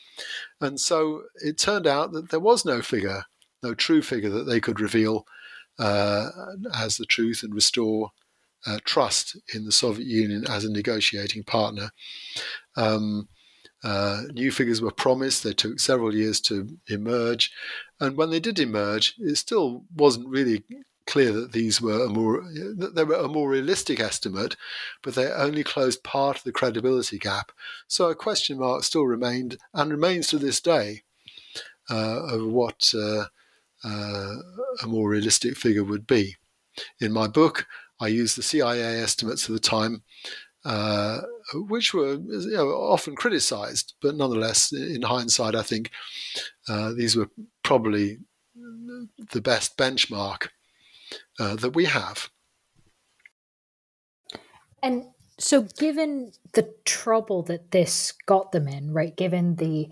And 0.60 0.80
so 0.80 1.22
it 1.36 1.58
turned 1.58 1.86
out 1.86 2.12
that 2.12 2.30
there 2.30 2.40
was 2.40 2.64
no 2.64 2.82
figure, 2.82 3.24
no 3.62 3.74
true 3.74 4.02
figure 4.02 4.30
that 4.30 4.44
they 4.44 4.60
could 4.60 4.80
reveal 4.80 5.26
uh, 5.78 6.30
as 6.74 6.96
the 6.96 7.06
truth 7.06 7.42
and 7.42 7.54
restore 7.54 8.10
uh, 8.66 8.78
trust 8.84 9.36
in 9.54 9.64
the 9.64 9.72
Soviet 9.72 10.06
Union 10.06 10.44
as 10.48 10.64
a 10.64 10.70
negotiating 10.70 11.42
partner. 11.44 11.90
Um, 12.76 13.28
uh, 13.82 14.22
new 14.32 14.50
figures 14.50 14.82
were 14.82 14.90
promised. 14.90 15.42
They 15.42 15.54
took 15.54 15.80
several 15.80 16.14
years 16.14 16.40
to 16.42 16.76
emerge, 16.88 17.50
and 17.98 18.16
when 18.16 18.30
they 18.30 18.40
did 18.40 18.58
emerge, 18.58 19.14
it 19.18 19.36
still 19.36 19.84
wasn't 19.96 20.28
really 20.28 20.64
clear 21.06 21.32
that 21.32 21.52
these 21.52 21.80
were 21.80 22.04
a 22.04 22.08
more 22.08 22.44
they 22.76 23.04
were 23.04 23.14
a 23.14 23.28
more 23.28 23.50
realistic 23.50 23.98
estimate, 23.98 24.56
but 25.02 25.14
they 25.14 25.30
only 25.32 25.64
closed 25.64 26.04
part 26.04 26.38
of 26.38 26.44
the 26.44 26.52
credibility 26.52 27.18
gap. 27.18 27.52
So 27.88 28.10
a 28.10 28.14
question 28.14 28.58
mark 28.58 28.84
still 28.84 29.04
remained 29.04 29.58
and 29.74 29.90
remains 29.90 30.28
to 30.28 30.38
this 30.38 30.60
day 30.60 31.02
uh, 31.90 32.22
of 32.34 32.46
what 32.46 32.94
uh, 32.94 33.24
uh, 33.82 34.36
a 34.82 34.86
more 34.86 35.08
realistic 35.10 35.56
figure 35.56 35.84
would 35.84 36.06
be. 36.06 36.36
In 37.00 37.12
my 37.12 37.26
book, 37.26 37.66
I 37.98 38.06
use 38.06 38.34
the 38.34 38.42
CIA 38.42 39.02
estimates 39.02 39.48
of 39.48 39.54
the 39.54 39.60
time, 39.60 40.02
uh, 40.64 41.20
which 41.54 41.94
were 41.94 42.14
you 42.14 42.50
know, 42.52 42.68
often 42.68 43.16
criticized, 43.16 43.94
but 44.00 44.14
nonetheless, 44.14 44.72
in 44.72 45.02
hindsight, 45.02 45.54
I 45.54 45.62
think 45.62 45.90
uh, 46.68 46.92
these 46.92 47.16
were 47.16 47.28
probably 47.62 48.18
the 49.32 49.40
best 49.40 49.76
benchmark 49.76 50.48
uh, 51.38 51.56
that 51.56 51.74
we 51.74 51.86
have. 51.86 52.30
And 54.82 55.06
so, 55.38 55.62
given 55.78 56.32
the 56.52 56.72
trouble 56.84 57.42
that 57.44 57.70
this 57.70 58.12
got 58.26 58.52
them 58.52 58.68
in, 58.68 58.92
right, 58.92 59.16
given 59.16 59.56
the 59.56 59.88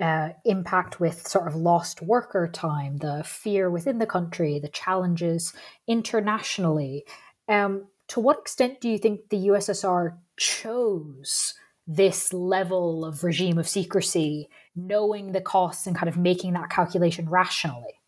uh, 0.00 0.30
impact 0.44 1.00
with 1.00 1.26
sort 1.26 1.46
of 1.46 1.54
lost 1.54 2.02
worker 2.02 2.48
time, 2.48 2.98
the 2.98 3.22
fear 3.24 3.70
within 3.70 3.98
the 3.98 4.06
country, 4.06 4.58
the 4.58 4.68
challenges 4.68 5.52
internationally, 5.86 7.04
um, 7.48 7.86
to 8.10 8.20
what 8.20 8.38
extent 8.40 8.80
do 8.80 8.88
you 8.88 8.98
think 8.98 9.28
the 9.28 9.46
USSR 9.48 10.16
chose 10.36 11.54
this 11.86 12.32
level 12.32 13.04
of 13.04 13.22
regime 13.22 13.56
of 13.56 13.68
secrecy, 13.68 14.48
knowing 14.74 15.32
the 15.32 15.40
costs 15.40 15.86
and 15.86 15.96
kind 15.96 16.08
of 16.08 16.16
making 16.16 16.52
that 16.54 16.70
calculation 16.70 17.28
rationally? 17.28 18.00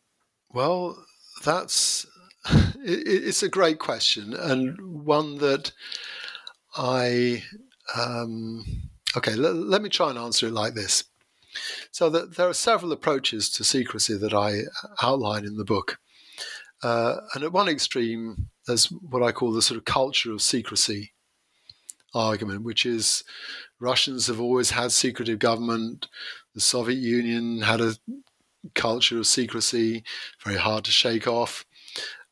Well, 0.52 0.96
that's 1.44 2.04
it's 2.84 3.44
a 3.44 3.48
great 3.48 3.78
question 3.78 4.34
and 4.34 4.76
one 5.04 5.38
that 5.38 5.70
I 6.76 7.44
um, 7.94 8.64
okay. 9.16 9.34
Let, 9.34 9.54
let, 9.54 9.82
me 9.82 9.88
try 9.88 10.10
and 10.10 10.18
answer 10.18 10.48
it 10.48 10.52
like 10.52 10.74
this. 10.74 11.04
So 11.92 12.10
that 12.10 12.36
there 12.36 12.48
are 12.48 12.54
several 12.54 12.92
approaches 12.92 13.50
to 13.50 13.64
secrecy 13.64 14.16
that 14.16 14.32
I 14.34 14.62
outline 15.02 15.44
in 15.44 15.58
the 15.58 15.64
book, 15.64 15.98
uh, 16.82 17.16
and 17.34 17.44
at 17.44 17.52
one 17.52 17.68
extreme 17.68 18.48
there's 18.66 18.86
what 18.86 19.22
I 19.22 19.32
call 19.32 19.52
the 19.52 19.62
sort 19.62 19.78
of 19.78 19.84
culture 19.84 20.32
of 20.32 20.42
secrecy 20.42 21.12
argument, 22.14 22.62
which 22.62 22.84
is 22.84 23.24
Russians 23.80 24.26
have 24.26 24.40
always 24.40 24.70
had 24.70 24.92
secretive 24.92 25.38
government. 25.38 26.08
The 26.54 26.60
Soviet 26.60 26.98
Union 26.98 27.62
had 27.62 27.80
a 27.80 27.94
culture 28.74 29.18
of 29.18 29.26
secrecy, 29.26 30.04
very 30.44 30.56
hard 30.56 30.84
to 30.84 30.92
shake 30.92 31.26
off. 31.26 31.64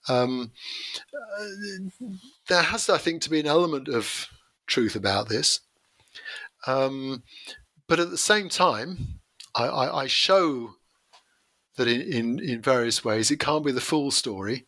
Um, 0.09 0.53
uh, 1.15 1.47
there 2.49 2.63
has, 2.63 2.89
I 2.89 2.99
think, 2.99 3.23
to 3.23 3.31
be 3.31 3.41
an 3.41 3.47
element 3.47 3.89
of 3.89 4.29
truth 4.67 4.95
about 4.95 5.29
this. 5.29 5.61
Um, 6.67 7.23
but 7.87 7.99
at 7.99 8.11
the 8.11 8.19
same 8.19 8.49
time, 8.49 9.21
I, 9.55 9.65
I, 9.65 10.03
I 10.03 10.07
show 10.07 10.77
that 11.81 11.89
in, 11.89 12.03
in, 12.03 12.39
in 12.39 12.61
various 12.61 13.03
ways 13.03 13.31
it 13.31 13.41
can't 13.41 13.65
be 13.65 13.73
the 13.73 13.81
full 13.81 14.11
story 14.11 14.67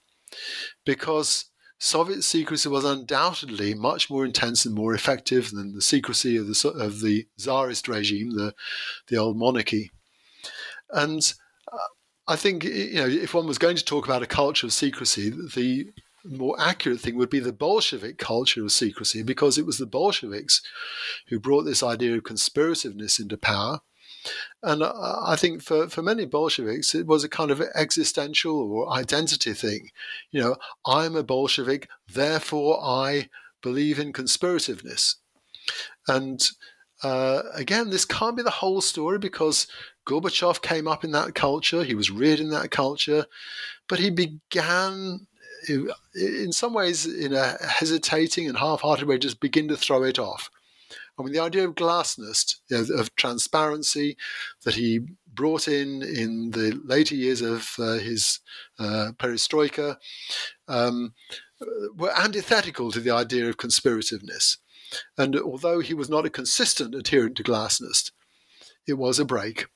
because 0.86 1.50
Soviet 1.78 2.22
secrecy 2.22 2.68
was 2.68 2.84
undoubtedly 2.84 3.74
much 3.74 4.08
more 4.08 4.24
intense 4.24 4.64
and 4.64 4.74
more 4.74 4.94
effective 4.94 5.50
than 5.50 5.74
the 5.74 5.82
secrecy 5.82 6.36
of 6.36 6.46
the 6.46 6.74
of 6.78 7.00
the 7.00 7.26
czarist 7.38 7.86
regime, 7.88 8.30
the 8.36 8.54
the 9.08 9.16
old 9.16 9.36
monarchy. 9.36 9.90
And 10.90 11.20
uh, 11.70 11.76
I 12.28 12.36
think 12.36 12.64
you 12.64 12.94
know 12.94 13.08
if 13.08 13.34
one 13.34 13.46
was 13.46 13.58
going 13.58 13.76
to 13.76 13.84
talk 13.84 14.06
about 14.06 14.22
a 14.22 14.28
culture 14.28 14.66
of 14.66 14.72
secrecy, 14.72 15.30
the 15.30 15.88
more 16.24 16.56
accurate 16.60 17.00
thing 17.00 17.16
would 17.16 17.30
be 17.30 17.40
the 17.40 17.52
Bolshevik 17.52 18.16
culture 18.16 18.62
of 18.62 18.70
secrecy, 18.70 19.24
because 19.24 19.58
it 19.58 19.66
was 19.66 19.78
the 19.78 19.86
Bolsheviks 19.86 20.62
who 21.28 21.40
brought 21.40 21.64
this 21.64 21.82
idea 21.82 22.14
of 22.14 22.22
conspirativeness 22.22 23.18
into 23.18 23.36
power 23.36 23.80
and 24.62 24.84
I 24.84 25.36
think 25.36 25.62
for, 25.62 25.88
for 25.88 26.02
many 26.02 26.24
Bolsheviks, 26.26 26.94
it 26.94 27.06
was 27.06 27.24
a 27.24 27.28
kind 27.28 27.50
of 27.50 27.60
existential 27.74 28.60
or 28.60 28.92
identity 28.92 29.52
thing. 29.52 29.90
You 30.30 30.40
know, 30.40 30.56
I'm 30.86 31.16
a 31.16 31.22
Bolshevik, 31.22 31.88
therefore 32.12 32.78
I 32.82 33.28
believe 33.62 33.98
in 33.98 34.12
conspirativeness. 34.12 35.16
And 36.06 36.48
uh, 37.02 37.42
again, 37.54 37.90
this 37.90 38.04
can't 38.04 38.36
be 38.36 38.42
the 38.42 38.50
whole 38.50 38.80
story 38.80 39.18
because 39.18 39.66
Gorbachev 40.06 40.62
came 40.62 40.86
up 40.86 41.04
in 41.04 41.12
that 41.12 41.34
culture, 41.34 41.84
he 41.84 41.94
was 41.94 42.10
reared 42.10 42.40
in 42.40 42.50
that 42.50 42.70
culture, 42.70 43.26
but 43.88 43.98
he 43.98 44.10
began 44.10 45.26
in 45.68 46.50
some 46.50 46.74
ways 46.74 47.06
in 47.06 47.32
a 47.32 47.56
hesitating 47.64 48.48
and 48.48 48.58
half-hearted 48.58 49.06
way 49.06 49.16
just 49.16 49.38
begin 49.40 49.68
to 49.68 49.76
throw 49.76 50.02
it 50.02 50.18
off 50.18 50.50
I 51.18 51.22
mean, 51.22 51.32
the 51.32 51.42
idea 51.42 51.68
of 51.68 51.74
know, 52.76 52.94
of 52.96 53.14
transparency 53.16 54.16
that 54.64 54.74
he 54.74 55.00
brought 55.26 55.68
in 55.68 56.02
in 56.02 56.50
the 56.50 56.80
later 56.84 57.14
years 57.14 57.40
of 57.40 57.74
uh, 57.78 57.94
his 57.94 58.40
uh, 58.78 59.12
perestroika 59.18 59.96
um, 60.68 61.14
were 61.96 62.12
antithetical 62.18 62.90
to 62.90 63.00
the 63.00 63.10
idea 63.10 63.48
of 63.48 63.56
conspirativeness. 63.56 64.58
And 65.16 65.36
although 65.36 65.80
he 65.80 65.94
was 65.94 66.10
not 66.10 66.26
a 66.26 66.30
consistent 66.30 66.94
adherent 66.94 67.36
to 67.36 67.42
glasnost, 67.42 68.10
it 68.86 68.94
was 68.94 69.18
a 69.18 69.24
break. 69.24 69.66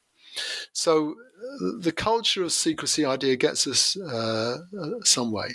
So 0.72 1.10
uh, 1.12 1.78
the 1.80 1.92
culture 1.92 2.42
of 2.42 2.52
secrecy 2.52 3.04
idea 3.04 3.36
gets 3.36 3.66
us 3.66 3.96
uh, 3.96 4.58
uh, 4.78 4.90
some 5.04 5.32
way. 5.32 5.54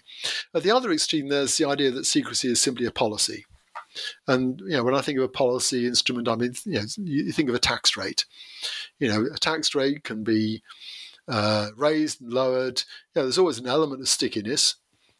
At 0.55 0.63
the 0.63 0.71
other 0.71 0.91
extreme, 0.91 1.27
there's 1.27 1.57
the 1.57 1.65
idea 1.65 1.91
that 1.91 2.05
secrecy 2.05 2.51
is 2.51 2.61
simply 2.61 2.86
a 2.86 2.91
policy. 2.91 3.45
And 4.27 4.59
you 4.61 4.77
know, 4.77 4.83
when 4.83 4.95
I 4.95 5.01
think 5.01 5.17
of 5.17 5.23
a 5.23 5.29
policy 5.29 5.87
instrument, 5.87 6.27
I 6.27 6.35
mean, 6.35 6.53
you 6.65 6.73
know, 6.73 6.85
you 6.97 7.31
think 7.31 7.49
of 7.49 7.55
a 7.55 7.59
tax 7.59 7.97
rate. 7.97 8.25
You 8.99 9.09
know, 9.09 9.25
a 9.33 9.37
tax 9.37 9.75
rate 9.75 10.03
can 10.03 10.23
be 10.23 10.63
uh, 11.27 11.69
raised 11.75 12.21
and 12.21 12.31
lowered. 12.31 12.83
You 13.13 13.21
know, 13.21 13.23
there's 13.23 13.37
always 13.37 13.59
an 13.59 13.67
element 13.67 14.01
of 14.01 14.09
stickiness. 14.09 14.75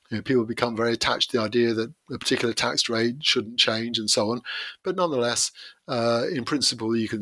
You 0.10 0.18
know, 0.18 0.24
people 0.24 0.44
become 0.44 0.76
very 0.76 0.92
attached 0.92 1.32
to 1.32 1.38
the 1.38 1.44
idea 1.44 1.74
that 1.74 1.94
a 2.12 2.18
particular 2.18 2.54
tax 2.54 2.90
rate 2.90 3.18
shouldn't 3.22 3.58
change 3.58 3.98
and 3.98 4.10
so 4.10 4.32
on. 4.32 4.42
But 4.84 4.98
nonetheless, 4.98 5.52
uh, 5.88 6.26
in 6.30 6.44
principle, 6.44 6.96
you 6.98 7.08
can 7.08 7.22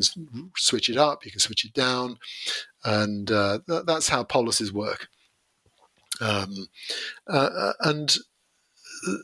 switch 0.56 0.90
it 0.90 0.96
up, 0.96 1.24
you 1.24 1.30
can 1.30 1.38
switch 1.38 1.64
it 1.64 1.72
down, 1.72 2.18
and 2.84 3.30
uh, 3.30 3.60
that's 3.86 4.08
how 4.08 4.24
policies 4.24 4.72
work. 4.72 5.08
Um, 6.20 6.68
uh, 7.28 7.72
and 7.80 8.16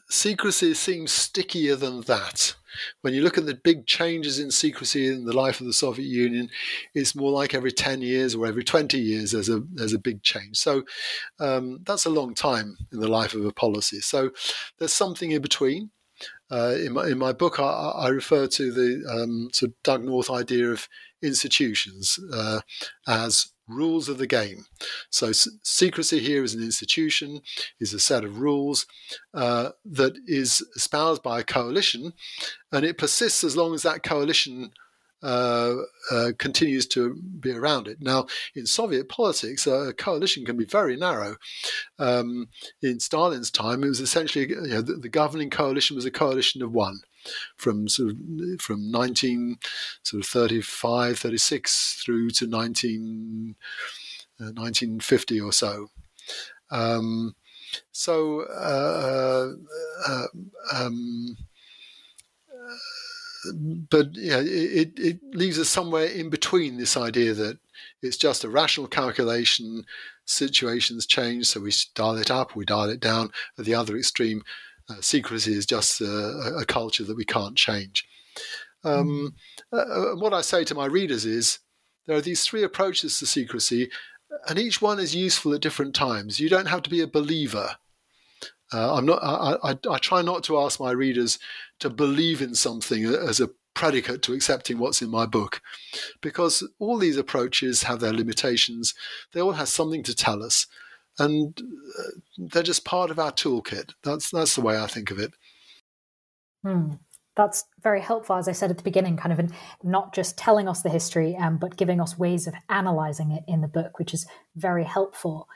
secrecy 0.08 0.74
seems 0.74 1.12
stickier 1.12 1.76
than 1.76 2.02
that. 2.02 2.54
When 3.00 3.14
you 3.14 3.22
look 3.22 3.38
at 3.38 3.46
the 3.46 3.54
big 3.54 3.86
changes 3.86 4.38
in 4.38 4.50
secrecy 4.50 5.08
in 5.08 5.24
the 5.24 5.32
life 5.32 5.60
of 5.60 5.66
the 5.66 5.72
Soviet 5.72 6.06
Union, 6.06 6.50
it's 6.94 7.14
more 7.14 7.30
like 7.30 7.54
every 7.54 7.72
10 7.72 8.02
years 8.02 8.34
or 8.34 8.46
every 8.46 8.64
20 8.64 8.98
years 8.98 9.32
there's 9.32 9.48
a, 9.48 9.62
there's 9.72 9.94
a 9.94 9.98
big 9.98 10.22
change. 10.22 10.58
So 10.58 10.84
um, 11.40 11.80
that's 11.84 12.04
a 12.04 12.10
long 12.10 12.34
time 12.34 12.76
in 12.92 13.00
the 13.00 13.08
life 13.08 13.34
of 13.34 13.44
a 13.44 13.52
policy. 13.52 14.00
So 14.00 14.30
there's 14.78 14.92
something 14.92 15.30
in 15.30 15.42
between. 15.42 15.90
Uh, 16.50 16.76
in, 16.78 16.92
my, 16.92 17.08
in 17.08 17.18
my 17.18 17.32
book, 17.32 17.58
I, 17.58 17.64
I 17.64 18.08
refer 18.08 18.46
to 18.46 18.72
the 18.72 19.04
um, 19.10 19.50
sort 19.52 19.70
of 19.70 19.82
Doug 19.82 20.04
North 20.04 20.30
idea 20.30 20.70
of 20.70 20.88
institutions 21.22 22.18
uh, 22.32 22.60
as 23.06 23.52
rules 23.68 24.08
of 24.08 24.18
the 24.18 24.26
game. 24.26 24.66
So 25.10 25.32
secrecy 25.32 26.20
here 26.20 26.44
is 26.44 26.54
an 26.54 26.62
institution, 26.62 27.40
is 27.80 27.92
a 27.92 28.00
set 28.00 28.24
of 28.24 28.40
rules 28.40 28.86
uh, 29.34 29.70
that 29.84 30.16
is 30.26 30.64
espoused 30.76 31.22
by 31.22 31.40
a 31.40 31.44
coalition, 31.44 32.12
and 32.72 32.84
it 32.84 32.98
persists 32.98 33.44
as 33.44 33.56
long 33.56 33.74
as 33.74 33.82
that 33.82 34.02
coalition 34.02 34.70
uh, 35.22 35.74
uh, 36.10 36.30
continues 36.38 36.86
to 36.86 37.14
be 37.40 37.50
around 37.50 37.88
it. 37.88 37.98
Now, 38.00 38.26
in 38.54 38.66
Soviet 38.66 39.08
politics, 39.08 39.66
a 39.66 39.92
coalition 39.96 40.44
can 40.44 40.56
be 40.56 40.66
very 40.66 40.96
narrow. 40.96 41.36
Um, 41.98 42.48
in 42.82 43.00
Stalin's 43.00 43.50
time, 43.50 43.82
it 43.82 43.88
was 43.88 44.00
essentially 44.00 44.48
you 44.48 44.60
know, 44.68 44.82
the, 44.82 44.94
the 44.94 45.08
governing 45.08 45.50
coalition 45.50 45.96
was 45.96 46.04
a 46.04 46.10
coalition 46.10 46.62
of 46.62 46.72
one 46.72 47.00
from 47.56 47.88
sort 47.88 48.10
of 48.10 48.60
from 48.60 48.90
19 48.90 49.58
sort 50.02 50.22
of 50.22 50.28
35, 50.28 51.18
36 51.18 52.02
through 52.04 52.30
to 52.30 52.46
19, 52.46 53.56
uh, 54.40 54.44
1950 54.44 55.40
or 55.40 55.52
so. 55.52 55.90
Um, 56.70 57.34
so, 57.92 58.40
uh, 58.42 59.52
uh, 60.08 60.26
um, 60.74 61.36
but 63.90 64.08
yeah, 64.14 64.40
it, 64.40 64.98
it 64.98 65.20
leaves 65.34 65.58
us 65.58 65.68
somewhere 65.68 66.06
in 66.06 66.30
between 66.30 66.78
this 66.78 66.96
idea 66.96 67.32
that 67.34 67.58
it's 68.02 68.16
just 68.16 68.44
a 68.44 68.48
rational 68.48 68.86
calculation. 68.86 69.84
Situations 70.24 71.06
change, 71.06 71.46
so 71.46 71.60
we 71.60 71.72
dial 71.94 72.16
it 72.16 72.30
up, 72.30 72.56
we 72.56 72.64
dial 72.64 72.88
it 72.88 73.00
down. 73.00 73.30
At 73.58 73.64
the 73.64 73.74
other 73.74 73.96
extreme, 73.96 74.42
uh, 74.88 75.00
secrecy 75.00 75.52
is 75.52 75.66
just 75.66 76.00
a, 76.00 76.58
a, 76.60 76.64
culture 76.64 77.04
that 77.04 77.16
we 77.16 77.24
can't 77.24 77.56
change. 77.56 78.06
Um, 78.84 79.34
uh, 79.72 79.76
uh, 79.76 80.14
what 80.14 80.32
I 80.32 80.42
say 80.42 80.64
to 80.64 80.74
my 80.74 80.86
readers 80.86 81.24
is 81.24 81.58
there 82.06 82.16
are 82.16 82.22
these 82.22 82.44
three 82.44 82.62
approaches 82.62 83.18
to 83.18 83.26
secrecy, 83.26 83.90
and 84.48 84.58
each 84.58 84.80
one 84.80 85.00
is 85.00 85.14
useful 85.14 85.54
at 85.54 85.60
different 85.60 85.94
times. 85.94 86.38
You 86.38 86.48
don't 86.48 86.68
have 86.68 86.82
to 86.82 86.90
be 86.90 87.00
a 87.00 87.08
believer. 87.08 87.76
Uh, 88.72 88.96
I'm 88.96 89.06
not. 89.06 89.18
I, 89.22 89.70
I, 89.70 89.78
I, 89.90 89.98
try 89.98 90.22
not 90.22 90.42
to 90.44 90.58
ask 90.58 90.80
my 90.80 90.90
readers 90.90 91.38
to 91.80 91.90
believe 91.90 92.42
in 92.42 92.54
something 92.54 93.04
as 93.04 93.40
a 93.40 93.50
predicate 93.74 94.22
to 94.22 94.32
accepting 94.32 94.78
what's 94.78 95.02
in 95.02 95.10
my 95.10 95.26
book, 95.26 95.60
because 96.20 96.66
all 96.78 96.98
these 96.98 97.16
approaches 97.16 97.84
have 97.84 98.00
their 98.00 98.12
limitations. 98.12 98.94
They 99.32 99.40
all 99.40 99.52
have 99.52 99.68
something 99.68 100.02
to 100.04 100.14
tell 100.14 100.42
us, 100.42 100.66
and 101.18 101.60
uh, 101.98 102.02
they're 102.38 102.62
just 102.62 102.84
part 102.84 103.10
of 103.10 103.18
our 103.18 103.32
toolkit. 103.32 103.92
That's 104.02 104.30
that's 104.30 104.54
the 104.54 104.62
way 104.62 104.78
I 104.78 104.86
think 104.86 105.10
of 105.10 105.18
it. 105.18 105.32
Hmm. 106.62 106.94
That's 107.36 107.64
very 107.82 108.00
helpful, 108.00 108.36
as 108.36 108.48
I 108.48 108.52
said 108.52 108.70
at 108.70 108.78
the 108.78 108.82
beginning, 108.82 109.18
kind 109.18 109.38
of 109.38 109.52
not 109.84 110.14
just 110.14 110.38
telling 110.38 110.68
us 110.68 110.80
the 110.80 110.88
history, 110.88 111.36
um, 111.36 111.58
but 111.58 111.76
giving 111.76 112.00
us 112.00 112.18
ways 112.18 112.46
of 112.46 112.54
analyzing 112.70 113.30
it 113.30 113.44
in 113.46 113.60
the 113.60 113.68
book, 113.68 113.98
which 113.98 114.14
is 114.14 114.26
very 114.56 114.84
helpful. 114.84 115.46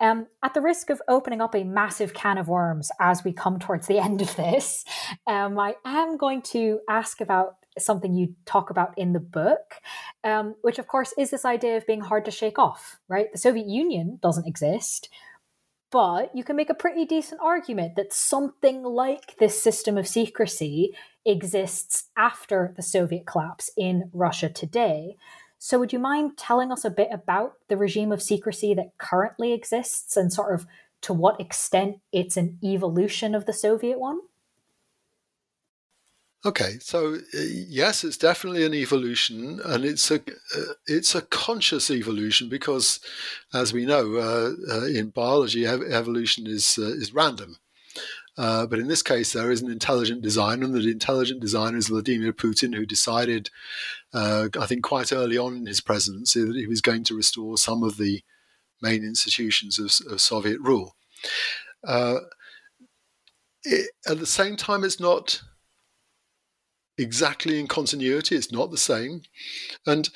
Um, 0.00 0.26
at 0.42 0.54
the 0.54 0.60
risk 0.60 0.90
of 0.90 1.00
opening 1.06 1.40
up 1.40 1.54
a 1.54 1.62
massive 1.62 2.14
can 2.14 2.36
of 2.36 2.48
worms 2.48 2.90
as 2.98 3.22
we 3.22 3.32
come 3.32 3.60
towards 3.60 3.86
the 3.86 3.98
end 4.04 4.20
of 4.22 4.34
this, 4.34 4.84
um, 5.28 5.56
I 5.56 5.76
am 5.84 6.16
going 6.16 6.42
to 6.50 6.80
ask 6.88 7.20
about 7.20 7.59
something 7.78 8.14
you 8.14 8.34
talk 8.46 8.70
about 8.70 8.96
in 8.96 9.12
the 9.12 9.20
book, 9.20 9.74
um, 10.24 10.54
which 10.62 10.78
of 10.78 10.86
course 10.86 11.14
is 11.16 11.30
this 11.30 11.44
idea 11.44 11.76
of 11.76 11.86
being 11.86 12.00
hard 12.00 12.24
to 12.24 12.30
shake 12.30 12.58
off, 12.58 12.98
right? 13.08 13.30
The 13.32 13.38
Soviet 13.38 13.66
Union 13.66 14.18
doesn't 14.22 14.46
exist, 14.46 15.08
but 15.90 16.34
you 16.34 16.44
can 16.44 16.56
make 16.56 16.70
a 16.70 16.74
pretty 16.74 17.04
decent 17.04 17.40
argument 17.40 17.96
that 17.96 18.12
something 18.12 18.82
like 18.82 19.36
this 19.38 19.60
system 19.60 19.98
of 19.98 20.06
secrecy 20.06 20.94
exists 21.26 22.08
after 22.16 22.72
the 22.76 22.82
Soviet 22.82 23.26
collapse 23.26 23.70
in 23.76 24.10
Russia 24.12 24.48
today. 24.48 25.16
So, 25.58 25.78
would 25.78 25.92
you 25.92 25.98
mind 25.98 26.38
telling 26.38 26.72
us 26.72 26.84
a 26.84 26.90
bit 26.90 27.08
about 27.12 27.54
the 27.68 27.76
regime 27.76 28.12
of 28.12 28.22
secrecy 28.22 28.72
that 28.74 28.96
currently 28.98 29.52
exists 29.52 30.16
and 30.16 30.32
sort 30.32 30.54
of 30.54 30.66
to 31.02 31.12
what 31.12 31.40
extent 31.40 31.96
it's 32.12 32.36
an 32.36 32.58
evolution 32.62 33.34
of 33.34 33.46
the 33.46 33.52
Soviet 33.52 33.98
one? 33.98 34.20
Okay, 36.42 36.78
so 36.80 37.16
uh, 37.16 37.18
yes, 37.34 38.02
it's 38.02 38.16
definitely 38.16 38.64
an 38.64 38.72
evolution, 38.72 39.60
and 39.62 39.84
it's 39.84 40.10
a 40.10 40.16
uh, 40.16 40.72
it's 40.86 41.14
a 41.14 41.20
conscious 41.20 41.90
evolution 41.90 42.48
because, 42.48 42.98
as 43.52 43.74
we 43.74 43.84
know, 43.84 44.16
uh, 44.16 44.52
uh, 44.74 44.86
in 44.86 45.10
biology, 45.10 45.66
ev- 45.66 45.82
evolution 45.82 46.46
is 46.46 46.78
uh, 46.78 46.86
is 46.86 47.12
random. 47.12 47.58
Uh, 48.38 48.64
but 48.64 48.78
in 48.78 48.88
this 48.88 49.02
case, 49.02 49.34
there 49.34 49.50
is 49.50 49.60
an 49.60 49.70
intelligent 49.70 50.22
designer, 50.22 50.64
and 50.64 50.72
the 50.72 50.88
intelligent 50.90 51.40
designer 51.42 51.76
is 51.76 51.88
Vladimir 51.88 52.32
Putin, 52.32 52.74
who 52.74 52.86
decided, 52.86 53.50
I 54.14 54.48
think, 54.66 54.82
quite 54.82 55.12
early 55.12 55.36
on 55.36 55.56
in 55.56 55.66
his 55.66 55.82
presidency, 55.82 56.42
that 56.42 56.56
he 56.56 56.66
was 56.66 56.80
going 56.80 57.04
to 57.04 57.14
restore 57.16 57.58
some 57.58 57.82
of 57.82 57.98
the 57.98 58.22
main 58.80 59.04
institutions 59.04 59.78
of, 59.78 59.92
of 60.10 60.22
Soviet 60.22 60.58
rule. 60.60 60.96
It, 63.62 63.90
at 64.08 64.18
the 64.18 64.26
same 64.26 64.56
time, 64.56 64.84
it's 64.84 65.00
not 65.00 65.42
exactly 67.00 67.58
in 67.58 67.66
continuity. 67.66 68.36
It's 68.36 68.52
not 68.52 68.70
the 68.70 68.76
same. 68.76 69.22
And 69.86 70.08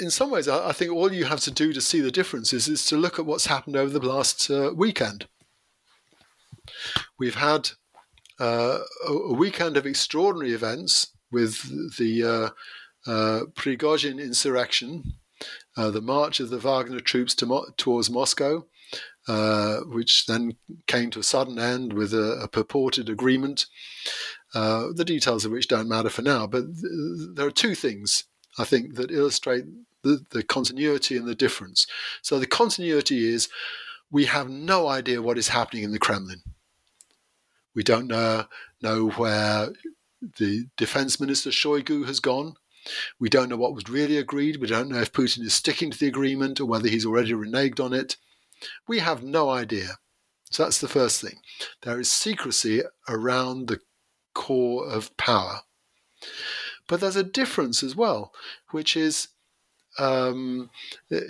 in 0.00 0.10
some 0.10 0.30
ways, 0.30 0.48
I, 0.48 0.72
think 0.72 0.92
all 0.92 1.12
you 1.12 1.24
have 1.24 1.40
to 1.40 1.50
do 1.50 1.72
to 1.72 1.80
see 1.80 2.00
the 2.00 2.10
differences 2.10 2.68
is 2.68 2.84
to 2.86 2.96
look 2.96 3.18
at 3.18 3.26
what's 3.26 3.46
happened 3.46 3.76
over 3.76 3.98
the 3.98 4.06
last 4.06 4.50
uh, 4.50 4.72
weekend. 4.74 5.26
We've 7.18 7.34
had 7.34 7.70
uh, 8.38 8.80
a 9.06 9.32
weekend 9.32 9.76
of 9.76 9.86
extraordinary 9.86 10.52
events 10.52 11.08
with 11.32 11.96
the 11.96 12.22
uh, 13.06 13.10
uh, 13.10 13.44
Prigozhin 13.54 14.20
insurrection, 14.20 15.14
uh, 15.76 15.90
the 15.90 16.02
march 16.02 16.40
of 16.40 16.50
the 16.50 16.58
Wagner 16.58 17.00
troops 17.00 17.34
to 17.36 17.46
Mo- 17.46 17.66
towards 17.76 18.10
Moscow, 18.10 18.66
uh, 19.26 19.78
which 19.86 20.26
then 20.26 20.56
came 20.86 21.10
to 21.10 21.20
a 21.20 21.24
sudden 21.24 21.58
end 21.58 21.92
with 21.92 22.12
a, 22.14 22.40
a 22.42 22.48
purported 22.48 23.08
agreement 23.08 23.66
uh, 24.54 24.88
the 24.94 25.04
details 25.04 25.44
of 25.44 25.52
which 25.52 25.68
don't 25.68 25.88
matter 25.88 26.08
for 26.08 26.22
now. 26.22 26.46
But 26.46 26.64
th- 26.74 27.34
there 27.34 27.46
are 27.46 27.50
two 27.50 27.74
things 27.74 28.24
I 28.58 28.64
think 28.64 28.94
that 28.94 29.10
illustrate 29.10 29.64
the, 30.02 30.24
the 30.30 30.42
continuity 30.42 31.16
and 31.16 31.26
the 31.26 31.34
difference. 31.34 31.86
So 32.22 32.38
the 32.38 32.46
continuity 32.46 33.28
is 33.28 33.48
we 34.10 34.24
have 34.26 34.48
no 34.48 34.88
idea 34.88 35.22
what 35.22 35.38
is 35.38 35.48
happening 35.48 35.84
in 35.84 35.92
the 35.92 35.98
Kremlin. 35.98 36.42
We 37.74 37.82
don't 37.82 38.06
know, 38.06 38.46
know 38.82 39.10
where 39.10 39.68
the 40.38 40.66
defense 40.76 41.20
minister 41.20 41.50
Shoigu 41.50 42.06
has 42.06 42.20
gone. 42.20 42.54
We 43.20 43.28
don't 43.28 43.48
know 43.48 43.56
what 43.56 43.74
was 43.74 43.88
really 43.88 44.16
agreed. 44.16 44.56
We 44.56 44.66
don't 44.66 44.88
know 44.88 45.00
if 45.00 45.12
Putin 45.12 45.42
is 45.42 45.52
sticking 45.52 45.90
to 45.90 45.98
the 45.98 46.08
agreement 46.08 46.58
or 46.58 46.66
whether 46.66 46.88
he's 46.88 47.06
already 47.06 47.32
reneged 47.32 47.84
on 47.84 47.92
it. 47.92 48.16
We 48.88 49.00
have 49.00 49.22
no 49.22 49.50
idea. 49.50 49.98
So 50.50 50.62
that's 50.62 50.80
the 50.80 50.88
first 50.88 51.20
thing. 51.20 51.40
There 51.82 52.00
is 52.00 52.10
secrecy 52.10 52.82
around 53.08 53.68
the 53.68 53.80
core 54.34 54.86
of 54.88 55.16
power. 55.16 55.60
But 56.86 57.00
there's 57.00 57.16
a 57.16 57.22
difference 57.22 57.82
as 57.82 57.94
well, 57.94 58.32
which 58.70 58.96
is, 58.96 59.28
um, 59.98 60.70
you 61.10 61.20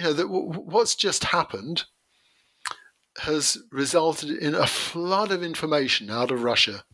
know, 0.00 0.12
that 0.12 0.28
what's 0.28 0.94
just 0.94 1.24
happened 1.24 1.84
has 3.20 3.58
resulted 3.72 4.30
in 4.30 4.54
a 4.54 4.66
flood 4.66 5.32
of 5.32 5.42
information 5.42 6.10
out 6.10 6.30
of 6.30 6.44
Russia. 6.44 6.84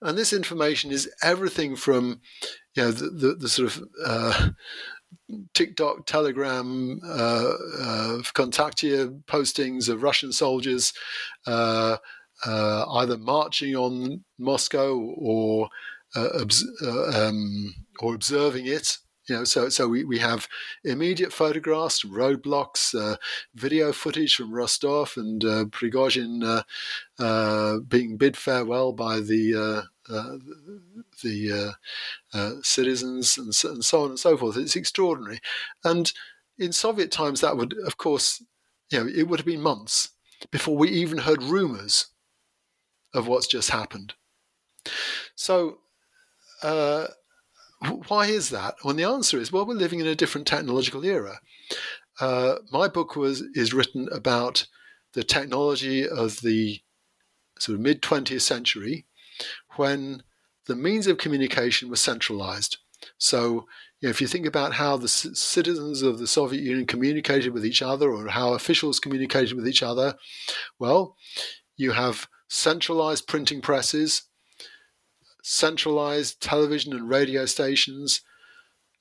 And 0.00 0.16
this 0.16 0.32
information 0.32 0.90
is 0.90 1.10
everything 1.22 1.76
from, 1.76 2.20
you 2.74 2.84
know, 2.84 2.90
the, 2.90 3.10
the, 3.10 3.34
the 3.34 3.48
sort 3.48 3.76
of 3.76 3.84
uh, 4.04 4.48
TikTok, 5.54 6.06
Telegram, 6.06 7.00
uh, 7.04 7.52
uh, 7.78 8.18
Kontakte 8.34 9.22
postings 9.24 9.88
of 9.88 10.02
Russian 10.02 10.32
soldiers, 10.32 10.92
uh, 11.46 11.98
uh, 12.46 12.84
either 12.92 13.16
marching 13.18 13.76
on 13.76 14.24
Moscow 14.38 14.98
or 14.98 15.68
uh, 16.14 16.28
obs- 16.40 16.66
uh, 16.82 17.28
um, 17.28 17.74
or 18.00 18.14
observing 18.14 18.66
it. 18.66 18.98
You 19.28 19.36
know, 19.36 19.44
so 19.44 19.68
so 19.68 19.86
we, 19.86 20.02
we 20.02 20.18
have 20.18 20.48
immediate 20.82 21.32
photographs 21.32 22.04
roadblocks, 22.04 22.92
uh, 22.92 23.16
video 23.54 23.92
footage 23.92 24.34
from 24.34 24.52
Rostov 24.52 25.14
and 25.16 25.44
uh, 25.44 25.64
Prigozhin 25.66 26.42
uh, 26.42 27.22
uh, 27.22 27.78
being 27.80 28.16
bid 28.16 28.36
farewell 28.36 28.92
by 28.92 29.20
the 29.20 29.84
the 31.22 31.74
citizens 32.62 33.38
and 33.38 33.54
so, 33.54 33.70
and 33.70 33.84
so 33.84 34.02
on 34.02 34.10
and 34.10 34.18
so 34.18 34.36
forth. 34.36 34.56
It's 34.56 34.74
extraordinary, 34.74 35.38
and 35.84 36.12
in 36.58 36.72
Soviet 36.72 37.10
times, 37.10 37.40
that 37.40 37.56
would, 37.56 37.74
of 37.86 37.96
course, 37.96 38.42
you 38.90 38.98
know, 38.98 39.10
it 39.10 39.28
would 39.28 39.38
have 39.38 39.46
been 39.46 39.60
months 39.60 40.10
before 40.50 40.76
we 40.76 40.90
even 40.90 41.18
heard 41.18 41.42
rumors 41.42 42.06
of 43.14 43.26
what's 43.26 43.46
just 43.46 43.70
happened. 43.70 44.14
So, 45.34 45.78
uh, 46.62 47.08
why 48.08 48.26
is 48.26 48.50
that? 48.50 48.76
Well, 48.84 48.94
the 48.94 49.04
answer 49.04 49.38
is 49.38 49.50
well, 49.50 49.66
we're 49.66 49.74
living 49.74 50.00
in 50.00 50.06
a 50.06 50.14
different 50.14 50.46
technological 50.46 51.04
era. 51.04 51.40
Uh, 52.20 52.56
my 52.70 52.88
book 52.88 53.16
was 53.16 53.42
is 53.54 53.74
written 53.74 54.08
about 54.12 54.66
the 55.14 55.24
technology 55.24 56.08
of 56.08 56.40
the 56.40 56.80
sort 57.58 57.74
of 57.74 57.80
mid 57.80 58.02
20th 58.02 58.40
century 58.40 59.06
when 59.76 60.22
the 60.66 60.76
means 60.76 61.06
of 61.06 61.18
communication 61.18 61.90
were 61.90 61.96
centralized. 61.96 62.78
So, 63.18 63.66
you 64.00 64.08
know, 64.08 64.10
if 64.10 64.20
you 64.20 64.26
think 64.26 64.46
about 64.46 64.74
how 64.74 64.96
the 64.96 65.08
c- 65.08 65.34
citizens 65.34 66.02
of 66.02 66.18
the 66.18 66.26
Soviet 66.26 66.62
Union 66.62 66.86
communicated 66.86 67.52
with 67.52 67.66
each 67.66 67.82
other 67.82 68.12
or 68.12 68.28
how 68.28 68.54
officials 68.54 69.00
communicated 69.00 69.54
with 69.56 69.66
each 69.66 69.82
other, 69.82 70.14
well, 70.78 71.16
you 71.76 71.92
have 71.92 72.28
centralized 72.52 73.26
printing 73.26 73.62
presses, 73.62 74.22
centralized 75.42 76.40
television 76.40 76.92
and 76.92 77.08
radio 77.08 77.46
stations, 77.46 78.20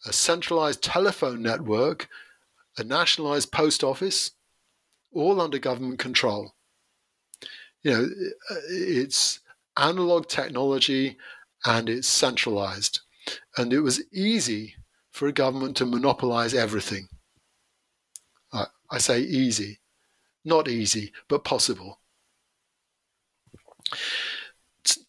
a 0.05 0.13
centralized 0.13 0.81
telephone 0.81 1.41
network, 1.41 2.07
a 2.77 2.83
nationalized 2.83 3.51
post 3.51 3.83
office, 3.83 4.31
all 5.11 5.41
under 5.41 5.59
government 5.59 5.99
control. 5.99 6.55
You 7.83 7.91
know, 7.91 8.09
it's 8.69 9.39
analog 9.77 10.27
technology 10.27 11.17
and 11.65 11.89
it's 11.89 12.07
centralized. 12.07 13.01
And 13.57 13.73
it 13.73 13.81
was 13.81 14.01
easy 14.13 14.75
for 15.11 15.27
a 15.27 15.33
government 15.33 15.75
to 15.77 15.85
monopolize 15.85 16.53
everything. 16.53 17.09
I 18.53 18.97
say 18.97 19.21
easy, 19.21 19.79
not 20.43 20.67
easy, 20.67 21.13
but 21.29 21.45
possible. 21.45 22.00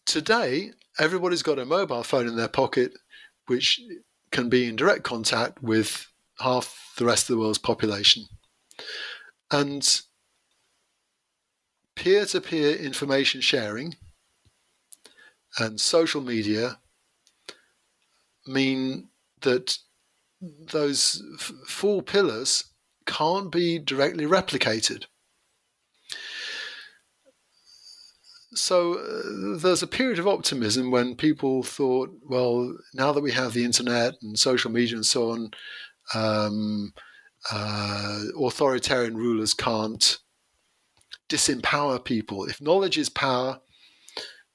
Today, 0.05 0.71
everybody's 0.99 1.43
got 1.43 1.59
a 1.59 1.65
mobile 1.65 2.03
phone 2.03 2.27
in 2.27 2.35
their 2.35 2.47
pocket, 2.47 2.93
which 3.47 3.81
can 4.31 4.49
be 4.49 4.67
in 4.67 4.75
direct 4.75 5.03
contact 5.03 5.61
with 5.61 6.07
half 6.39 6.93
the 6.97 7.05
rest 7.05 7.29
of 7.29 7.35
the 7.35 7.39
world's 7.39 7.57
population. 7.57 8.25
And 9.51 10.01
peer 11.95 12.25
to 12.25 12.41
peer 12.41 12.75
information 12.75 13.41
sharing 13.41 13.95
and 15.57 15.79
social 15.79 16.21
media 16.21 16.79
mean 18.47 19.09
that 19.41 19.77
those 20.41 21.23
f- 21.39 21.53
four 21.67 22.01
pillars 22.01 22.65
can't 23.05 23.51
be 23.51 23.79
directly 23.79 24.25
replicated. 24.25 25.05
So 28.55 28.95
uh, 28.95 29.57
there's 29.57 29.83
a 29.83 29.87
period 29.87 30.19
of 30.19 30.27
optimism 30.27 30.91
when 30.91 31.15
people 31.15 31.63
thought, 31.63 32.11
well, 32.23 32.75
now 32.93 33.11
that 33.11 33.21
we 33.21 33.31
have 33.31 33.53
the 33.53 33.65
internet 33.65 34.15
and 34.21 34.37
social 34.37 34.71
media 34.71 34.95
and 34.95 35.05
so 35.05 35.31
on, 35.31 35.51
um, 36.13 36.93
uh, 37.51 38.21
authoritarian 38.39 39.17
rulers 39.17 39.53
can't 39.53 40.19
disempower 41.29 42.03
people. 42.03 42.45
If 42.45 42.61
knowledge 42.61 42.97
is 42.97 43.09
power, 43.09 43.59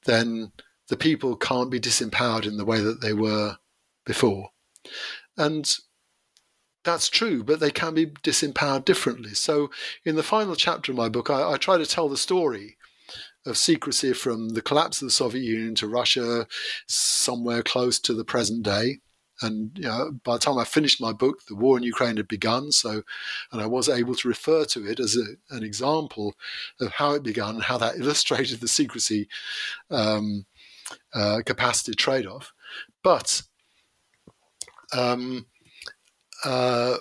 then 0.04 0.52
the 0.88 0.96
people 0.96 1.36
can't 1.36 1.70
be 1.70 1.80
disempowered 1.80 2.46
in 2.46 2.56
the 2.56 2.64
way 2.64 2.80
that 2.80 3.00
they 3.00 3.12
were 3.12 3.58
before. 4.06 4.50
And 5.36 5.70
that's 6.84 7.08
true, 7.08 7.44
but 7.44 7.60
they 7.60 7.70
can 7.70 7.94
be 7.94 8.06
disempowered 8.06 8.84
differently. 8.86 9.34
So, 9.34 9.70
in 10.04 10.16
the 10.16 10.22
final 10.22 10.56
chapter 10.56 10.92
of 10.92 10.96
my 10.96 11.10
book, 11.10 11.28
I, 11.28 11.52
I 11.52 11.56
try 11.58 11.76
to 11.76 11.84
tell 11.84 12.08
the 12.08 12.16
story 12.16 12.77
of 13.48 13.56
secrecy 13.56 14.12
from 14.12 14.50
the 14.50 14.62
collapse 14.62 15.00
of 15.00 15.06
the 15.06 15.12
Soviet 15.12 15.42
Union 15.42 15.74
to 15.76 15.88
Russia, 15.88 16.46
somewhere 16.86 17.62
close 17.62 17.98
to 18.00 18.14
the 18.14 18.24
present 18.24 18.62
day. 18.62 18.98
And 19.40 19.70
you 19.76 19.84
know, 19.84 20.12
by 20.24 20.34
the 20.34 20.40
time 20.40 20.58
I 20.58 20.64
finished 20.64 21.00
my 21.00 21.12
book, 21.12 21.46
the 21.46 21.54
war 21.54 21.76
in 21.76 21.84
Ukraine 21.84 22.16
had 22.16 22.26
begun. 22.26 22.72
So, 22.72 23.02
and 23.52 23.60
I 23.60 23.66
was 23.66 23.88
able 23.88 24.14
to 24.16 24.28
refer 24.28 24.64
to 24.66 24.90
it 24.90 24.98
as 24.98 25.16
a, 25.16 25.54
an 25.54 25.62
example 25.62 26.34
of 26.80 26.92
how 26.92 27.12
it 27.12 27.22
began 27.22 27.56
and 27.56 27.62
how 27.62 27.78
that 27.78 27.96
illustrated 27.98 28.60
the 28.60 28.68
secrecy 28.68 29.28
um, 29.90 30.46
uh, 31.14 31.42
capacity 31.46 31.94
trade 31.94 32.26
off. 32.26 32.52
But 33.04 33.42
um, 34.92 35.46
uh, 36.44 36.96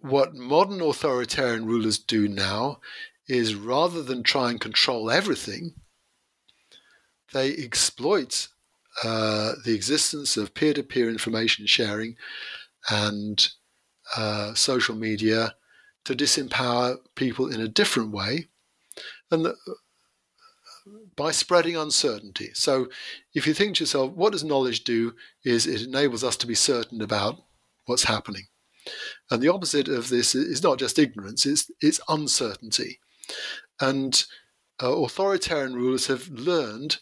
what 0.00 0.34
modern 0.34 0.80
authoritarian 0.80 1.66
rulers 1.66 1.98
do 1.98 2.28
now 2.28 2.80
is 3.28 3.54
rather 3.54 4.02
than 4.02 4.22
try 4.22 4.50
and 4.50 4.60
control 4.60 5.10
everything, 5.10 5.74
they 7.32 7.54
exploit 7.54 8.48
uh, 9.04 9.52
the 9.64 9.74
existence 9.74 10.36
of 10.36 10.54
peer 10.54 10.74
to 10.74 10.82
peer 10.82 11.08
information 11.08 11.66
sharing 11.66 12.16
and 12.90 13.50
uh, 14.16 14.54
social 14.54 14.94
media 14.94 15.54
to 16.04 16.14
disempower 16.14 16.96
people 17.14 17.52
in 17.52 17.60
a 17.60 17.68
different 17.68 18.10
way. 18.10 18.48
And 19.30 19.44
the, 19.44 19.56
by 21.16 21.32
spreading 21.32 21.76
uncertainty. 21.76 22.50
So, 22.54 22.88
if 23.34 23.46
you 23.46 23.52
think 23.52 23.76
to 23.76 23.82
yourself, 23.82 24.12
what 24.12 24.32
does 24.32 24.42
knowledge 24.42 24.84
do? 24.84 25.14
Is 25.44 25.66
it 25.66 25.82
enables 25.82 26.24
us 26.24 26.36
to 26.38 26.46
be 26.46 26.54
certain 26.54 27.02
about 27.02 27.42
what's 27.88 28.04
happening. 28.04 28.44
And 29.30 29.42
the 29.42 29.52
opposite 29.52 29.88
of 29.88 30.08
this 30.08 30.34
is 30.34 30.62
not 30.62 30.78
just 30.78 30.98
ignorance, 30.98 31.44
it's, 31.46 31.70
it's 31.80 32.00
uncertainty. 32.08 33.00
And 33.80 34.24
uh, 34.82 34.92
authoritarian 35.02 35.74
rulers 35.74 36.06
have 36.06 36.28
learned 36.28 36.98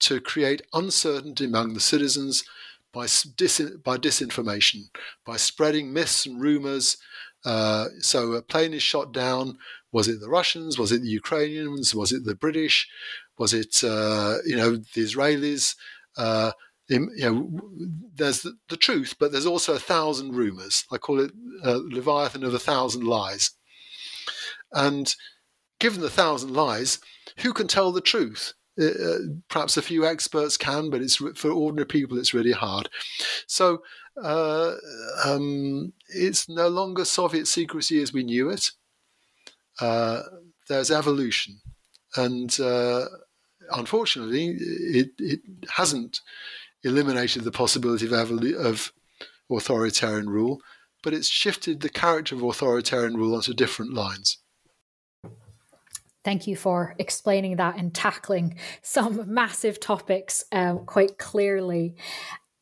to 0.00 0.20
create 0.20 0.62
uncertainty 0.72 1.46
among 1.46 1.74
the 1.74 1.80
citizens 1.80 2.44
by, 2.92 3.02
by 3.02 3.96
disinformation, 3.96 4.84
by 5.24 5.36
spreading 5.36 5.92
myths 5.92 6.26
and 6.26 6.40
rumors. 6.40 6.98
Uh, 7.44 7.86
so 8.00 8.32
a 8.32 8.42
plane 8.42 8.74
is 8.74 8.82
shot 8.82 9.12
down. 9.12 9.58
Was 9.92 10.08
it 10.08 10.20
the 10.20 10.28
Russians? 10.28 10.78
Was 10.78 10.92
it 10.92 11.02
the 11.02 11.08
Ukrainians? 11.08 11.94
Was 11.94 12.12
it 12.12 12.24
the 12.24 12.34
British? 12.34 12.88
Was 13.38 13.52
it 13.54 13.84
uh, 13.84 14.38
you 14.44 14.56
know 14.56 14.76
the 14.76 15.02
Israelis? 15.02 15.76
Uh, 16.16 16.52
you 16.88 17.10
know, 17.16 17.50
there's 18.14 18.42
the, 18.42 18.56
the, 18.68 18.76
truth, 18.76 19.16
but 19.18 19.32
there's 19.32 19.46
also 19.46 19.74
a 19.74 19.78
thousand 19.78 20.34
rumors. 20.34 20.84
I 20.92 20.98
call 20.98 21.20
it 21.20 21.32
uh, 21.64 21.80
Leviathan 21.82 22.44
of 22.44 22.54
a 22.54 22.60
thousand 22.60 23.04
lies. 23.04 23.50
And 24.72 25.12
given 25.78 26.00
the 26.00 26.10
thousand 26.10 26.54
lies, 26.54 26.98
who 27.38 27.52
can 27.52 27.66
tell 27.66 27.92
the 27.92 28.00
truth? 28.00 28.54
Uh, 28.78 28.84
uh, 28.84 29.18
perhaps 29.48 29.76
a 29.76 29.82
few 29.82 30.04
experts 30.04 30.56
can, 30.56 30.90
but 30.90 31.00
it's 31.00 31.16
for 31.16 31.50
ordinary 31.50 31.86
people. 31.86 32.18
It's 32.18 32.34
really 32.34 32.52
hard. 32.52 32.90
So 33.46 33.82
uh, 34.22 34.74
um, 35.24 35.92
it's 36.08 36.48
no 36.48 36.68
longer 36.68 37.04
Soviet 37.04 37.46
secrecy 37.46 38.02
as 38.02 38.12
we 38.12 38.22
knew 38.22 38.50
it. 38.50 38.70
Uh, 39.80 40.22
there's 40.68 40.90
evolution, 40.90 41.60
and 42.16 42.58
uh, 42.60 43.04
unfortunately, 43.72 44.56
it, 44.58 45.10
it 45.18 45.40
hasn't 45.76 46.20
eliminated 46.82 47.44
the 47.44 47.50
possibility 47.50 48.06
of, 48.06 48.30
of 48.54 48.92
authoritarian 49.50 50.28
rule, 50.28 50.60
but 51.02 51.12
it's 51.12 51.28
shifted 51.28 51.80
the 51.80 51.88
character 51.88 52.34
of 52.34 52.42
authoritarian 52.42 53.16
rule 53.16 53.34
onto 53.34 53.52
different 53.54 53.92
lines. 53.92 54.38
Thank 56.26 56.48
you 56.48 56.56
for 56.56 56.96
explaining 56.98 57.54
that 57.58 57.78
and 57.78 57.94
tackling 57.94 58.56
some 58.82 59.32
massive 59.32 59.78
topics 59.78 60.44
um, 60.50 60.84
quite 60.84 61.18
clearly 61.18 61.94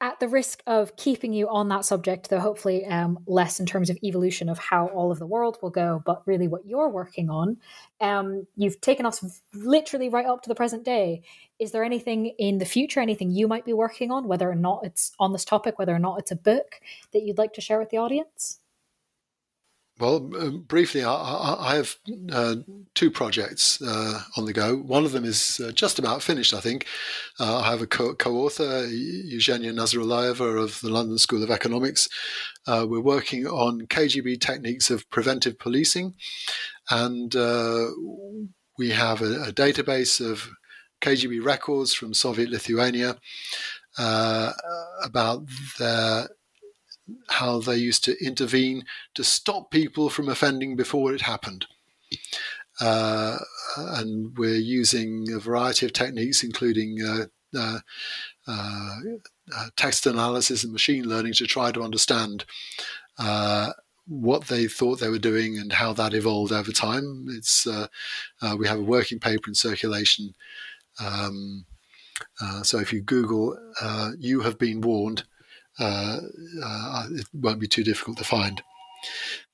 at 0.03 0.21
the 0.21 0.29
risk 0.29 0.63
of 0.67 0.95
keeping 0.97 1.33
you 1.33 1.49
on 1.49 1.71
that 1.71 1.87
subject, 1.87 2.29
though 2.29 2.41
hopefully 2.41 2.85
um, 2.85 3.21
less 3.27 3.59
in 3.61 3.65
terms 3.65 3.89
of 3.89 3.97
evolution 4.05 4.51
of 4.51 4.59
how 4.59 4.89
all 4.89 5.11
of 5.11 5.19
the 5.19 5.27
world 5.27 5.57
will 5.63 5.71
go, 5.71 6.03
but 6.05 6.21
really 6.27 6.47
what 6.47 6.67
you're 6.67 6.91
working 6.91 7.31
on, 7.31 7.57
um, 8.03 8.47
you've 8.55 8.83
taken 8.83 9.07
us 9.07 9.41
literally 9.55 10.11
right 10.11 10.27
up 10.27 10.43
to 10.43 10.51
the 10.51 10.55
present 10.55 10.85
day. 10.85 11.23
Is 11.59 11.73
there 11.73 11.85
anything 11.85 12.35
in 12.39 12.59
the 12.59 12.67
future, 12.67 13.01
anything 13.01 13.31
you 13.31 13.49
might 13.49 13.65
be 13.65 13.73
working 13.73 14.11
on, 14.11 14.29
whether 14.29 14.51
or 14.51 14.55
not 14.55 14.81
it's 14.85 15.13
on 15.19 15.33
this 15.33 15.47
topic, 15.47 15.79
whether 15.79 15.95
or 15.95 15.99
not 15.99 16.19
it's 16.19 16.33
a 16.33 16.37
book 16.37 16.83
that 17.15 17.23
you'd 17.23 17.39
like 17.39 17.55
to 17.55 17.63
share 17.63 17.79
with 17.79 17.89
the 17.89 17.97
audience? 17.97 18.59
Well, 20.01 20.29
uh, 20.37 20.51
briefly, 20.51 21.05
I, 21.05 21.57
I 21.61 21.77
have 21.77 21.97
uh, 22.33 22.57
two 22.95 23.13
projects 23.13 23.81
uh, 23.81 24.23
on 24.37 24.45
the 24.45 24.53
go. 24.53 24.77
One 24.77 25.05
of 25.05 25.13
them 25.13 25.25
is 25.25 25.61
uh, 25.65 25.71
just 25.71 26.01
about 26.01 26.21
finished, 26.21 26.53
I 26.53 26.59
think. 26.59 26.87
Uh, 27.39 27.61
I 27.61 27.71
have 27.71 27.81
a 27.81 27.87
co- 27.87 28.17
author 28.27 28.87
Eugenia 28.87 29.73
Nazrullaeva 29.73 30.61
of 30.61 30.81
the 30.81 30.91
London 30.91 31.17
School 31.19 31.45
of 31.45 31.51
Economics. 31.51 32.09
We're 32.67 33.01
working 33.01 33.47
on 33.47 33.87
KGB 33.87 34.41
techniques 34.41 34.91
of 34.91 35.09
preventive 35.11 35.61
policing, 35.61 36.15
and 36.91 37.33
we 38.77 38.91
have 38.91 39.23
a, 39.23 39.45
a, 39.45 39.53
database 39.53 40.21
of 40.21 40.51
KGB 41.03 41.45
records 41.45 41.95
from 41.95 42.15
Soviet 42.15 42.51
Lithuania 42.51 43.17
about 43.97 45.45
their 45.79 46.31
how 47.29 47.61
they 47.61 47.77
used 47.77 48.05
to 48.05 48.25
intervene 48.25 48.85
to 49.15 49.25
stop 49.25 49.71
people 49.71 50.09
from 50.09 50.29
offending 50.29 50.77
before 50.77 51.15
it 51.15 51.23
happened. 51.23 51.67
Uh, 52.81 53.39
and 53.77 54.37
we're 54.37 54.55
using 54.55 55.27
a 55.33 55.39
variety 55.39 55.87
of 55.87 55.93
techniques, 55.93 56.43
including 56.43 56.99
uh, 57.03 57.27
uh, 57.59 57.79
uh, 58.49 58.97
uh 59.55 59.67
text 59.77 60.07
analysis 60.07 60.65
and 60.65 60.73
machine 60.73 61.09
learning, 61.09 61.33
to 61.35 61.47
try 61.47 61.71
to 61.71 61.83
understand 61.83 62.45
uh, 63.19 63.71
what 64.07 64.47
they 64.47 64.67
thought 64.67 64.99
they 64.99 65.09
were 65.09 65.19
doing 65.19 65.57
and 65.57 65.73
how 65.73 65.93
that 65.93 66.15
evolved 66.15 66.53
over 66.53 66.73
time. 66.73 67.27
It's 67.31 67.67
we 68.59 68.67
have 68.67 68.79
a 68.79 68.83
working 68.83 69.21
paper 69.21 69.49
in 69.49 69.55
circulation. 69.55 70.35
Um, 71.01 71.67
so 72.63 72.79
if 72.79 72.93
you 72.93 73.03
Google 73.03 73.57
"you 74.19 74.41
have 74.41 74.59
been 74.59 74.81
warned," 74.81 75.25
it 75.79 77.27
won't 77.33 77.61
be 77.61 77.69
too 77.69 77.85
difficult 77.85 78.19
to 78.19 78.25
find. 78.25 78.63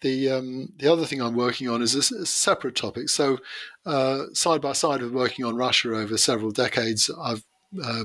The 0.00 0.30
um, 0.30 0.72
the 0.78 0.90
other 0.92 1.04
thing 1.04 1.20
I'm 1.20 1.36
working 1.36 1.68
on 1.68 1.82
is 1.82 1.94
a, 1.94 2.22
a 2.22 2.26
separate 2.26 2.76
topic. 2.76 3.08
So 3.08 3.38
uh, 3.86 4.26
side 4.32 4.60
by 4.60 4.72
side 4.72 5.02
with 5.02 5.12
working 5.12 5.44
on 5.44 5.56
Russia 5.56 5.94
over 5.94 6.16
several 6.16 6.50
decades, 6.50 7.10
I've 7.20 7.44
uh, 7.82 8.04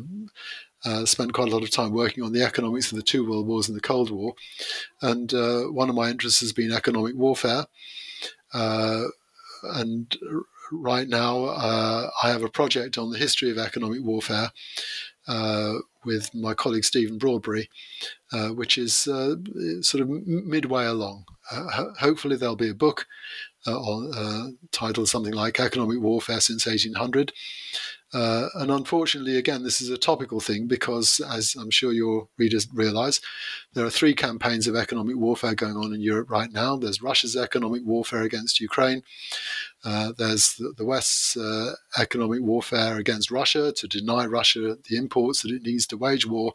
uh, 0.83 1.05
spent 1.05 1.33
quite 1.33 1.47
a 1.47 1.51
lot 1.51 1.63
of 1.63 1.71
time 1.71 1.93
working 1.93 2.23
on 2.23 2.33
the 2.33 2.43
economics 2.43 2.91
of 2.91 2.97
the 2.97 3.03
two 3.03 3.27
world 3.27 3.47
wars 3.47 3.67
and 3.67 3.75
the 3.75 3.81
Cold 3.81 4.11
War, 4.11 4.33
and 5.01 5.33
uh, 5.33 5.63
one 5.63 5.89
of 5.89 5.95
my 5.95 6.09
interests 6.09 6.41
has 6.41 6.53
been 6.53 6.71
economic 6.71 7.15
warfare. 7.15 7.65
Uh, 8.53 9.05
and 9.63 10.15
right 10.71 11.07
now, 11.07 11.45
uh, 11.45 12.09
I 12.23 12.29
have 12.29 12.43
a 12.43 12.49
project 12.49 12.97
on 12.97 13.11
the 13.11 13.17
history 13.17 13.49
of 13.49 13.57
economic 13.57 14.03
warfare 14.03 14.51
with 16.05 16.33
my 16.33 16.53
colleague 16.53 16.85
Stephen 16.85 17.19
Broadberry, 17.19 17.67
which 18.55 18.77
is 18.77 18.93
sort 18.95 20.01
of 20.01 20.09
midway 20.09 20.85
along. 20.85 21.25
Uh, 21.51 21.93
hopefully, 21.99 22.35
there'll 22.35 22.55
be 22.55 22.69
a 22.69 22.75
book 22.75 23.05
uh, 23.67 23.77
on, 23.77 24.13
uh, 24.15 24.51
titled 24.71 25.09
something 25.09 25.33
like 25.33 25.59
Economic 25.59 25.99
Warfare 25.99 26.39
Since 26.39 26.65
1800. 26.65 27.33
Uh, 28.13 28.47
and 28.55 28.71
unfortunately, 28.71 29.37
again, 29.37 29.63
this 29.63 29.81
is 29.81 29.89
a 29.89 29.97
topical 29.97 30.39
thing 30.39 30.67
because, 30.67 31.19
as 31.19 31.55
I'm 31.59 31.69
sure 31.69 31.91
your 31.91 32.29
readers 32.37 32.67
realize, 32.73 33.19
there 33.73 33.85
are 33.85 33.89
three 33.89 34.13
campaigns 34.13 34.67
of 34.67 34.75
economic 34.75 35.17
warfare 35.17 35.53
going 35.53 35.75
on 35.75 35.93
in 35.93 36.01
Europe 36.01 36.29
right 36.29 36.51
now. 36.51 36.77
There's 36.77 37.01
Russia's 37.01 37.35
economic 37.35 37.81
warfare 37.83 38.21
against 38.21 38.61
Ukraine. 38.61 39.03
Uh, 39.85 40.11
there's 40.17 40.55
the, 40.55 40.73
the 40.75 40.83
West's 40.83 41.37
uh, 41.37 41.75
economic 41.99 42.41
warfare 42.41 42.97
against 42.97 43.29
Russia 43.29 43.71
to 43.71 43.87
deny 43.87 44.25
Russia 44.25 44.77
the 44.89 44.97
imports 44.97 45.43
that 45.43 45.51
it 45.51 45.61
needs 45.61 45.85
to 45.87 45.97
wage 45.97 46.25
war. 46.25 46.53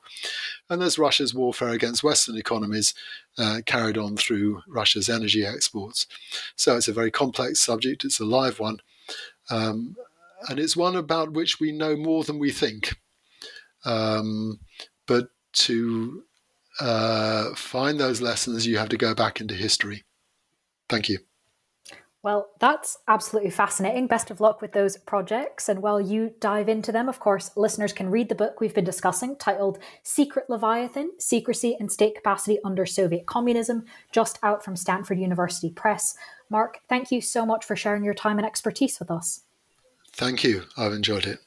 And 0.68 0.82
there's 0.82 0.98
Russia's 0.98 1.32
warfare 1.32 1.68
against 1.68 2.02
Western 2.02 2.36
economies 2.36 2.92
uh, 3.38 3.60
carried 3.66 3.96
on 3.96 4.16
through 4.16 4.62
Russia's 4.66 5.08
energy 5.08 5.46
exports. 5.46 6.08
So 6.56 6.76
it's 6.76 6.88
a 6.88 6.92
very 6.92 7.12
complex 7.12 7.60
subject, 7.60 8.04
it's 8.04 8.18
a 8.18 8.24
live 8.24 8.58
one. 8.58 8.80
Um, 9.48 9.96
and 10.48 10.58
it's 10.58 10.76
one 10.76 10.96
about 10.96 11.32
which 11.32 11.60
we 11.60 11.70
know 11.70 11.96
more 11.96 12.24
than 12.24 12.38
we 12.38 12.50
think. 12.50 12.96
Um, 13.84 14.58
but 15.06 15.28
to 15.52 16.24
uh, 16.80 17.54
find 17.54 18.00
those 18.00 18.20
lessons, 18.20 18.66
you 18.66 18.78
have 18.78 18.88
to 18.88 18.96
go 18.96 19.14
back 19.14 19.40
into 19.40 19.54
history. 19.54 20.04
Thank 20.88 21.08
you. 21.08 21.29
Well, 22.22 22.50
that's 22.58 22.98
absolutely 23.08 23.50
fascinating. 23.50 24.06
Best 24.06 24.30
of 24.30 24.42
luck 24.42 24.60
with 24.60 24.72
those 24.72 24.98
projects. 24.98 25.70
And 25.70 25.80
while 25.80 25.98
you 26.00 26.34
dive 26.38 26.68
into 26.68 26.92
them, 26.92 27.08
of 27.08 27.18
course, 27.18 27.50
listeners 27.56 27.94
can 27.94 28.10
read 28.10 28.28
the 28.28 28.34
book 28.34 28.60
we've 28.60 28.74
been 28.74 28.84
discussing 28.84 29.36
titled 29.36 29.78
Secret 30.02 30.50
Leviathan 30.50 31.12
Secrecy 31.18 31.76
and 31.80 31.90
State 31.90 32.14
Capacity 32.14 32.58
Under 32.62 32.84
Soviet 32.84 33.24
Communism, 33.24 33.86
just 34.12 34.38
out 34.42 34.62
from 34.62 34.76
Stanford 34.76 35.18
University 35.18 35.70
Press. 35.70 36.14
Mark, 36.50 36.80
thank 36.90 37.10
you 37.10 37.22
so 37.22 37.46
much 37.46 37.64
for 37.64 37.74
sharing 37.74 38.04
your 38.04 38.14
time 38.14 38.38
and 38.38 38.46
expertise 38.46 38.98
with 39.00 39.10
us. 39.10 39.44
Thank 40.12 40.44
you. 40.44 40.64
I've 40.76 40.92
enjoyed 40.92 41.26
it. 41.26 41.38